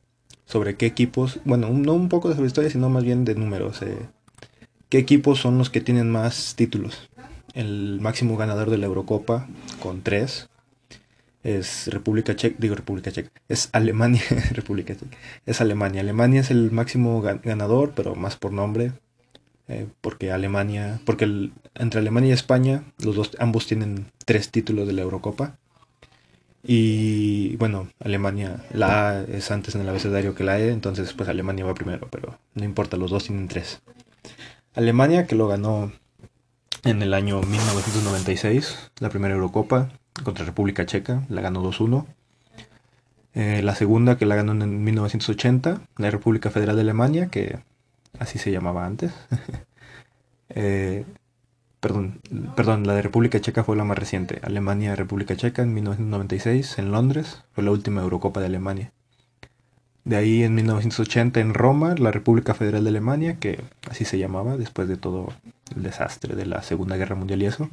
sobre 0.46 0.76
qué 0.76 0.86
equipos, 0.86 1.40
bueno, 1.44 1.70
no 1.70 1.94
un 1.94 2.08
poco 2.08 2.28
de 2.28 2.36
su 2.36 2.44
historia, 2.44 2.70
sino 2.70 2.88
más 2.88 3.02
bien 3.02 3.24
de 3.24 3.34
números, 3.34 3.80
qué 4.88 4.98
equipos 4.98 5.40
son 5.40 5.58
los 5.58 5.70
que 5.70 5.80
tienen 5.80 6.08
más 6.08 6.54
títulos 6.54 7.10
el 7.54 7.98
máximo 8.00 8.36
ganador 8.36 8.70
de 8.70 8.78
la 8.78 8.86
Eurocopa 8.86 9.48
con 9.80 10.02
tres 10.02 10.48
es 11.44 11.88
República 11.88 12.34
Checa, 12.34 12.56
digo 12.58 12.74
República 12.74 13.12
Checa, 13.12 13.30
es 13.48 13.68
Alemania, 13.72 14.22
República 14.52 14.96
es 15.46 15.60
Alemania. 15.60 16.00
Alemania 16.00 16.40
es 16.40 16.50
el 16.50 16.72
máximo 16.72 17.20
ganador, 17.20 17.92
pero 17.94 18.14
más 18.14 18.36
por 18.36 18.52
nombre, 18.52 18.92
eh, 19.68 19.86
porque 20.00 20.32
Alemania, 20.32 21.00
porque 21.04 21.50
entre 21.74 22.00
Alemania 22.00 22.30
y 22.30 22.32
España, 22.32 22.84
los 22.98 23.14
dos, 23.14 23.30
ambos 23.38 23.66
tienen 23.66 24.06
tres 24.24 24.50
títulos 24.50 24.86
de 24.86 24.94
la 24.94 25.02
Eurocopa. 25.02 25.58
Y 26.66 27.56
bueno, 27.56 27.88
Alemania, 28.00 28.64
la 28.72 29.10
A 29.10 29.22
es 29.24 29.50
antes 29.50 29.74
en 29.74 29.82
el 29.82 29.88
abecedario 29.90 30.34
que 30.34 30.44
la 30.44 30.58
E, 30.58 30.70
entonces 30.70 31.12
pues 31.12 31.28
Alemania 31.28 31.66
va 31.66 31.74
primero, 31.74 32.08
pero 32.10 32.38
no 32.54 32.64
importa, 32.64 32.96
los 32.96 33.10
dos 33.10 33.24
tienen 33.24 33.48
tres. 33.48 33.82
Alemania 34.74 35.26
que 35.26 35.36
lo 35.36 35.46
ganó 35.46 35.92
en 36.84 37.02
el 37.02 37.14
año 37.14 37.40
1996, 37.40 38.90
la 39.00 39.08
primera 39.08 39.34
Eurocopa 39.34 39.90
contra 40.22 40.44
República 40.44 40.86
Checa, 40.86 41.24
la 41.28 41.40
ganó 41.40 41.62
2-1. 41.62 42.06
Eh, 43.34 43.62
la 43.64 43.74
segunda 43.74 44.16
que 44.16 44.26
la 44.26 44.36
ganó 44.36 44.52
en 44.52 44.84
1980, 44.84 45.80
la 45.96 46.10
República 46.10 46.50
Federal 46.50 46.76
de 46.76 46.82
Alemania, 46.82 47.28
que 47.28 47.58
así 48.18 48.38
se 48.38 48.50
llamaba 48.50 48.86
antes. 48.86 49.12
Eh, 50.56 51.04
perdón, 51.80 52.20
perdón, 52.54 52.86
la 52.86 52.94
de 52.94 53.02
República 53.02 53.40
Checa 53.40 53.64
fue 53.64 53.76
la 53.76 53.82
más 53.82 53.98
reciente. 53.98 54.40
Alemania, 54.44 54.94
República 54.94 55.34
Checa 55.34 55.62
en 55.62 55.74
1996 55.74 56.78
en 56.78 56.92
Londres, 56.92 57.42
fue 57.54 57.64
la 57.64 57.72
última 57.72 58.02
Eurocopa 58.02 58.40
de 58.40 58.46
Alemania. 58.46 58.92
De 60.04 60.16
ahí 60.16 60.42
en 60.42 60.54
1980 60.54 61.40
en 61.40 61.54
Roma, 61.54 61.94
la 61.98 62.10
República 62.10 62.52
Federal 62.54 62.84
de 62.84 62.90
Alemania, 62.90 63.38
que 63.40 63.62
así 63.90 64.04
se 64.04 64.18
llamaba 64.18 64.56
después 64.56 64.86
de 64.86 64.96
todo 64.98 65.32
el 65.74 65.82
desastre 65.82 66.36
de 66.36 66.44
la 66.44 66.62
Segunda 66.62 66.96
Guerra 66.96 67.14
Mundial 67.14 67.42
y 67.42 67.46
eso, 67.46 67.70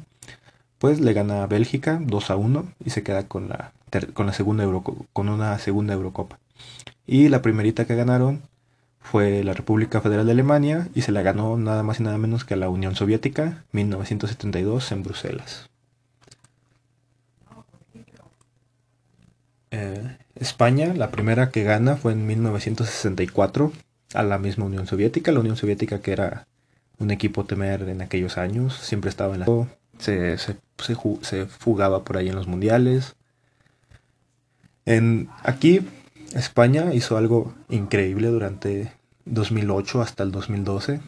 pues 0.78 1.00
le 1.00 1.12
gana 1.12 1.42
a 1.42 1.46
Bélgica 1.46 1.98
2 2.02 2.30
a 2.30 2.36
1 2.36 2.72
y 2.84 2.90
se 2.90 3.02
queda 3.02 3.28
con 3.28 3.48
la, 3.50 3.72
con 4.14 4.26
la 4.26 4.32
segunda 4.32 4.64
con 5.12 5.28
una 5.28 5.58
segunda 5.58 5.94
Eurocopa. 5.94 6.38
Y 7.06 7.28
la 7.28 7.42
primerita 7.42 7.84
que 7.84 7.96
ganaron 7.96 8.42
fue 9.00 9.44
la 9.44 9.52
República 9.52 10.00
Federal 10.00 10.26
de 10.26 10.32
Alemania 10.32 10.88
y 10.94 11.02
se 11.02 11.12
la 11.12 11.22
ganó 11.22 11.56
nada 11.58 11.82
más 11.82 12.00
y 12.00 12.02
nada 12.02 12.18
menos 12.18 12.44
que 12.44 12.54
a 12.54 12.56
la 12.56 12.70
Unión 12.70 12.96
Soviética 12.96 13.64
1972 13.72 14.92
en 14.92 15.02
Bruselas. 15.02 15.68
Eh, 19.70 20.16
España, 20.42 20.92
la 20.94 21.10
primera 21.10 21.50
que 21.50 21.62
gana 21.62 21.96
fue 21.96 22.12
en 22.12 22.26
1964 22.26 23.72
a 24.14 24.22
la 24.22 24.38
misma 24.38 24.66
Unión 24.66 24.86
Soviética, 24.86 25.32
la 25.32 25.40
Unión 25.40 25.56
Soviética 25.56 26.00
que 26.00 26.12
era 26.12 26.46
un 26.98 27.10
equipo 27.10 27.44
temer 27.44 27.88
en 27.88 28.02
aquellos 28.02 28.38
años, 28.38 28.76
siempre 28.76 29.08
estaba 29.08 29.34
en 29.34 29.40
la... 29.40 29.46
Se, 29.98 30.36
se, 30.38 30.56
se, 31.22 31.46
fugaba 31.46 32.02
por 32.02 32.16
ahí 32.16 32.28
en 32.28 32.34
los 32.34 32.48
mundiales. 32.48 33.14
En, 34.84 35.28
aquí 35.44 35.86
España 36.34 36.92
hizo 36.92 37.16
algo 37.16 37.54
increíble 37.68 38.28
durante 38.28 38.92
2008 39.26 40.02
hasta 40.02 40.24
el 40.24 40.32
2012, 40.32 41.00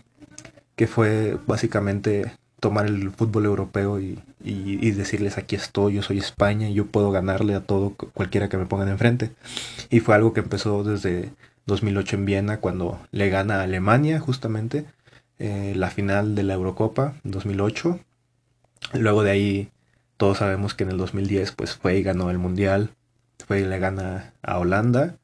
que 0.77 0.87
fue 0.87 1.39
básicamente 1.47 2.33
tomar 2.61 2.87
el 2.87 3.11
fútbol 3.11 3.47
europeo 3.47 4.01
y, 4.01 4.21
decirles 4.53 5.39
aquí 5.39 5.57
estoy, 5.57 5.95
yo 5.95 6.03
soy 6.03 6.19
España 6.19 6.69
y 6.69 6.75
yo 6.75 6.87
puedo 6.87 7.11
ganarle 7.11 7.55
a 7.55 7.61
todo 7.61 7.95
cualquiera 7.95 8.49
que 8.49 8.57
me 8.57 8.67
pongan 8.67 8.89
enfrente. 8.89 9.31
Y 9.91 10.01
fue 10.01 10.15
algo 10.15 10.33
que 10.33 10.41
empezó 10.41 10.85
desde 10.85 11.33
2008 11.67 12.17
en 12.17 12.25
Viena 12.25 12.61
cuando 12.61 13.01
le 13.11 13.29
gana 13.31 13.61
a 13.61 13.63
Alemania 13.63 14.21
justamente 14.21 14.87
eh, 15.39 15.73
la 15.77 15.91
final 15.91 16.35
de 16.35 16.43
la 16.43 16.55
Eurocopa 16.55 17.15
2008. 17.25 17.99
Luego 18.95 19.23
de 19.23 19.31
ahí 19.31 19.69
todos 20.17 20.39
sabemos 20.39 20.75
que 20.75 20.85
en 20.85 20.91
el 20.91 20.99
2010 20.99 21.53
pues 21.53 21.75
fue 21.75 21.99
y 21.99 22.03
ganó 22.03 22.31
el 22.31 22.39
Mundial, 22.39 22.91
fue 23.47 23.61
y 23.61 23.65
le 23.65 23.79
gana 23.79 24.33
a 24.43 24.59
Holanda, 24.59 25.17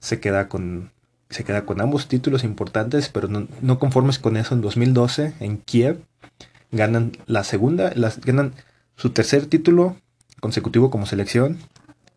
se 0.00 0.20
queda 0.20 0.48
con 0.48 0.90
se 1.30 1.44
queda 1.44 1.66
con 1.66 1.82
ambos 1.82 2.08
títulos 2.08 2.42
importantes, 2.42 3.10
pero 3.10 3.28
no, 3.28 3.46
no 3.60 3.78
conformes 3.78 4.18
con 4.18 4.38
eso 4.38 4.54
en 4.54 4.62
2012 4.62 5.34
en 5.40 5.58
Kiev 5.58 6.00
ganan 6.70 7.12
la 7.26 7.44
segunda, 7.44 7.92
las, 7.94 8.20
ganan 8.20 8.54
su 8.96 9.10
tercer 9.10 9.46
título 9.46 9.96
consecutivo 10.40 10.90
como 10.90 11.06
selección, 11.06 11.58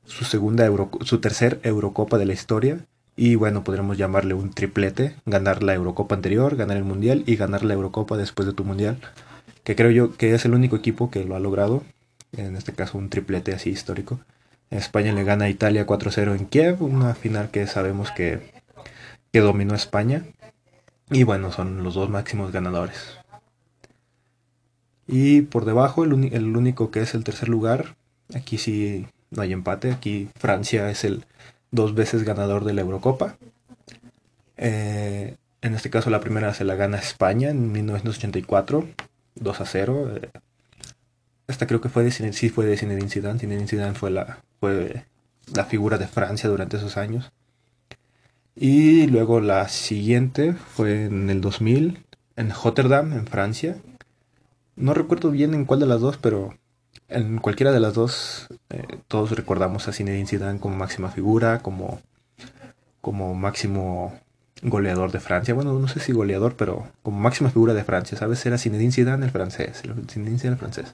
su 0.06 0.26
segunda 0.26 0.66
Euro, 0.66 0.91
su 1.02 1.20
tercer 1.20 1.60
Eurocopa 1.64 2.18
de 2.18 2.26
la 2.26 2.34
historia 2.34 2.86
y 3.16 3.36
bueno, 3.36 3.64
podríamos 3.64 3.97
llamarle 3.97 4.34
un 4.34 4.52
triplete, 4.52 5.16
ganar 5.26 5.64
la 5.64 5.74
Eurocopa 5.74 6.16
anterior, 6.16 6.56
ganar 6.56 6.78
el 6.78 6.84
Mundial 6.84 7.24
y 7.26 7.36
ganar 7.36 7.64
la 7.64 7.74
Eurocopa 7.74 8.18
después 8.18 8.47
de 8.47 8.54
tu 8.54 8.64
Mundial, 8.64 8.99
que 9.64 9.76
creo 9.76 9.91
yo 9.91 10.16
que 10.18 10.34
es 10.34 10.45
el 10.45 10.54
único 10.54 10.76
equipo 10.76 11.12
que 11.12 11.24
lo 11.24 11.36
ha 11.36 11.39
logrado, 11.39 11.84
en 12.36 12.56
este 12.56 12.74
caso 12.74 12.97
un 12.97 13.10
triplete 13.10 13.54
así 13.54 13.70
histórico. 13.70 14.20
España 14.70 15.12
le 15.12 15.26
gana 15.26 15.45
a 15.45 15.49
Italia 15.49 15.86
4-0 15.86 16.36
en 16.36 16.45
Kiev, 16.45 16.82
una 16.82 17.14
final 17.14 17.52
que 17.52 17.68
sabemos 17.68 18.10
que, 18.12 18.39
que 19.34 19.39
dominó 19.41 19.76
España. 19.76 20.24
Y 21.10 21.24
bueno, 21.24 21.52
son 21.52 21.84
los 21.84 21.95
dos 21.95 22.10
máximos 22.10 22.54
ganadores. 22.54 23.20
Y 25.12 25.41
por 25.41 25.66
debajo, 25.66 26.05
el, 26.05 26.14
único 26.55 26.89
que 26.89 27.01
es 27.01 27.14
el 27.14 27.26
tercer 27.26 27.49
lugar, 27.49 27.97
aquí 28.34 28.57
sí 28.57 29.05
no 29.30 29.41
hay 29.41 29.51
empate, 29.51 29.91
aquí 29.91 30.30
Francia 30.36 30.89
es 30.89 31.03
el 31.03 31.26
dos 31.70 31.93
veces 31.93 32.24
ganador 32.24 32.64
de 32.64 32.74
la 32.74 32.82
Eurocopa. 32.82 33.36
Eh, 34.55 35.36
en 35.62 35.74
este 35.76 35.89
caso 35.89 36.09
la 36.09 36.22
primera 36.22 36.53
se 36.53 36.64
la 36.64 36.76
gana 36.76 36.97
España 36.97 37.49
en 37.49 37.74
1984, 37.74 38.88
2 39.36 39.62
a 39.62 39.66
0. 39.66 40.16
Eh, 40.16 40.30
esta 41.47 41.68
creo 41.68 41.82
que 41.82 41.89
fue 41.89 42.05
de, 42.05 42.12
sí 42.32 42.49
fue 42.49 42.66
de 42.66 42.78
Zinedine 42.78 43.09
Zidane. 43.09 43.38
Zinedine 43.38 43.68
Zidane 43.68 43.95
fue 43.95 44.12
la, 44.12 44.39
fue 44.62 45.03
la 45.53 45.66
figura 45.66 45.97
de 45.97 46.07
Francia 46.07 46.49
durante 46.49 46.78
esos 46.78 46.95
años. 46.95 47.34
Y 48.55 49.07
luego 49.07 49.41
la 49.41 49.68
siguiente 49.68 50.53
fue 50.53 51.05
en 51.05 51.30
el 51.30 51.41
2000 51.41 52.05
en 52.38 52.51
Rotterdam, 52.51 53.12
en 53.14 53.28
Francia, 53.28 53.76
no 54.82 54.94
recuerdo 54.94 55.32
bien 55.32 55.54
en 55.54 55.66
cuál 55.66 55.80
de 55.80 55.86
las 55.86 56.02
dos, 56.02 56.18
pero 56.18 56.54
en 57.08 57.38
cualquiera 57.38 57.72
de 57.72 57.80
las 57.80 57.94
dos 57.94 58.48
eh, 58.70 58.84
todos 59.08 59.32
recordamos 59.32 59.88
a 59.88 59.94
Zinedine 59.94 60.28
Zidane 60.28 60.60
como 60.60 60.76
máxima 60.76 61.10
figura, 61.10 61.60
como, 61.60 62.02
como 63.02 63.34
máximo 63.34 64.14
goleador 64.64 65.12
de 65.12 65.20
Francia. 65.20 65.54
Bueno, 65.54 65.78
no 65.78 65.88
sé 65.88 66.00
si 66.00 66.12
goleador, 66.12 66.56
pero 66.56 66.88
como 67.04 67.20
máxima 67.20 67.50
figura 67.50 67.74
de 67.74 67.84
Francia, 67.84 68.18
¿sabes? 68.18 68.46
Era 68.46 68.58
Zinedine 68.58 68.92
Zidane 68.92 69.26
el 69.26 69.32
francés, 69.32 69.82
el 69.84 70.10
Zinedine 70.10 70.50
el 70.50 70.58
francés. 70.58 70.94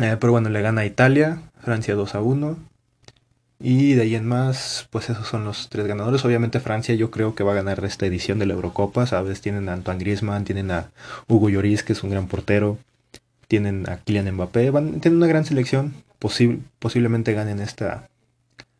Eh, 0.00 0.16
pero 0.20 0.32
bueno, 0.32 0.48
le 0.50 0.60
gana 0.60 0.82
a 0.82 0.86
Italia, 0.86 1.42
Francia 1.62 1.94
2 1.94 2.14
a 2.14 2.20
1. 2.20 2.56
Y 3.58 3.94
de 3.94 4.02
ahí 4.02 4.14
en 4.14 4.26
más, 4.26 4.86
pues 4.90 5.08
esos 5.08 5.26
son 5.26 5.44
los 5.44 5.68
tres 5.70 5.86
ganadores. 5.86 6.24
Obviamente 6.24 6.60
Francia 6.60 6.94
yo 6.94 7.10
creo 7.10 7.34
que 7.34 7.42
va 7.42 7.52
a 7.52 7.56
ganar 7.56 7.82
esta 7.84 8.06
edición 8.06 8.38
de 8.38 8.46
la 8.46 8.54
Eurocopa, 8.54 9.06
¿sabes? 9.06 9.40
Tienen 9.40 9.68
a 9.68 9.72
Antoine 9.72 10.00
Griezmann, 10.00 10.44
tienen 10.44 10.70
a 10.70 10.90
Hugo 11.26 11.48
Lloris, 11.48 11.82
que 11.82 11.94
es 11.94 12.02
un 12.02 12.10
gran 12.10 12.26
portero, 12.26 12.78
tienen 13.48 13.88
a 13.88 13.98
Kylian 13.98 14.34
Mbappé, 14.34 14.70
tienen 15.00 15.16
una 15.16 15.26
gran 15.26 15.44
selección, 15.46 15.94
posiblemente 16.78 17.32
ganen 17.32 17.60
esta, 17.60 18.08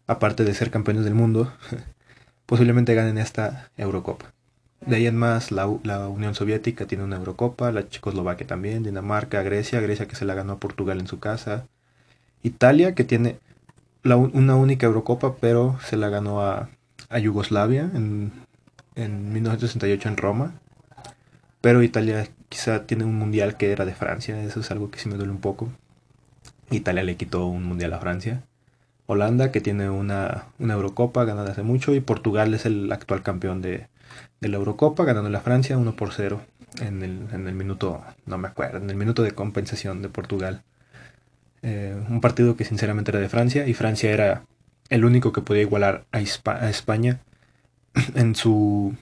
aparte 0.06 0.44
de 0.44 0.54
ser 0.54 0.70
campeones 0.70 1.04
del 1.04 1.14
mundo, 1.14 1.52
posiblemente 2.46 2.94
ganen 2.94 3.18
esta 3.18 3.70
Eurocopa. 3.78 4.32
De 4.82 4.96
ahí 4.96 5.06
en 5.06 5.16
más, 5.16 5.52
la, 5.52 5.68
la, 5.84 6.06
Unión 6.08 6.34
Soviética 6.34 6.86
tiene 6.86 7.02
una 7.02 7.16
Eurocopa, 7.16 7.72
la 7.72 7.88
Checoslovaquia 7.88 8.46
también, 8.46 8.82
Dinamarca, 8.82 9.42
Grecia, 9.42 9.80
Grecia 9.80 10.06
que 10.06 10.16
se 10.16 10.26
la 10.26 10.34
ganó 10.34 10.54
a 10.54 10.60
Portugal 10.60 11.00
en 11.00 11.06
su 11.06 11.18
casa, 11.18 11.66
Italia 12.42 12.94
que 12.94 13.04
tiene 13.04 13.38
una 14.14 14.56
única 14.56 14.86
Eurocopa, 14.86 15.36
pero 15.36 15.78
se 15.84 15.96
la 15.96 16.08
ganó 16.08 16.40
a, 16.42 16.68
Yugoslavia 17.20 17.82
en, 17.94 18.32
en 18.94 19.32
1968 19.32 20.08
en 20.08 20.16
Roma. 20.16 20.54
Pero 21.60 21.82
Italia 21.82 22.28
quizá 22.48 22.86
tiene 22.86 23.04
un 23.04 23.16
mundial 23.16 23.56
que 23.56 23.72
era 23.72 23.84
de 23.84 23.94
Francia, 23.94 24.40
eso 24.42 24.60
es 24.60 24.70
algo 24.70 24.90
que 24.90 24.98
sí 24.98 25.08
me 25.08 25.16
duele 25.16 25.32
un 25.32 25.40
poco. 25.40 25.68
Italia 26.70 27.02
le 27.02 27.16
quitó 27.16 27.46
un 27.46 27.64
mundial 27.64 27.92
a 27.92 27.98
Francia. 27.98 28.42
Holanda, 29.06 29.52
que 29.52 29.60
tiene 29.60 29.88
una, 29.90 30.46
una 30.58 30.74
Eurocopa 30.74 31.24
ganada 31.24 31.52
hace 31.52 31.62
mucho, 31.62 31.94
y 31.94 32.00
Portugal 32.00 32.54
es 32.54 32.66
el 32.66 32.90
actual 32.92 33.22
campeón 33.22 33.62
de, 33.62 33.88
de 34.40 34.48
la 34.48 34.56
Eurocopa, 34.56 35.04
ganando 35.04 35.30
la 35.30 35.40
Francia 35.40 35.78
1 35.78 35.96
por 35.96 36.12
0 36.12 36.40
en 36.80 37.02
el, 37.02 37.28
en 37.32 37.46
el 37.46 37.54
minuto, 37.54 38.02
no 38.26 38.38
me 38.38 38.48
acuerdo, 38.48 38.78
en 38.78 38.90
el 38.90 38.96
minuto 38.96 39.22
de 39.22 39.32
compensación 39.32 40.02
de 40.02 40.08
Portugal. 40.08 40.62
Eh, 41.62 41.96
un 42.08 42.20
partido 42.20 42.56
que 42.56 42.64
sinceramente 42.64 43.10
era 43.10 43.20
de 43.20 43.28
Francia 43.28 43.66
y 43.66 43.74
Francia 43.74 44.10
era 44.10 44.44
el 44.88 45.04
único 45.04 45.32
que 45.32 45.40
podía 45.40 45.62
igualar 45.62 46.06
a, 46.12 46.20
España 46.20 47.20
en 48.14 48.34
su, 48.34 48.94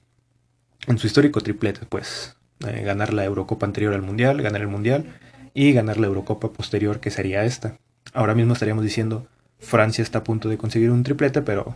en 0.87 0.97
su 0.97 1.07
histórico 1.07 1.41
triplete, 1.41 1.85
pues 1.87 2.37
eh, 2.67 2.81
ganar 2.83 3.13
la 3.13 3.25
Eurocopa 3.25 3.65
anterior 3.65 3.93
al 3.93 4.01
Mundial, 4.01 4.41
ganar 4.41 4.61
el 4.61 4.67
Mundial 4.67 5.05
y 5.53 5.73
ganar 5.73 5.97
la 5.97 6.07
Eurocopa 6.07 6.51
posterior 6.51 6.99
que 6.99 7.11
sería 7.11 7.43
esta. 7.43 7.77
Ahora 8.13 8.35
mismo 8.35 8.53
estaríamos 8.53 8.83
diciendo 8.83 9.27
Francia 9.59 10.01
está 10.01 10.19
a 10.19 10.23
punto 10.23 10.49
de 10.49 10.57
conseguir 10.57 10.91
un 10.91 11.03
triplete, 11.03 11.41
pero 11.41 11.75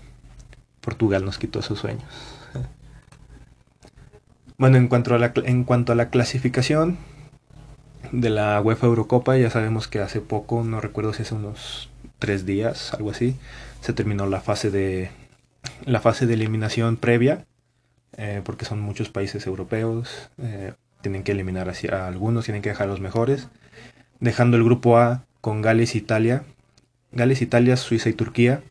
Portugal 0.82 1.26
nos 1.26 1.38
quitó 1.38 1.62
sus 1.62 1.80
sueños. 1.80 2.04
Bueno, 4.58 4.76
en 4.76 4.90
cuanto 4.90 5.16
a 5.16 5.18
la, 5.18 5.32
en 5.46 5.64
cuanto 5.64 5.94
a 5.94 5.96
la 5.96 6.10
clasificación, 6.10 6.98
de 8.12 8.30
la 8.30 8.62
UEFA 8.62 8.88
Eurocopa. 8.88 9.38
Ya 9.38 9.49
sabemos 9.49 9.88
que 9.88 9.99
hace 9.99 10.22
poco, 10.22 10.64
no 10.64 10.82
recuerdo 10.82 11.14
si 11.14 11.24
hace 11.24 11.36
unos 11.36 11.89
tres 12.20 12.45
días, 12.45 12.93
algo 12.93 13.12
así, 13.12 13.36
se 13.82 13.93
terminó 13.93 14.26
la 14.28 14.41
fase 14.41 14.72
de 14.72 15.10
la 15.86 15.99
fase 15.99 16.26
de 16.26 16.34
eliminación 16.34 16.97
previa, 16.97 17.45
eh, 18.18 18.41
porque 18.43 18.66
son 18.66 18.82
muchos 18.82 19.10
países 19.10 19.45
europeos, 19.47 20.30
eh, 20.41 20.74
tienen 21.01 21.24
que 21.24 21.32
eliminar 21.32 21.70
a 21.91 22.07
algunos, 22.07 22.45
tienen 22.45 22.62
que 22.62 22.70
dejar 22.70 22.88
a 22.88 22.91
los 22.91 22.99
mejores, 22.99 23.47
dejando 24.20 24.57
el 24.57 24.64
grupo 24.64 24.97
A 24.97 25.24
con 25.41 25.62
Gales, 25.62 25.95
Italia, 25.95 26.43
Gales, 27.12 27.41
Italia, 27.41 27.78
Suiza 27.78 28.10
y 28.10 28.14
Turquía, 28.14 28.62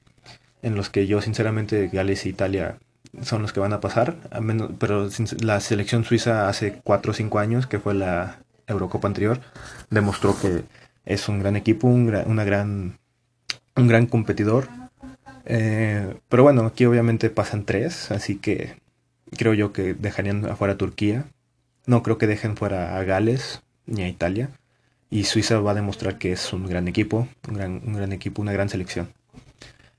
en 0.63 0.75
los 0.75 0.91
que 0.91 1.07
yo 1.07 1.21
sinceramente 1.23 1.89
Gales 1.89 2.27
e 2.27 2.29
Italia 2.29 2.79
son 3.23 3.43
los 3.43 3.53
que 3.53 3.61
van 3.61 3.73
a 3.73 3.81
pasar, 3.81 4.17
pero 4.79 5.09
la 5.41 5.61
selección 5.61 6.05
suiza 6.05 6.49
hace 6.49 6.81
4 6.85 7.13
o 7.13 7.15
5 7.15 7.39
años, 7.39 7.67
que 7.67 7.79
fue 7.79 7.95
la 7.95 8.39
Eurocopa 8.69 9.09
anterior, 9.09 9.41
demostró 9.91 10.39
que 10.39 10.65
es 11.05 11.29
un 11.29 11.41
gran 11.41 11.57
equipo, 11.57 11.89
un 11.89 12.07
gran, 12.07 12.31
una 12.31 12.45
gran, 12.45 12.99
un 13.75 13.89
gran 13.89 14.07
competidor. 14.07 14.69
Eh, 15.47 16.15
pero 16.29 16.43
bueno, 16.43 16.67
aquí 16.67 16.85
obviamente 16.85 17.31
pasan 17.31 17.65
tres, 17.65 18.11
así 18.11 18.37
que 18.37 18.77
creo 19.37 19.55
yo 19.55 19.73
que 19.73 19.95
dejarían 19.95 20.45
afuera 20.47 20.75
a 20.75 20.79
Turquía. 20.79 21.25
No 21.87 22.03
creo 22.03 22.19
que 22.19 22.27
dejen 22.27 22.57
fuera 22.57 22.99
a 22.99 23.05
Gales 23.05 23.63
ni 23.87 24.03
a 24.03 24.09
Italia. 24.09 24.51
Y 25.11 25.25
Suiza 25.25 25.59
va 25.61 25.71
a 25.71 25.75
demostrar 25.75 26.19
que 26.19 26.33
es 26.33 26.53
un 26.53 26.67
gran 26.67 26.87
equipo, 26.87 27.27
un 27.49 27.55
gran, 27.55 27.81
un 27.87 27.95
gran 27.95 28.13
equipo, 28.13 28.43
una 28.43 28.53
gran 28.53 28.69
selección. 28.69 29.09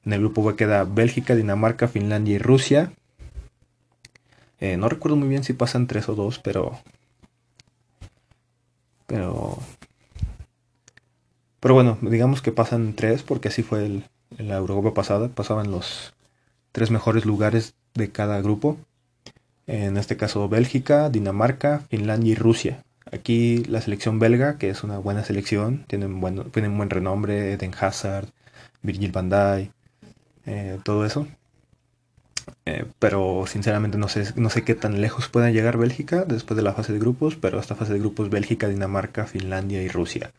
En 0.05 0.13
el 0.13 0.19
grupo 0.19 0.43
B 0.43 0.55
queda 0.55 0.83
Bélgica, 0.83 1.35
Dinamarca, 1.35 1.87
Finlandia 1.87 2.35
y 2.35 2.39
Rusia. 2.39 2.91
Eh, 4.59 4.77
no 4.77 4.87
recuerdo 4.89 5.17
muy 5.17 5.27
bien 5.27 5.43
si 5.43 5.53
pasan 5.53 5.87
tres 5.87 6.09
o 6.09 6.15
dos, 6.15 6.37
pero 6.37 6.79
pero. 9.09 9.57
Pero 11.59 11.73
bueno, 11.73 11.97
digamos 12.01 12.41
que 12.41 12.53
pasan 12.53 12.93
tres, 12.93 13.23
porque 13.23 13.49
así 13.49 13.63
fue 13.63 13.85
en 13.85 14.03
la 14.37 14.55
Eurocopa 14.55 14.93
pasada. 14.93 15.27
Pasaban 15.27 15.71
los 15.71 16.13
tres 16.71 16.91
mejores 16.91 17.25
lugares 17.25 17.73
de 17.95 18.11
cada 18.11 18.41
grupo. 18.41 18.77
En 19.67 19.97
este 19.97 20.15
caso 20.15 20.47
Bélgica, 20.47 21.09
Dinamarca, 21.09 21.81
Finlandia 21.89 22.31
y 22.31 22.35
Rusia. 22.35 22.83
Aquí 23.11 23.63
la 23.65 23.81
selección 23.81 24.19
belga, 24.19 24.57
que 24.57 24.69
es 24.69 24.83
una 24.83 24.99
buena 24.99 25.23
selección, 25.23 25.85
tienen, 25.87 26.21
bueno, 26.21 26.45
tienen 26.45 26.77
buen 26.77 26.89
renombre, 26.89 27.53
Eden 27.53 27.73
Hazard, 27.79 28.29
Virgil 28.83 29.11
van 29.11 29.29
Dijk, 29.29 29.71
eh, 30.45 30.79
todo 30.83 31.05
eso. 31.05 31.27
Eh, 32.65 32.85
pero 32.99 33.45
sinceramente 33.47 33.97
no 33.97 34.07
sé, 34.07 34.33
no 34.35 34.49
sé 34.49 34.63
qué 34.63 34.75
tan 34.75 35.01
lejos 35.01 35.27
pueda 35.27 35.49
llegar 35.51 35.77
Bélgica 35.77 36.25
después 36.25 36.55
de 36.55 36.63
la 36.63 36.73
fase 36.73 36.93
de 36.93 36.99
grupos, 36.99 37.35
pero 37.35 37.59
esta 37.59 37.75
fase 37.75 37.93
de 37.93 37.99
grupos 37.99 38.29
Bélgica, 38.29 38.67
Dinamarca, 38.67 39.25
Finlandia 39.25 39.81
y 39.81 39.87
Rusia. 39.87 40.31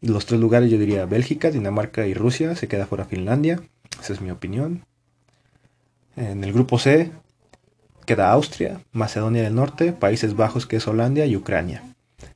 Los 0.00 0.26
tres 0.26 0.40
lugares 0.40 0.70
yo 0.70 0.78
diría 0.78 1.06
Bélgica, 1.06 1.50
Dinamarca 1.50 2.06
y 2.06 2.14
Rusia, 2.14 2.56
se 2.56 2.68
queda 2.68 2.86
fuera 2.86 3.04
Finlandia, 3.04 3.60
esa 4.00 4.12
es 4.12 4.20
mi 4.20 4.30
opinión. 4.30 4.84
En 6.16 6.44
el 6.44 6.52
grupo 6.52 6.78
C 6.78 7.10
queda 8.04 8.32
Austria, 8.32 8.80
Macedonia 8.92 9.42
del 9.42 9.54
Norte, 9.54 9.92
Países 9.92 10.34
Bajos 10.34 10.66
que 10.66 10.76
es 10.76 10.86
Holanda 10.88 11.24
y 11.24 11.36
Ucrania. 11.36 11.82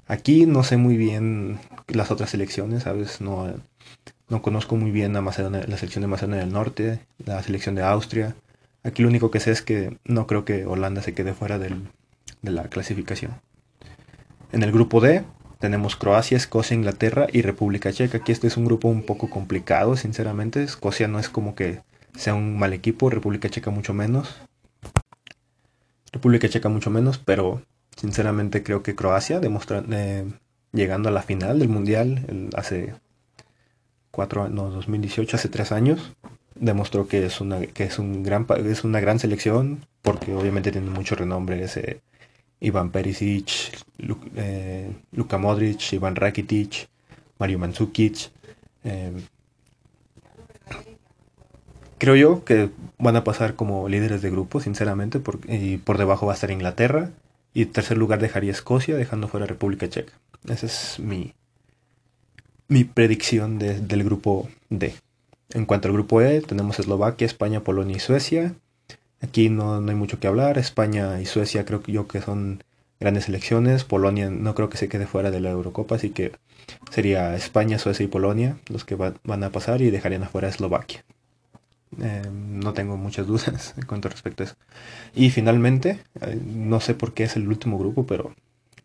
Aquí 0.07 0.47
no 0.47 0.63
sé 0.63 0.77
muy 0.77 0.97
bien 0.97 1.59
las 1.89 2.11
otras 2.11 2.31
selecciones, 2.31 2.85
¿sabes? 2.85 3.21
No, 3.21 3.53
no 4.29 4.43
conozco 4.43 4.77
muy 4.77 4.91
bien 4.91 5.17
a 5.17 5.21
Macedonia, 5.21 5.65
la 5.67 5.77
selección 5.77 6.03
de 6.03 6.09
Macedonia 6.09 6.41
del 6.41 6.53
Norte, 6.53 7.01
la 7.25 7.43
selección 7.43 7.75
de 7.75 7.83
Austria. 7.83 8.37
Aquí 8.87 9.03
lo 9.03 9.09
único 9.09 9.33
que 9.33 9.41
sé 9.41 9.51
es 9.51 9.63
que 9.63 9.99
no 10.05 10.29
creo 10.29 10.45
que 10.45 10.65
Holanda 10.65 11.03
se 11.03 11.13
quede 11.13 11.35
fuera 11.35 11.59
de 11.59 11.77
la 12.43 12.69
clasificación. 12.69 13.41
En 14.53 14.63
el 14.63 14.71
grupo 14.71 15.01
D 15.01 15.25
tenemos 15.59 15.97
Croacia, 15.97 16.37
Escocia, 16.37 16.77
Inglaterra 16.77 17.27
y 17.33 17.43
República 17.43 17.93
Checa. 17.93 18.19
Aquí 18.19 18.31
este 18.31 18.47
es 18.47 18.57
un 18.57 18.65
grupo 18.65 18.87
un 18.87 19.03
poco 19.03 19.29
complicado, 19.29 19.97
sinceramente. 19.97 20.63
Escocia 20.63 21.09
no 21.09 21.19
es 21.19 21.29
como 21.29 21.57
que 21.57 21.81
sea 22.15 22.35
un 22.35 22.59
mal 22.59 22.73
equipo, 22.73 23.11
República 23.11 23.49
Checa 23.49 23.71
mucho 23.73 23.93
menos. 23.93 24.37
República 26.13 26.49
Checa 26.49 26.69
mucho 26.69 26.89
menos, 26.89 27.19
pero 27.19 27.63
sinceramente 27.97 28.63
creo 28.63 28.85
que 28.85 28.95
Croacia, 28.95 29.41
eh, 29.43 30.25
llegando 30.73 31.09
a 31.09 31.13
la 31.13 31.23
final 31.23 31.59
del 31.59 31.69
Mundial 31.69 32.51
hace 32.55 32.95
cuatro, 34.13 34.49
no, 34.49 34.71
2018, 34.71 35.37
hace 35.37 35.49
tres 35.49 35.73
años, 35.73 36.15
demostró 36.61 37.09
que 37.09 37.27
es 37.27 37.41
una, 37.41 37.61
que 37.61 37.85
es 37.85 37.99
un 37.99 38.23
gran, 38.23 38.47
es 38.65 38.85
una 38.85 39.01
gran 39.01 39.19
selección, 39.19 39.87
porque 40.03 40.35
obviamente 40.35 40.73
tiene 40.73 40.91
mucho 40.91 41.15
renombre 41.15 41.63
ese 41.63 42.01
Iván 42.61 42.91
Perisic, 42.91 43.79
eh, 44.37 44.91
Luka 45.13 45.39
Modric, 45.39 45.93
Iván 45.93 46.17
Rakitic, 46.17 46.89
Mario 47.39 47.59
Mandzukic. 47.59 48.31
Eh, 48.85 49.13
creo 51.99 52.17
yo 52.17 52.45
que 52.45 52.71
van 52.99 53.17
a 53.17 53.25
pasar 53.25 53.55
como 53.55 53.89
líderes 53.89 54.23
de 54.23 54.31
grupo, 54.31 54.61
sinceramente, 54.61 55.21
y 55.49 55.79
por 55.79 55.99
debajo 55.99 56.27
va 56.27 56.33
a 56.33 56.35
estar 56.35 56.51
Inglaterra. 56.51 57.11
Y 57.53 57.63
en 57.63 57.73
tercer 57.73 57.97
lugar 57.97 58.21
dejaría 58.21 58.53
Escocia, 58.53 58.97
dejando 58.97 59.29
fuera 59.29 59.47
República 59.47 59.89
Checa. 59.89 60.13
Esa 60.47 60.67
es 60.67 60.99
mi, 60.99 61.33
mi 62.69 62.85
predicción 62.85 63.59
del 63.59 64.05
grupo 64.05 64.49
D. 64.69 64.95
En 65.51 65.65
cuanto 65.65 65.89
al 65.89 65.95
grupo 65.95 66.21
E, 66.21 66.41
tenemos 66.41 66.79
Eslovaquia, 66.79 67.27
España, 67.27 67.63
Polonia 67.63 67.97
y 67.97 68.01
Suecia. 68.01 68.55
Aquí 69.21 69.49
no, 69.49 69.77
hay 69.77 69.95
mucho 69.95 70.19
que 70.21 70.27
hablar. 70.27 70.59
España 70.59 71.21
y 71.21 71.27
Suecia 71.27 71.65
creo 71.65 71.83
yo 71.87 72.09
que 72.09 72.21
son 72.21 72.63
grandes 73.01 73.29
elecciones. 73.29 73.85
Polonia 73.85 74.31
no 74.31 74.55
creo 74.55 74.69
que 74.69 74.79
se 74.79 74.89
quede 74.89 75.07
fuera 75.07 75.31
de 75.31 75.41
la 75.41 75.51
Eurocopa, 75.51 75.97
así 75.97 76.11
que 76.11 76.33
sería 76.91 77.35
España, 77.37 77.79
Suecia 77.79 78.05
y 78.05 78.09
Polonia 78.09 78.59
los 78.69 78.85
que 78.85 78.97
van 78.97 79.45
a 79.45 79.51
pasar 79.51 79.83
y 79.83 79.91
dejarían 79.91 80.25
afuera 80.25 80.49
a 80.49 80.51
Eslovaquia. 80.51 81.05
Eh, 82.03 82.23
no 82.31 82.73
tengo 82.75 82.97
muchas 82.97 83.27
dudas 83.27 83.75
en 83.77 83.87
cuanto 83.87 84.09
respecto 84.09 84.43
a 84.43 84.47
eso. 84.47 84.57
Y 85.15 85.31
finalmente, 85.31 86.01
eh, 86.21 86.41
no 86.45 86.81
sé 86.81 86.95
por 86.95 87.15
qué 87.15 87.25
es 87.25 87.37
el 87.37 87.49
último 87.49 87.79
grupo, 87.79 88.07
pero 88.07 88.35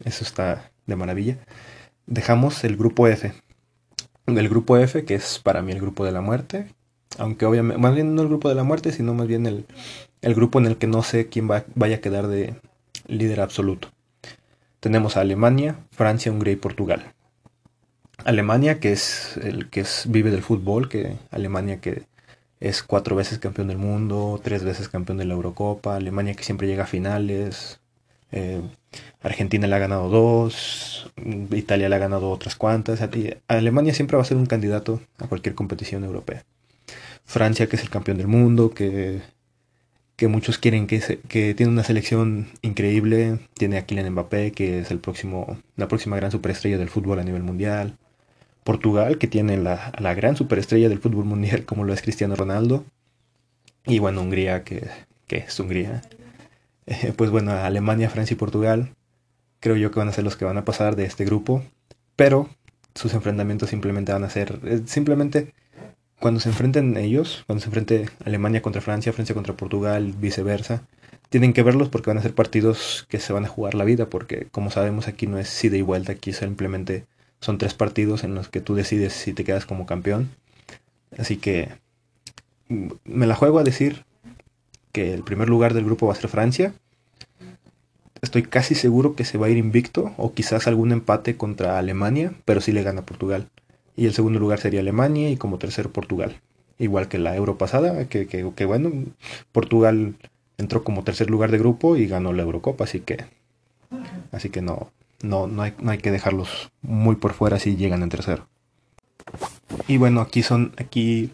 eso 0.03 0.23
está 0.23 0.71
de 0.85 0.95
maravilla. 0.95 1.37
Dejamos 2.05 2.63
el 2.63 2.77
grupo 2.77 3.07
F. 3.07 3.33
El 4.37 4.49
grupo 4.49 4.77
F, 4.77 5.05
que 5.05 5.15
es 5.15 5.39
para 5.39 5.61
mí 5.61 5.71
el 5.71 5.81
grupo 5.81 6.05
de 6.05 6.11
la 6.11 6.21
muerte. 6.21 6.67
Aunque 7.17 7.45
obviamente, 7.45 7.81
más 7.81 7.93
bien 7.93 8.15
no 8.15 8.21
el 8.21 8.27
grupo 8.29 8.49
de 8.49 8.55
la 8.55 8.63
muerte, 8.63 8.91
sino 8.91 9.13
más 9.13 9.27
bien 9.27 9.45
el, 9.45 9.65
grupo 10.35 10.59
en 10.59 10.65
el 10.65 10.77
que 10.77 10.87
no 10.87 11.03
sé 11.03 11.27
quién 11.27 11.49
va, 11.49 11.65
vaya 11.75 11.97
a 11.97 12.01
quedar 12.01 12.27
de 12.27 12.55
líder 13.07 13.41
absoluto. 13.41 13.89
Tenemos 14.79 15.17
a 15.17 15.21
Alemania, 15.21 15.75
Francia, 15.91 16.31
Hungría 16.31 16.53
y 16.53 16.57
Portugal. 16.57 17.13
Alemania, 18.23 18.79
que 18.79 18.93
es 18.93 19.37
el 19.37 19.69
que 19.69 19.81
es, 19.81 20.05
vive 20.07 20.31
del 20.31 20.43
fútbol, 20.43 20.89
que 20.89 21.17
Alemania 21.31 21.81
que 21.81 22.03
es 22.61 22.83
cuatro 22.83 23.15
veces 23.15 23.39
campeón 23.39 23.67
del 23.67 23.77
mundo, 23.77 24.39
tres 24.41 24.63
veces 24.63 24.87
campeón 24.87 25.17
de 25.17 25.25
la 25.25 25.33
Eurocopa, 25.33 25.95
Alemania 25.95 26.35
que 26.35 26.43
siempre 26.43 26.67
llega 26.67 26.83
a 26.83 26.87
finales, 26.87 27.80
eh, 28.31 28.61
Argentina 29.21 29.67
le 29.67 29.75
ha 29.75 29.79
ganado 29.79 30.09
dos, 30.09 31.11
Italia 31.51 31.89
le 31.89 31.95
ha 31.95 31.99
ganado 31.99 32.29
otras 32.29 32.55
cuantas, 32.55 33.01
Alemania 33.47 33.93
siempre 33.93 34.17
va 34.17 34.23
a 34.23 34.25
ser 34.25 34.37
un 34.37 34.45
candidato 34.45 35.01
a 35.19 35.27
cualquier 35.27 35.55
competición 35.55 36.03
europea. 36.03 36.43
Francia 37.25 37.67
que 37.67 37.75
es 37.75 37.83
el 37.83 37.89
campeón 37.89 38.17
del 38.17 38.27
mundo, 38.27 38.71
que, 38.71 39.21
que 40.15 40.27
muchos 40.27 40.57
quieren 40.57 40.87
que, 40.87 41.19
que 41.27 41.53
tiene 41.53 41.71
una 41.71 41.83
selección 41.83 42.47
increíble, 42.61 43.39
tiene 43.53 43.77
a 43.77 43.85
Kylian 43.85 44.11
Mbappé 44.11 44.51
que 44.51 44.79
es 44.79 44.91
el 44.91 44.99
próximo, 44.99 45.59
la 45.77 45.87
próxima 45.87 46.15
gran 46.15 46.31
superestrella 46.31 46.77
del 46.77 46.89
fútbol 46.89 47.19
a 47.19 47.23
nivel 47.23 47.43
mundial. 47.43 47.97
Portugal, 48.63 49.17
que 49.17 49.27
tiene 49.27 49.57
la, 49.57 49.91
la, 49.99 50.13
gran 50.13 50.35
superestrella 50.35 50.87
del 50.87 50.99
fútbol 50.99 51.25
mundial 51.25 51.65
como 51.65 51.83
lo 51.83 51.93
es 51.93 52.01
Cristiano 52.03 52.35
Ronaldo. 52.35 52.85
Y 53.85 53.97
bueno, 53.97 54.21
Hungría, 54.21 54.63
que, 54.63 54.87
que 55.25 55.37
es 55.37 55.59
Hungría. 55.59 56.03
Pues 57.15 57.29
bueno, 57.29 57.51
Alemania, 57.51 58.09
Francia 58.09 58.33
y 58.33 58.37
Portugal 58.37 58.93
creo 59.59 59.75
yo 59.75 59.91
que 59.91 59.99
van 59.99 60.09
a 60.09 60.13
ser 60.13 60.23
los 60.23 60.35
que 60.35 60.45
van 60.45 60.57
a 60.57 60.65
pasar 60.65 60.95
de 60.95 61.05
este 61.05 61.25
grupo. 61.25 61.63
Pero 62.15 62.49
sus 62.95 63.13
enfrentamientos 63.13 63.69
simplemente 63.69 64.11
van 64.11 64.23
a 64.23 64.29
ser... 64.29 64.59
Eh, 64.63 64.81
simplemente 64.85 65.53
cuando 66.19 66.39
se 66.39 66.49
enfrenten 66.49 66.97
ellos, 66.97 67.43
cuando 67.47 67.61
se 67.61 67.67
enfrente 67.67 68.09
Alemania 68.25 68.61
contra 68.61 68.81
Francia, 68.81 69.13
Francia 69.13 69.33
contra 69.33 69.55
Portugal, 69.55 70.13
viceversa, 70.17 70.83
tienen 71.29 71.53
que 71.53 71.63
verlos 71.63 71.89
porque 71.89 72.09
van 72.09 72.17
a 72.17 72.21
ser 72.21 72.35
partidos 72.35 73.05
que 73.09 73.19
se 73.19 73.33
van 73.33 73.45
a 73.45 73.47
jugar 73.47 73.73
la 73.73 73.85
vida, 73.85 74.07
porque 74.07 74.47
como 74.51 74.69
sabemos 74.69 75.07
aquí 75.07 75.25
no 75.25 75.39
es 75.39 75.63
ida 75.63 75.77
y 75.77 75.81
vuelta, 75.81 76.11
aquí 76.11 76.33
simplemente 76.33 77.05
son 77.39 77.57
tres 77.57 77.73
partidos 77.73 78.23
en 78.23 78.35
los 78.35 78.49
que 78.49 78.61
tú 78.61 78.75
decides 78.75 79.13
si 79.13 79.33
te 79.33 79.43
quedas 79.43 79.65
como 79.65 79.87
campeón. 79.87 80.29
Así 81.17 81.37
que 81.37 81.69
mm, 82.69 82.89
me 83.05 83.27
la 83.27 83.35
juego 83.35 83.59
a 83.59 83.63
decir 83.63 84.05
que 84.91 85.13
el 85.13 85.23
primer 85.23 85.49
lugar 85.49 85.73
del 85.73 85.85
grupo 85.85 86.07
va 86.07 86.13
a 86.13 86.17
ser 86.17 86.29
Francia. 86.29 86.73
Estoy 88.21 88.43
casi 88.43 88.75
seguro 88.75 89.15
que 89.15 89.25
se 89.25 89.37
va 89.37 89.47
a 89.47 89.49
ir 89.49 89.57
invicto 89.57 90.13
o 90.17 90.33
quizás 90.33 90.67
algún 90.67 90.91
empate 90.91 91.37
contra 91.37 91.79
Alemania, 91.79 92.33
pero 92.45 92.61
sí 92.61 92.71
le 92.71 92.83
gana 92.83 93.05
Portugal. 93.05 93.47
Y 93.95 94.05
el 94.05 94.13
segundo 94.13 94.39
lugar 94.39 94.59
sería 94.59 94.79
Alemania 94.79 95.29
y 95.29 95.37
como 95.37 95.57
tercero 95.57 95.91
Portugal. 95.91 96.39
Igual 96.77 97.07
que 97.07 97.17
la 97.17 97.35
Euro 97.35 97.57
pasada, 97.57 98.07
que, 98.07 98.27
que 98.27 98.65
bueno, 98.65 98.91
Portugal 99.51 100.15
entró 100.57 100.83
como 100.83 101.03
tercer 101.03 101.29
lugar 101.29 101.51
de 101.51 101.57
grupo 101.57 101.97
y 101.97 102.07
ganó 102.07 102.33
la 102.33 102.43
Eurocopa, 102.43 102.85
así 102.85 103.01
que 103.01 103.25
así 104.31 104.49
que 104.49 104.61
no, 104.61 104.91
no, 105.21 105.47
no, 105.47 105.63
hay, 105.63 105.73
no 105.79 105.91
hay 105.91 105.97
que 105.97 106.11
dejarlos 106.11 106.71
muy 106.81 107.15
por 107.15 107.33
fuera 107.33 107.59
si 107.59 107.75
llegan 107.75 108.03
en 108.03 108.09
tercero. 108.09 108.47
Y 109.87 109.97
bueno, 109.97 110.21
aquí 110.21 110.43
son, 110.43 110.73
aquí 110.77 111.31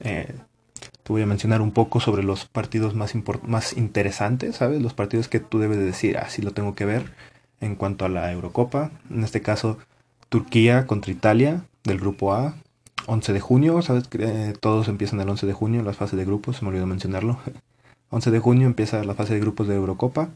eh, 0.00 0.34
te 1.02 1.12
voy 1.12 1.22
a 1.22 1.26
mencionar 1.26 1.62
un 1.62 1.72
poco 1.72 2.00
sobre 2.00 2.22
los 2.22 2.46
partidos 2.46 2.94
más, 2.94 3.14
más 3.46 3.76
interesantes, 3.76 4.56
¿sabes? 4.56 4.82
Los 4.82 4.94
partidos 4.94 5.28
que 5.28 5.40
tú 5.40 5.58
debes 5.58 5.78
de 5.78 5.84
decir, 5.84 6.18
así 6.18 6.42
ah, 6.42 6.44
lo 6.44 6.52
tengo 6.52 6.74
que 6.74 6.84
ver 6.84 7.12
en 7.60 7.76
cuanto 7.76 8.04
a 8.04 8.08
la 8.08 8.30
Eurocopa. 8.32 8.90
En 9.10 9.24
este 9.24 9.42
caso, 9.42 9.78
Turquía 10.28 10.86
contra 10.86 11.12
Italia 11.12 11.64
del 11.84 11.98
grupo 11.98 12.32
A, 12.34 12.54
11 13.06 13.32
de 13.32 13.40
junio, 13.40 13.82
¿sabes? 13.82 14.04
Eh, 14.12 14.54
todos 14.60 14.88
empiezan 14.88 15.20
el 15.20 15.28
11 15.28 15.46
de 15.46 15.52
junio, 15.52 15.82
las 15.82 15.96
fases 15.96 16.18
de 16.18 16.24
grupos, 16.24 16.56
se 16.56 16.64
me 16.64 16.68
olvidó 16.68 16.86
mencionarlo. 16.86 17.38
11 18.10 18.30
de 18.30 18.38
junio 18.38 18.66
empieza 18.66 19.02
la 19.04 19.14
fase 19.14 19.34
de 19.34 19.40
grupos 19.40 19.68
de 19.68 19.74
Eurocopa. 19.74 20.30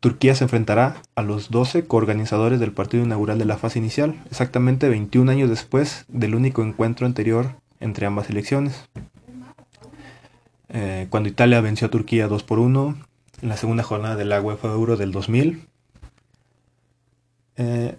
Turquía 0.00 0.34
se 0.34 0.44
enfrentará 0.44 1.02
a 1.14 1.22
los 1.22 1.50
12 1.50 1.86
coorganizadores 1.86 2.60
del 2.60 2.72
partido 2.72 3.02
inaugural 3.02 3.38
de 3.38 3.44
la 3.44 3.56
fase 3.56 3.78
inicial, 3.78 4.22
exactamente 4.30 4.88
21 4.88 5.30
años 5.30 5.48
después 5.48 6.04
del 6.08 6.34
único 6.34 6.62
encuentro 6.62 7.06
anterior 7.06 7.56
entre 7.80 8.06
ambas 8.06 8.30
elecciones. 8.30 8.88
Eh, 10.68 11.06
cuando 11.10 11.28
Italia 11.28 11.60
venció 11.60 11.86
a 11.86 11.90
Turquía 11.90 12.28
2 12.28 12.42
por 12.42 12.58
1 12.58 12.96
en 13.42 13.48
la 13.48 13.56
segunda 13.56 13.82
jornada 13.82 14.16
de 14.16 14.24
la 14.24 14.40
UEFA 14.40 14.68
Euro 14.68 14.96
del 14.96 15.12
2000. 15.12 15.66
Eh, 17.56 17.98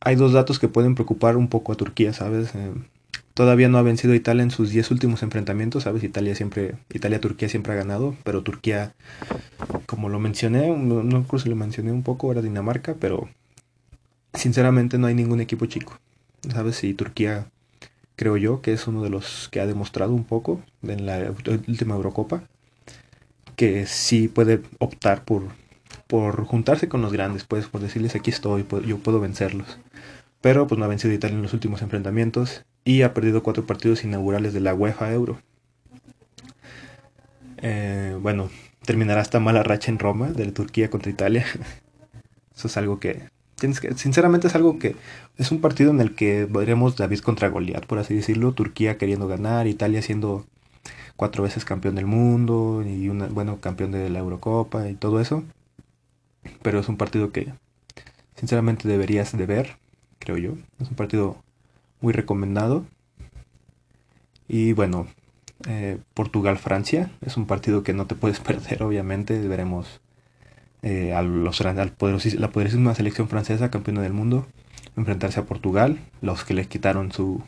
hay 0.00 0.16
dos 0.16 0.32
datos 0.32 0.58
que 0.58 0.68
pueden 0.68 0.94
preocupar 0.94 1.36
un 1.36 1.48
poco 1.48 1.72
a 1.72 1.76
Turquía, 1.76 2.12
¿sabes? 2.12 2.54
Eh, 2.54 2.72
Todavía 3.34 3.68
no 3.68 3.78
ha 3.78 3.82
vencido 3.82 4.12
a 4.12 4.16
Italia 4.16 4.44
en 4.44 4.52
sus 4.52 4.70
10 4.70 4.92
últimos 4.92 5.24
enfrentamientos, 5.24 5.82
¿sabes? 5.82 6.04
Italia 6.04 6.36
siempre, 6.36 6.76
Italia-Turquía 6.92 7.48
siempre 7.48 7.72
ha 7.72 7.76
ganado, 7.76 8.14
pero 8.22 8.44
Turquía, 8.44 8.94
como 9.86 10.08
lo 10.08 10.20
mencioné, 10.20 10.68
no, 10.68 11.24
creo 11.24 11.40
si 11.40 11.48
lo 11.48 11.56
mencioné 11.56 11.90
un 11.90 12.04
poco, 12.04 12.30
era 12.30 12.42
Dinamarca, 12.42 12.94
pero 12.94 13.28
sinceramente 14.34 14.98
no 14.98 15.08
hay 15.08 15.14
ningún 15.16 15.40
equipo 15.40 15.66
chico, 15.66 15.98
¿sabes? 16.48 16.84
Y 16.84 16.94
Turquía, 16.94 17.48
creo 18.16 18.36
yo, 18.36 18.60
que 18.62 18.72
es 18.72 18.86
uno 18.86 19.02
de 19.02 19.10
los 19.10 19.48
que 19.50 19.60
ha 19.60 19.66
demostrado 19.66 20.12
un 20.12 20.24
poco 20.24 20.60
en 20.82 21.06
la 21.06 21.32
última 21.68 21.94
Eurocopa, 21.94 22.44
que 23.56 23.86
sí 23.86 24.28
puede 24.28 24.62
optar 24.78 25.24
por, 25.24 25.44
por 26.06 26.44
juntarse 26.44 26.88
con 26.88 27.02
los 27.02 27.12
grandes, 27.12 27.44
pues, 27.44 27.66
por 27.66 27.80
decirles 27.80 28.14
aquí 28.14 28.30
estoy, 28.30 28.66
yo 28.86 28.98
puedo 28.98 29.20
vencerlos. 29.20 29.78
Pero 30.40 30.66
pues 30.66 30.78
no 30.78 30.84
ha 30.84 30.88
vencido 30.88 31.14
Italia 31.14 31.36
en 31.36 31.42
los 31.42 31.54
últimos 31.54 31.80
enfrentamientos 31.82 32.64
y 32.84 33.02
ha 33.02 33.14
perdido 33.14 33.42
cuatro 33.42 33.66
partidos 33.66 34.04
inaugurales 34.04 34.52
de 34.52 34.60
la 34.60 34.74
UEFA 34.74 35.12
Euro. 35.12 35.38
Eh, 37.58 38.16
bueno, 38.20 38.50
terminará 38.84 39.22
esta 39.22 39.40
mala 39.40 39.62
racha 39.62 39.90
en 39.90 39.98
Roma 39.98 40.28
de 40.28 40.52
Turquía 40.52 40.90
contra 40.90 41.10
Italia. 41.10 41.46
Eso 42.56 42.68
es 42.68 42.76
algo 42.76 43.00
que, 43.00 43.28
sinceramente 43.56 44.48
es 44.48 44.54
algo 44.54 44.78
que 44.78 44.96
es 45.36 45.50
un 45.50 45.60
partido 45.60 45.90
en 45.90 46.00
el 46.00 46.14
que 46.14 46.46
veremos 46.46 46.96
David 46.96 47.20
contra 47.20 47.48
Goliat, 47.48 47.86
por 47.86 47.98
así 47.98 48.14
decirlo, 48.14 48.52
Turquía 48.52 48.98
queriendo 48.98 49.28
ganar, 49.28 49.66
Italia 49.66 50.02
siendo 50.02 50.46
cuatro 51.16 51.42
veces 51.42 51.64
campeón 51.64 51.94
del 51.94 52.06
mundo 52.06 52.82
y 52.86 53.08
una, 53.08 53.26
bueno, 53.26 53.60
campeón 53.60 53.92
de 53.92 54.10
la 54.10 54.18
Eurocopa 54.18 54.88
y 54.88 54.94
todo 54.94 55.20
eso. 55.20 55.44
Pero 56.62 56.80
es 56.80 56.88
un 56.88 56.96
partido 56.96 57.30
que 57.32 57.54
sinceramente 58.36 58.88
deberías 58.88 59.36
de 59.36 59.46
ver, 59.46 59.78
creo 60.18 60.36
yo. 60.38 60.52
Es 60.80 60.88
un 60.88 60.96
partido 60.96 61.42
muy 62.00 62.12
recomendado. 62.12 62.84
Y 64.48 64.72
bueno, 64.72 65.06
eh, 65.66 65.98
Portugal-Francia 66.14 67.10
es 67.24 67.36
un 67.36 67.46
partido 67.46 67.82
que 67.82 67.94
no 67.94 68.06
te 68.06 68.14
puedes 68.14 68.40
perder, 68.48 68.82
obviamente. 68.82 69.38
Veremos 69.48 70.00
eh, 70.84 71.14
a 71.14 71.20
al 71.20 71.44
la 71.44 71.88
poderosísima 71.96 72.94
selección 72.94 73.28
francesa, 73.28 73.70
campeona 73.70 74.02
del 74.02 74.12
mundo, 74.12 74.46
enfrentarse 74.98 75.40
a 75.40 75.46
Portugal, 75.46 75.98
los 76.20 76.44
que 76.44 76.52
les 76.52 76.66
quitaron 76.66 77.10
su, 77.10 77.42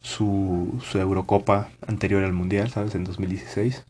su, 0.00 0.80
su 0.82 0.98
Eurocopa 0.98 1.68
anterior 1.86 2.24
al 2.24 2.32
Mundial, 2.32 2.70
¿sabes? 2.70 2.94
En 2.94 3.04
2016. 3.04 3.84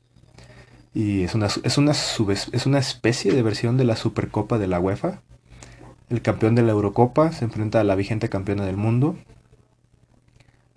Y 0.92 1.22
es 1.22 1.36
una, 1.36 1.46
es, 1.46 1.78
una 1.78 1.92
es 1.92 2.66
una 2.66 2.78
especie 2.80 3.32
de 3.32 3.42
versión 3.42 3.76
de 3.76 3.84
la 3.84 3.94
Supercopa 3.94 4.58
de 4.58 4.66
la 4.66 4.80
UEFA. 4.80 5.20
El 6.10 6.20
campeón 6.20 6.56
de 6.56 6.62
la 6.62 6.72
Eurocopa 6.72 7.30
se 7.30 7.44
enfrenta 7.44 7.80
a 7.80 7.84
la 7.84 7.94
vigente 7.94 8.28
campeona 8.28 8.66
del 8.66 8.76
mundo. 8.76 9.16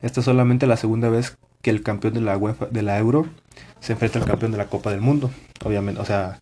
Esta 0.04 0.20
es 0.20 0.26
solamente 0.26 0.68
la 0.68 0.78
segunda 0.78 1.10
vez 1.10 1.36
que 1.64 1.72
el 1.72 1.82
campeón 1.82 2.14
de 2.14 2.22
la 2.22 2.38
UEFA, 2.38 2.68
de 2.68 2.84
la 2.84 3.00
Euro, 3.00 3.26
se 3.80 3.94
enfrenta 3.94 4.20
al 4.20 4.26
campeón 4.26 4.52
de 4.52 4.60
la 4.60 4.68
Copa 4.68 4.92
del 4.92 5.02
Mundo. 5.02 5.32
Obviamente, 5.66 6.00
o 6.00 6.06
sea, 6.06 6.42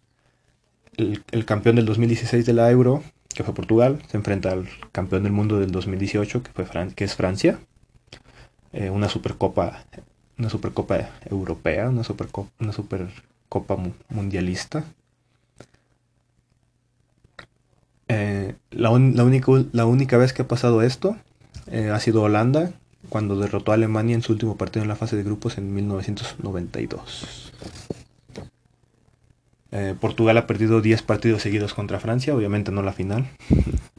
el, 0.98 1.46
campeón 1.46 1.76
del 1.76 1.86
2016 1.86 2.46
de 2.46 2.54
la 2.54 2.70
Euro, 2.72 3.04
que 3.34 3.44
fue 3.44 3.54
Portugal, 3.54 4.02
se 4.10 4.18
enfrenta 4.18 4.52
al 4.52 4.68
campeón 4.92 5.24
del 5.24 5.32
mundo 5.32 5.60
del 5.60 5.72
2018, 5.72 6.44
que, 6.44 6.52
fue 6.52 6.66
que 6.96 7.04
es 7.04 7.16
Francia. 7.16 7.60
Eh, 8.72 8.90
una 8.90 9.10
supercopa 9.10 9.84
una 10.38 10.50
supercopa 10.50 11.10
europea, 11.30 11.90
una 11.90 12.04
supercopa, 12.04 12.50
una 12.60 12.74
supercopa 12.74 13.78
mundialista. 14.10 14.84
Eh, 18.08 18.56
la, 18.72 18.90
única, 18.90 19.52
la 19.72 19.86
única 19.86 20.18
vez 20.18 20.34
que 20.34 20.42
ha 20.42 20.48
pasado 20.48 20.82
esto 20.82 21.16
eh, 21.68 21.90
ha 21.90 22.00
sido 22.00 22.24
Holanda, 22.24 22.74
cuando 23.10 23.38
derrotó 23.38 23.72
a 23.72 23.76
Alemania 23.76 24.16
en 24.16 24.22
su 24.22 24.34
último 24.34 24.58
partido 24.58 24.84
en 24.84 24.90
la 24.90 24.96
fase 24.96 25.16
de 25.16 25.24
grupos 25.24 25.58
en 25.58 25.74
1992. 25.74 27.52
Portugal 30.00 30.38
ha 30.38 30.46
perdido 30.46 30.82
10 30.82 31.02
partidos 31.02 31.42
seguidos 31.42 31.74
contra 31.74 32.00
Francia, 32.00 32.36
obviamente 32.36 32.72
no 32.72 32.84
la 32.84 32.94
final 32.94 33.28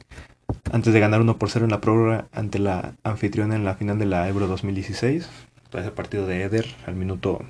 antes 0.71 0.93
de 0.93 0.99
ganar 0.99 1.21
1 1.21 1.37
por 1.37 1.49
0 1.49 1.65
en 1.65 1.71
la 1.71 1.81
prórroga 1.81 2.27
ante 2.33 2.59
la 2.59 2.95
anfitriona 3.03 3.55
en 3.55 3.65
la 3.65 3.75
final 3.75 3.99
de 3.99 4.05
la 4.05 4.27
Euro 4.27 4.47
2016. 4.47 5.27
Todo 5.69 5.81
ese 5.81 5.91
partido 5.91 6.27
de 6.27 6.43
Eder 6.43 6.65
al 6.85 6.95
minuto 6.95 7.41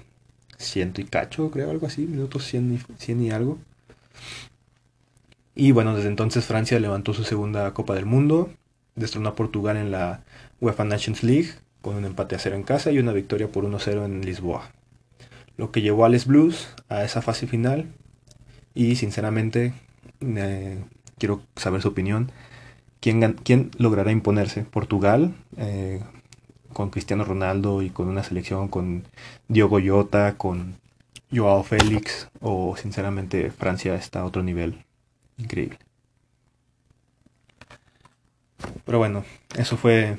ciento 0.57 1.01
y 1.01 1.05
cacho, 1.05 1.51
creo, 1.51 1.71
algo 1.71 1.87
así, 1.87 2.05
minuto 2.05 2.39
100 2.39 2.81
y, 3.07 3.31
algo. 3.31 3.57
Y 5.55 5.71
bueno, 5.71 5.95
desde 5.95 6.09
entonces 6.09 6.45
Francia 6.45 6.79
levantó 6.79 7.13
su 7.13 7.23
segunda 7.23 7.73
Copa 7.73 7.95
del 7.95 8.05
Mundo, 8.05 8.51
destronó 8.95 9.29
a 9.29 9.35
Portugal 9.35 9.77
en 9.77 9.91
la 9.91 10.23
UEFA 10.61 10.83
Nations 10.83 11.23
League 11.23 11.49
con 11.81 11.95
un 11.95 12.05
empate 12.05 12.35
a 12.35 12.39
cero 12.39 12.55
en 12.55 12.63
casa 12.63 12.91
y 12.91 12.99
una 12.99 13.11
victoria 13.11 13.47
por 13.47 13.63
1-0 13.63 14.05
en 14.05 14.21
Lisboa. 14.25 14.71
Lo 15.57 15.71
que 15.71 15.81
llevó 15.81 16.05
a 16.05 16.09
Les 16.09 16.25
Blues 16.25 16.69
a 16.89 17.03
esa 17.03 17.21
fase 17.21 17.47
final 17.47 17.87
y 18.75 18.95
sinceramente 18.97 19.73
quiero 21.17 21.41
saber 21.55 21.81
su 21.81 21.87
opinión 21.87 22.31
¿Quién, 23.05 23.69
logrará 23.77 24.11
imponerse? 24.11 24.63
¿Portugal? 24.63 25.35
Eh, 25.57 26.01
con 26.73 26.89
Cristiano 26.89 27.23
Ronaldo 27.23 27.83
y 27.83 27.91
con 27.91 28.07
una 28.07 28.23
selección 28.23 28.67
con 28.67 29.03
Diogo 29.47 29.77
Jota, 29.79 30.37
con 30.37 30.77
Joao 31.31 31.61
Félix 31.61 32.29
o 32.41 32.75
sinceramente 32.75 33.51
Francia 33.51 33.93
está 33.93 34.21
a 34.21 34.25
otro 34.25 34.41
nivel 34.41 34.83
increíble. 35.37 35.77
Pero 38.85 38.97
bueno, 38.97 39.23
eso 39.55 39.77
fue 39.77 40.17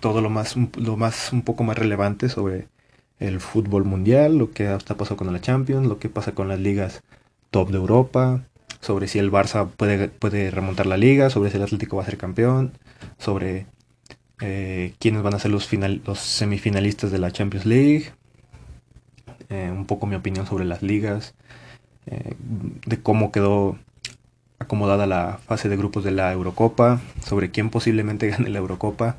todo 0.00 0.20
lo 0.20 0.28
más, 0.28 0.56
lo 0.76 0.98
más 0.98 1.32
un 1.32 1.40
poco 1.40 1.64
más 1.64 1.78
relevante 1.78 2.28
sobre 2.28 2.68
el 3.18 3.40
fútbol 3.40 3.86
mundial, 3.86 4.36
lo 4.36 4.50
que 4.50 4.68
hasta 4.68 4.94
pasó 4.94 5.16
con 5.16 5.32
la 5.32 5.40
Champions, 5.40 5.86
lo 5.86 5.98
que 5.98 6.10
pasa 6.10 6.32
con 6.32 6.48
las 6.48 6.60
ligas 6.60 7.02
top 7.50 7.70
de 7.70 7.76
Europa, 7.76 8.44
sobre 8.80 9.08
si 9.08 9.18
el 9.18 9.30
Barça 9.30 9.68
puede, 9.68 10.08
puede 10.08 10.50
remontar 10.50 10.86
la 10.86 10.96
liga, 10.96 11.30
sobre 11.30 11.50
si 11.50 11.56
el 11.56 11.62
Atlético 11.62 11.96
va 11.96 12.02
a 12.02 12.06
ser 12.06 12.16
campeón, 12.16 12.72
sobre 13.18 13.66
eh, 14.40 14.94
quiénes 14.98 15.22
van 15.22 15.34
a 15.34 15.38
ser 15.38 15.50
los, 15.50 15.66
final, 15.66 16.02
los 16.06 16.18
semifinalistas 16.18 17.10
de 17.10 17.18
la 17.18 17.30
Champions 17.30 17.66
League, 17.66 18.12
eh, 19.50 19.70
un 19.70 19.84
poco 19.86 20.06
mi 20.06 20.16
opinión 20.16 20.46
sobre 20.46 20.64
las 20.64 20.82
ligas, 20.82 21.34
eh, 22.06 22.34
de 22.86 23.02
cómo 23.02 23.32
quedó 23.32 23.78
acomodada 24.58 25.06
la 25.06 25.38
fase 25.44 25.68
de 25.68 25.76
grupos 25.76 26.04
de 26.04 26.12
la 26.12 26.32
Eurocopa, 26.32 27.00
sobre 27.24 27.50
quién 27.50 27.70
posiblemente 27.70 28.28
gane 28.30 28.48
la 28.48 28.58
Eurocopa, 28.58 29.16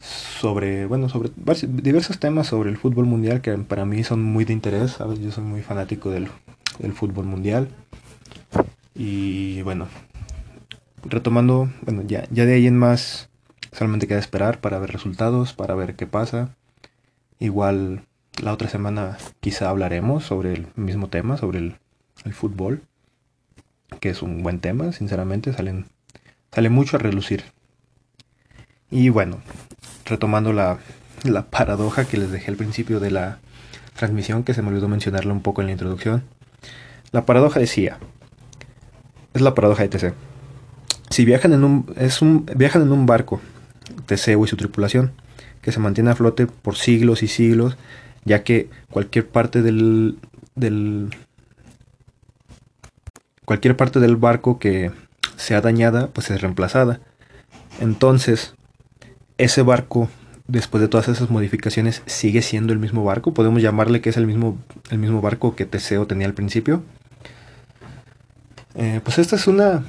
sobre, 0.00 0.84
bueno, 0.84 1.08
sobre 1.08 1.30
diversos 1.62 2.18
temas 2.18 2.48
sobre 2.48 2.68
el 2.68 2.76
fútbol 2.76 3.06
mundial 3.06 3.40
que 3.40 3.56
para 3.56 3.86
mí 3.86 4.04
son 4.04 4.22
muy 4.22 4.44
de 4.44 4.52
interés. 4.52 4.98
Yo 4.98 5.30
soy 5.30 5.44
muy 5.44 5.62
fanático 5.62 6.10
del, 6.10 6.28
del 6.78 6.92
fútbol 6.92 7.26
mundial. 7.26 7.68
Y 8.94 9.62
bueno, 9.62 9.88
retomando, 11.04 11.70
bueno, 11.82 12.02
ya, 12.06 12.26
ya 12.30 12.46
de 12.46 12.54
ahí 12.54 12.66
en 12.66 12.78
más 12.78 13.28
solamente 13.72 14.06
queda 14.06 14.18
esperar 14.18 14.60
para 14.60 14.78
ver 14.78 14.92
resultados, 14.92 15.52
para 15.52 15.74
ver 15.74 15.96
qué 15.96 16.06
pasa. 16.06 16.54
Igual 17.38 18.04
la 18.42 18.52
otra 18.52 18.68
semana 18.68 19.18
quizá 19.40 19.68
hablaremos 19.68 20.24
sobre 20.24 20.52
el 20.52 20.66
mismo 20.76 21.08
tema, 21.08 21.36
sobre 21.36 21.58
el, 21.58 21.76
fútbol, 22.32 22.82
que 24.00 24.08
es 24.08 24.22
un 24.22 24.42
buen 24.42 24.60
tema, 24.60 24.92
sinceramente, 24.92 25.52
salen, 25.52 25.86
sale 26.52 26.70
mucho 26.70 26.96
a 26.96 27.00
relucir. 27.00 27.44
Y 28.90 29.08
bueno, 29.10 29.42
retomando 30.06 30.52
la, 30.52 30.78
la 31.22 31.42
paradoja 31.50 32.06
que 32.06 32.16
les 32.16 32.30
dejé 32.30 32.50
al 32.50 32.56
principio 32.56 32.98
de 32.98 33.10
la 33.10 33.40
transmisión, 33.94 34.42
que 34.42 34.54
se 34.54 34.62
me 34.62 34.68
olvidó 34.68 34.88
mencionarla 34.88 35.32
un 35.32 35.42
poco 35.42 35.60
en 35.60 35.66
la 35.66 35.72
introducción. 35.72 36.22
La 37.14 37.24
paradoja 37.24 37.60
decía, 37.60 37.98
es 39.34 39.40
la 39.40 39.54
paradoja 39.54 39.84
de 39.84 39.88
TC. 39.88 40.14
Si 41.10 41.24
viajan 41.24 41.52
en 41.52 41.62
un, 41.62 41.94
es 41.96 42.20
un, 42.22 42.44
viajan 42.56 42.82
en 42.82 42.90
un 42.90 43.06
barco, 43.06 43.40
Teseo 44.06 44.44
y 44.44 44.48
su 44.48 44.56
tripulación, 44.56 45.12
que 45.62 45.70
se 45.70 45.78
mantiene 45.78 46.10
a 46.10 46.16
flote 46.16 46.48
por 46.48 46.74
siglos 46.74 47.22
y 47.22 47.28
siglos, 47.28 47.76
ya 48.24 48.42
que 48.42 48.68
cualquier 48.90 49.28
parte 49.28 49.62
del, 49.62 50.18
del 50.56 51.14
cualquier 53.44 53.76
parte 53.76 54.00
del 54.00 54.16
barco 54.16 54.58
que 54.58 54.90
sea 55.36 55.60
dañada, 55.60 56.08
pues 56.08 56.32
es 56.32 56.42
reemplazada. 56.42 56.98
Entonces, 57.80 58.56
ese 59.38 59.62
barco, 59.62 60.08
después 60.48 60.80
de 60.80 60.88
todas 60.88 61.06
esas 61.06 61.30
modificaciones, 61.30 62.02
sigue 62.06 62.42
siendo 62.42 62.72
el 62.72 62.80
mismo 62.80 63.04
barco. 63.04 63.34
Podemos 63.34 63.62
llamarle 63.62 64.00
que 64.00 64.10
es 64.10 64.16
el 64.16 64.26
mismo, 64.26 64.58
el 64.90 64.98
mismo 64.98 65.20
barco 65.20 65.54
que 65.54 65.64
Teseo 65.64 66.08
tenía 66.08 66.26
al 66.26 66.34
principio. 66.34 66.82
Eh, 68.76 69.00
pues 69.04 69.18
esta 69.18 69.36
es 69.36 69.46
una, 69.46 69.84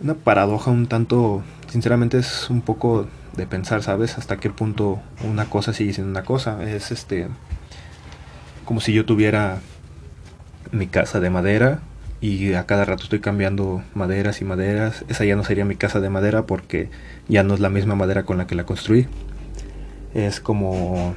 una 0.00 0.14
paradoja 0.14 0.70
un 0.70 0.86
tanto, 0.86 1.42
sinceramente 1.68 2.18
es 2.18 2.50
un 2.50 2.60
poco 2.60 3.08
de 3.36 3.46
pensar, 3.46 3.82
¿sabes? 3.82 4.18
Hasta 4.18 4.36
qué 4.36 4.50
punto 4.50 5.00
una 5.24 5.46
cosa 5.46 5.72
sigue 5.72 5.92
siendo 5.92 6.10
una 6.10 6.24
cosa. 6.24 6.62
Es 6.62 6.90
este, 6.92 7.28
como 8.64 8.80
si 8.80 8.92
yo 8.92 9.04
tuviera 9.04 9.60
mi 10.70 10.86
casa 10.86 11.20
de 11.20 11.30
madera 11.30 11.80
y 12.20 12.54
a 12.54 12.66
cada 12.66 12.84
rato 12.84 13.02
estoy 13.02 13.20
cambiando 13.20 13.82
maderas 13.94 14.40
y 14.40 14.44
maderas. 14.44 15.04
Esa 15.08 15.24
ya 15.24 15.34
no 15.34 15.44
sería 15.44 15.64
mi 15.64 15.76
casa 15.76 16.00
de 16.00 16.10
madera 16.10 16.46
porque 16.46 16.90
ya 17.28 17.42
no 17.42 17.54
es 17.54 17.60
la 17.60 17.68
misma 17.68 17.96
madera 17.96 18.24
con 18.24 18.38
la 18.38 18.46
que 18.46 18.54
la 18.54 18.64
construí. 18.64 19.08
Es 20.14 20.40
como, 20.40 21.14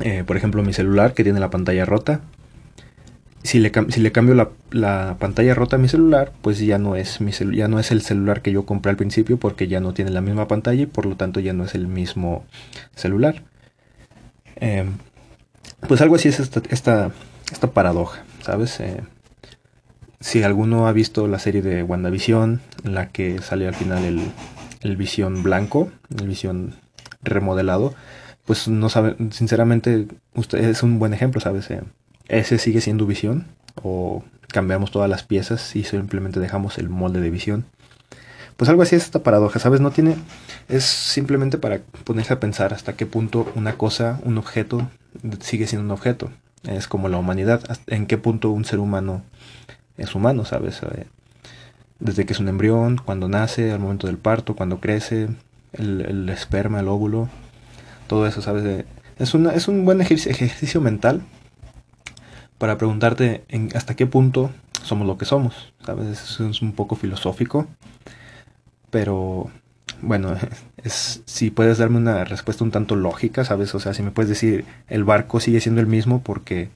eh, 0.00 0.24
por 0.26 0.36
ejemplo, 0.36 0.62
mi 0.62 0.72
celular 0.72 1.14
que 1.14 1.24
tiene 1.24 1.40
la 1.40 1.50
pantalla 1.50 1.86
rota 1.86 2.20
si 3.46 3.60
le, 3.60 3.70
cambio 3.70 4.50
la, 4.70 5.16
pantalla 5.18 5.54
rota 5.54 5.76
a 5.76 5.78
mi 5.78 5.88
celular, 5.88 6.32
pues 6.42 6.58
ya 6.58 6.78
no, 6.78 6.96
es 6.96 7.20
mi 7.20 7.32
ya 7.32 7.68
no 7.68 7.78
es 7.78 7.90
el 7.90 8.02
celular 8.02 8.42
que 8.42 8.52
yo 8.52 8.66
compré 8.66 8.90
al 8.90 8.96
principio 8.96 9.38
porque 9.38 9.68
ya 9.68 9.80
no 9.80 9.94
tiene 9.94 10.10
la 10.10 10.20
misma 10.20 10.48
pantalla 10.48 10.82
y 10.82 10.86
por 10.86 11.06
lo 11.06 11.16
tanto 11.16 11.40
ya 11.40 11.52
no 11.52 11.64
es 11.64 11.74
el 11.74 11.86
mismo 11.86 12.44
celular. 12.94 13.42
Em, 14.56 14.98
pues 15.88 16.00
algo 16.00 16.16
así 16.16 16.28
es 16.28 16.40
esta, 16.40 16.62
esta 17.50 17.70
paradoja, 17.72 18.24
¿sabes? 18.42 18.80
Eh, 18.80 19.02
si 20.20 20.42
alguno 20.42 20.88
ha 20.88 20.92
visto 20.92 21.28
la 21.28 21.38
serie 21.38 21.62
de 21.62 21.82
WandaVision, 21.82 22.60
en 22.84 22.94
la 22.94 23.10
que 23.10 23.40
sale 23.40 23.68
al 23.68 23.74
final 23.74 24.04
el, 24.04 24.20
el 24.80 24.96
visión 24.96 25.42
blanco, 25.42 25.90
el 26.18 26.28
visión 26.28 26.74
remodelado, 27.22 27.94
pues 28.46 28.68
no 28.68 28.88
sabe, 28.88 29.16
sinceramente, 29.30 30.06
usted 30.34 30.58
es 30.64 30.82
un 30.82 30.98
buen 30.98 31.12
ejemplo, 31.12 31.40
¿sabes? 31.40 31.70
Eh, 31.70 31.82
ese 32.28 32.58
sigue 32.58 32.80
siendo 32.80 33.06
visión, 33.06 33.46
o 33.82 34.24
cambiamos 34.48 34.90
todas 34.90 35.10
las 35.10 35.22
piezas 35.22 35.76
y 35.76 35.84
simplemente 35.84 36.40
dejamos 36.40 36.78
el 36.78 36.88
molde 36.88 37.20
de 37.20 37.30
visión. 37.30 37.64
Pues 38.56 38.70
algo 38.70 38.82
así 38.82 38.96
es 38.96 39.04
esta 39.04 39.22
paradoja, 39.22 39.58
¿sabes? 39.58 39.80
No 39.80 39.90
tiene. 39.90 40.16
Es 40.68 40.84
simplemente 40.84 41.58
para 41.58 41.80
ponerse 42.04 42.32
a 42.32 42.40
pensar 42.40 42.72
hasta 42.72 42.94
qué 42.94 43.04
punto 43.04 43.52
una 43.54 43.76
cosa, 43.76 44.18
un 44.24 44.38
objeto, 44.38 44.88
sigue 45.40 45.66
siendo 45.66 45.84
un 45.84 45.90
objeto. 45.90 46.30
Es 46.64 46.88
como 46.88 47.08
la 47.08 47.18
humanidad. 47.18 47.62
En 47.86 48.06
qué 48.06 48.16
punto 48.16 48.50
un 48.50 48.64
ser 48.64 48.78
humano 48.78 49.22
es 49.98 50.14
humano, 50.14 50.44
¿sabes? 50.46 50.80
Eh, 50.82 51.06
desde 52.00 52.24
que 52.24 52.32
es 52.32 52.40
un 52.40 52.48
embrión, 52.48 52.96
cuando 52.96 53.28
nace, 53.28 53.72
al 53.72 53.80
momento 53.80 54.06
del 54.06 54.18
parto, 54.18 54.56
cuando 54.56 54.80
crece, 54.80 55.28
el, 55.72 56.28
esperma, 56.30 56.80
el 56.80 56.88
óvulo, 56.88 57.28
todo 58.06 58.26
eso, 58.26 58.40
¿sabes? 58.40 58.86
Es, 59.18 59.34
una, 59.34 59.52
es 59.52 59.68
un 59.68 59.84
buen 59.84 60.00
ejercicio, 60.00 60.80
mental 60.80 61.22
para 62.58 62.78
preguntarte 62.78 63.44
en 63.48 63.70
hasta 63.74 63.96
qué 63.96 64.06
punto 64.06 64.50
somos 64.82 65.06
lo 65.06 65.18
que 65.18 65.24
somos, 65.24 65.72
¿sabes? 65.84 66.08
Eso 66.08 66.48
es 66.48 66.62
un 66.62 66.72
poco 66.72 66.96
filosófico, 66.96 67.66
pero 68.90 69.50
bueno, 70.02 70.36
es, 70.82 71.22
si 71.26 71.50
puedes 71.50 71.78
darme 71.78 71.98
una 71.98 72.24
respuesta 72.24 72.64
un 72.64 72.70
tanto 72.70 72.96
lógica, 72.96 73.44
¿sabes? 73.44 73.74
O 73.74 73.80
sea, 73.80 73.94
si 73.94 74.02
me 74.02 74.10
puedes 74.10 74.28
decir, 74.28 74.64
el 74.88 75.04
barco 75.04 75.40
sigue 75.40 75.60
siendo 75.60 75.80
el 75.80 75.86
mismo 75.86 76.22
porque 76.22 76.70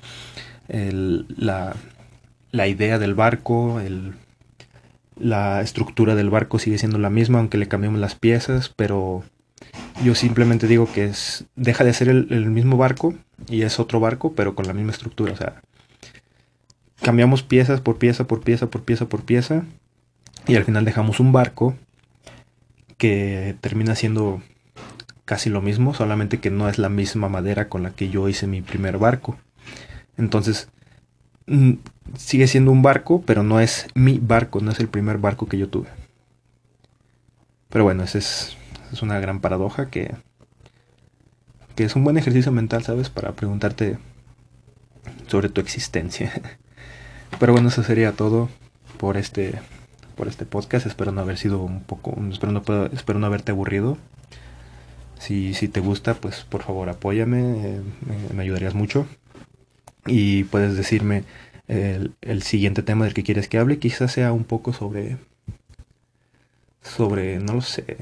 la, 0.68 1.74
la, 2.53 2.68
idea 2.68 2.99
del 3.01 3.14
barco, 3.14 3.81
el, 3.81 4.14
la 5.16 5.61
estructura 5.62 6.14
del 6.14 6.31
barco 6.31 6.59
sigue 6.59 6.78
siendo 6.78 6.99
la 6.99 7.11
misma, 7.11 7.41
aunque 7.41 7.59
le 7.59 7.68
cambiamos 7.68 8.01
las 8.01 8.14
piezas, 8.14 8.72
pero 8.76 9.24
yo 10.05 10.14
simplemente 10.14 10.66
digo 10.66 10.91
que 10.93 11.05
es, 11.05 11.45
deja 11.57 11.85
de 11.85 11.93
ser 11.93 12.09
el, 12.09 12.51
mismo 12.51 12.76
barco 12.76 13.14
y 13.49 13.62
es 13.62 13.78
otro 13.78 14.01
barco, 14.01 14.33
pero 14.35 14.55
con 14.55 14.66
la 14.66 14.72
misma 14.72 14.93
estructura. 14.93 15.33
O 15.33 15.37
sea, 15.37 15.62
cambiamos 17.03 17.43
piezas 17.43 17.81
por 17.81 17.99
pieza, 17.99 18.27
por 18.27 18.41
pieza, 18.41 18.69
por 18.69 18.83
pieza, 18.83 19.07
por 19.09 19.23
pieza, 19.23 19.65
y 20.47 20.57
al 20.57 20.65
final 20.65 20.85
dejamos 20.85 21.21
un 21.21 21.33
barco 21.33 21.75
que 22.97 23.57
termina 23.61 23.95
siendo 23.95 24.43
casi 25.25 25.49
lo 25.49 25.63
mismo, 25.63 25.95
solamente 25.95 26.41
que 26.41 26.51
no 26.51 26.69
es 26.69 26.79
la 26.79 26.89
misma 26.89 27.29
madera 27.29 27.69
con 27.69 27.83
la 27.83 27.91
que 27.91 28.11
yo 28.11 28.29
hice 28.29 28.47
mi 28.47 28.63
primer 28.63 28.99
barco. 28.99 29.39
Entonces, 30.17 30.69
mm, 31.47 31.75
sigue 32.19 32.47
siendo 32.47 32.73
un 32.73 32.83
barco, 32.83 33.23
pero 33.23 33.43
no 33.43 33.61
es 33.61 33.87
mi 33.95 34.19
barco, 34.19 34.61
no 34.61 34.71
es 34.73 34.81
el 34.81 34.89
primer 34.89 35.19
barco 35.19 35.47
que 35.47 35.59
yo 35.59 35.69
tuve. 35.69 35.89
Pero 37.69 37.85
bueno, 37.85 38.03
esa 38.03 38.19
es, 38.19 38.57
es 38.93 39.03
una 39.03 39.21
gran 39.21 39.41
paradoja 39.41 39.89
que, 39.89 40.15
que 41.77 41.85
es 41.85 41.95
un 41.95 42.05
buen 42.05 42.19
ejercicio 42.19 42.53
mental, 42.53 42.83
¿sabes? 42.83 43.09
Para 43.09 43.33
preguntarte 43.33 43.99
sobre 45.29 45.49
tu 45.49 45.61
existencia. 45.61 46.59
Pero 47.39 47.53
bueno, 47.53 47.68
eso 47.68 47.83
sería 47.83 48.12
todo 48.12 48.49
por 48.99 49.16
este 49.16 49.61
por 50.16 50.28
este 50.28 50.45
podcast. 50.45 50.87
Espero 50.87 51.12
no 51.12 51.20
haber 51.20 51.39
sido 51.39 51.61
un 51.62 51.83
poco, 51.83 52.14
espero 52.31 52.53
no, 52.53 52.62
espero 52.93 53.18
no 53.18 53.26
haberte 53.26 53.53
aburrido. 53.53 53.97
Si, 55.18 55.55
si 55.55 55.68
te 55.68 55.81
gusta, 55.81 56.14
pues 56.14 56.45
por 56.49 56.62
favor 56.62 56.89
apóyame, 56.89 57.41
eh, 57.41 57.83
me 58.35 58.43
ayudarías 58.43 58.74
mucho. 58.74 59.07
Y 60.07 60.45
puedes 60.45 60.76
decirme 60.76 61.24
el, 61.70 62.43
siguiente 62.43 62.83
tema 62.83 63.05
del 63.05 63.14
que 63.14 63.22
quieres 63.22 63.49
que 63.49 63.59
hable 63.59 63.78
quizás 63.78 64.12
sea 64.12 64.33
un 64.33 64.45
poco 64.45 64.72
sobre 64.72 65.18
sobre 66.83 67.39
no 67.39 67.55
lo 67.55 67.61
sé 67.61 67.99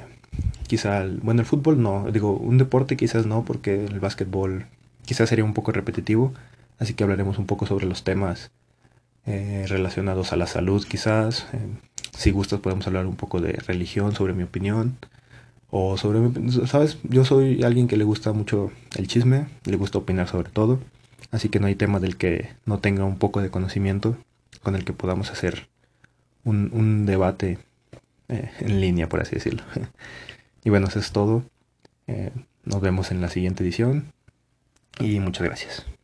quizá 0.67 1.05
bueno 1.23 1.43
el 1.43 1.47
fútbol 1.47 1.83
no 1.83 2.11
digo 2.11 2.33
un 2.33 2.57
deporte 2.57 2.97
quizás 2.97 3.27
no 3.27 3.45
porque 3.45 3.85
el 3.85 4.01
básquetbol 4.01 4.67
quizás 5.05 5.29
sería 5.29 5.45
un 5.45 5.53
poco 5.53 5.73
repetitivo 5.73 6.33
así 6.79 6.95
que 6.95 7.05
hablaremos 7.05 7.39
un 7.39 7.47
poco 7.47 7.67
sobre 7.67 7.87
los 7.87 8.05
temas 8.05 8.51
eh, 9.29 9.67
relacionados 9.69 10.33
a 10.33 10.37
la 10.37 10.47
salud 10.47 10.85
quizás 10.87 11.47
eh, 11.53 11.59
si 12.17 12.31
gustas 12.33 12.61
podemos 12.61 12.87
hablar 12.87 13.07
un 13.07 13.17
poco 13.17 13.41
de 13.41 13.53
religión 13.53 14.15
sobre 14.15 14.33
mi 14.33 14.43
opinión 14.43 14.97
o 15.71 15.97
sobre 15.97 16.21
sabes 16.67 16.99
yo 17.05 17.25
soy 17.25 17.63
alguien 17.63 17.87
que 17.87 17.97
le 17.97 18.05
gusta 18.05 18.33
mucho 18.33 18.73
el 18.97 19.07
chisme 19.07 19.47
le 19.65 19.77
gusta 19.77 19.99
opinar 19.99 20.29
sobre 20.29 20.51
todo 20.51 20.81
Así 21.31 21.49
que 21.49 21.61
no 21.61 21.67
hay 21.67 21.75
tema 21.75 22.01
del 22.01 22.17
que 22.17 22.51
no 22.65 22.79
tenga 22.79 23.05
un 23.05 23.19
poco 23.19 23.43
de 23.43 23.51
conocimiento 23.51 24.17
con 24.63 24.75
el 24.75 24.85
que 24.85 24.93
podamos 24.93 25.31
hacer 25.31 25.69
un, 26.45 27.05
debate 27.05 27.59
eh, 28.29 28.51
en 28.61 28.81
línea, 28.81 29.09
por 29.09 29.21
así 29.21 29.35
decirlo. 29.35 29.63
y 30.65 30.71
bueno, 30.71 30.89
eso 30.89 30.99
es 30.99 31.13
todo. 31.13 31.45
Eh, 32.07 32.31
nos 32.65 32.81
vemos 32.81 33.11
en 33.11 33.21
la 33.21 33.29
siguiente 33.29 33.63
edición 33.63 34.13
y 34.99 35.21
muchas 35.21 35.45
gracias. 35.45 35.98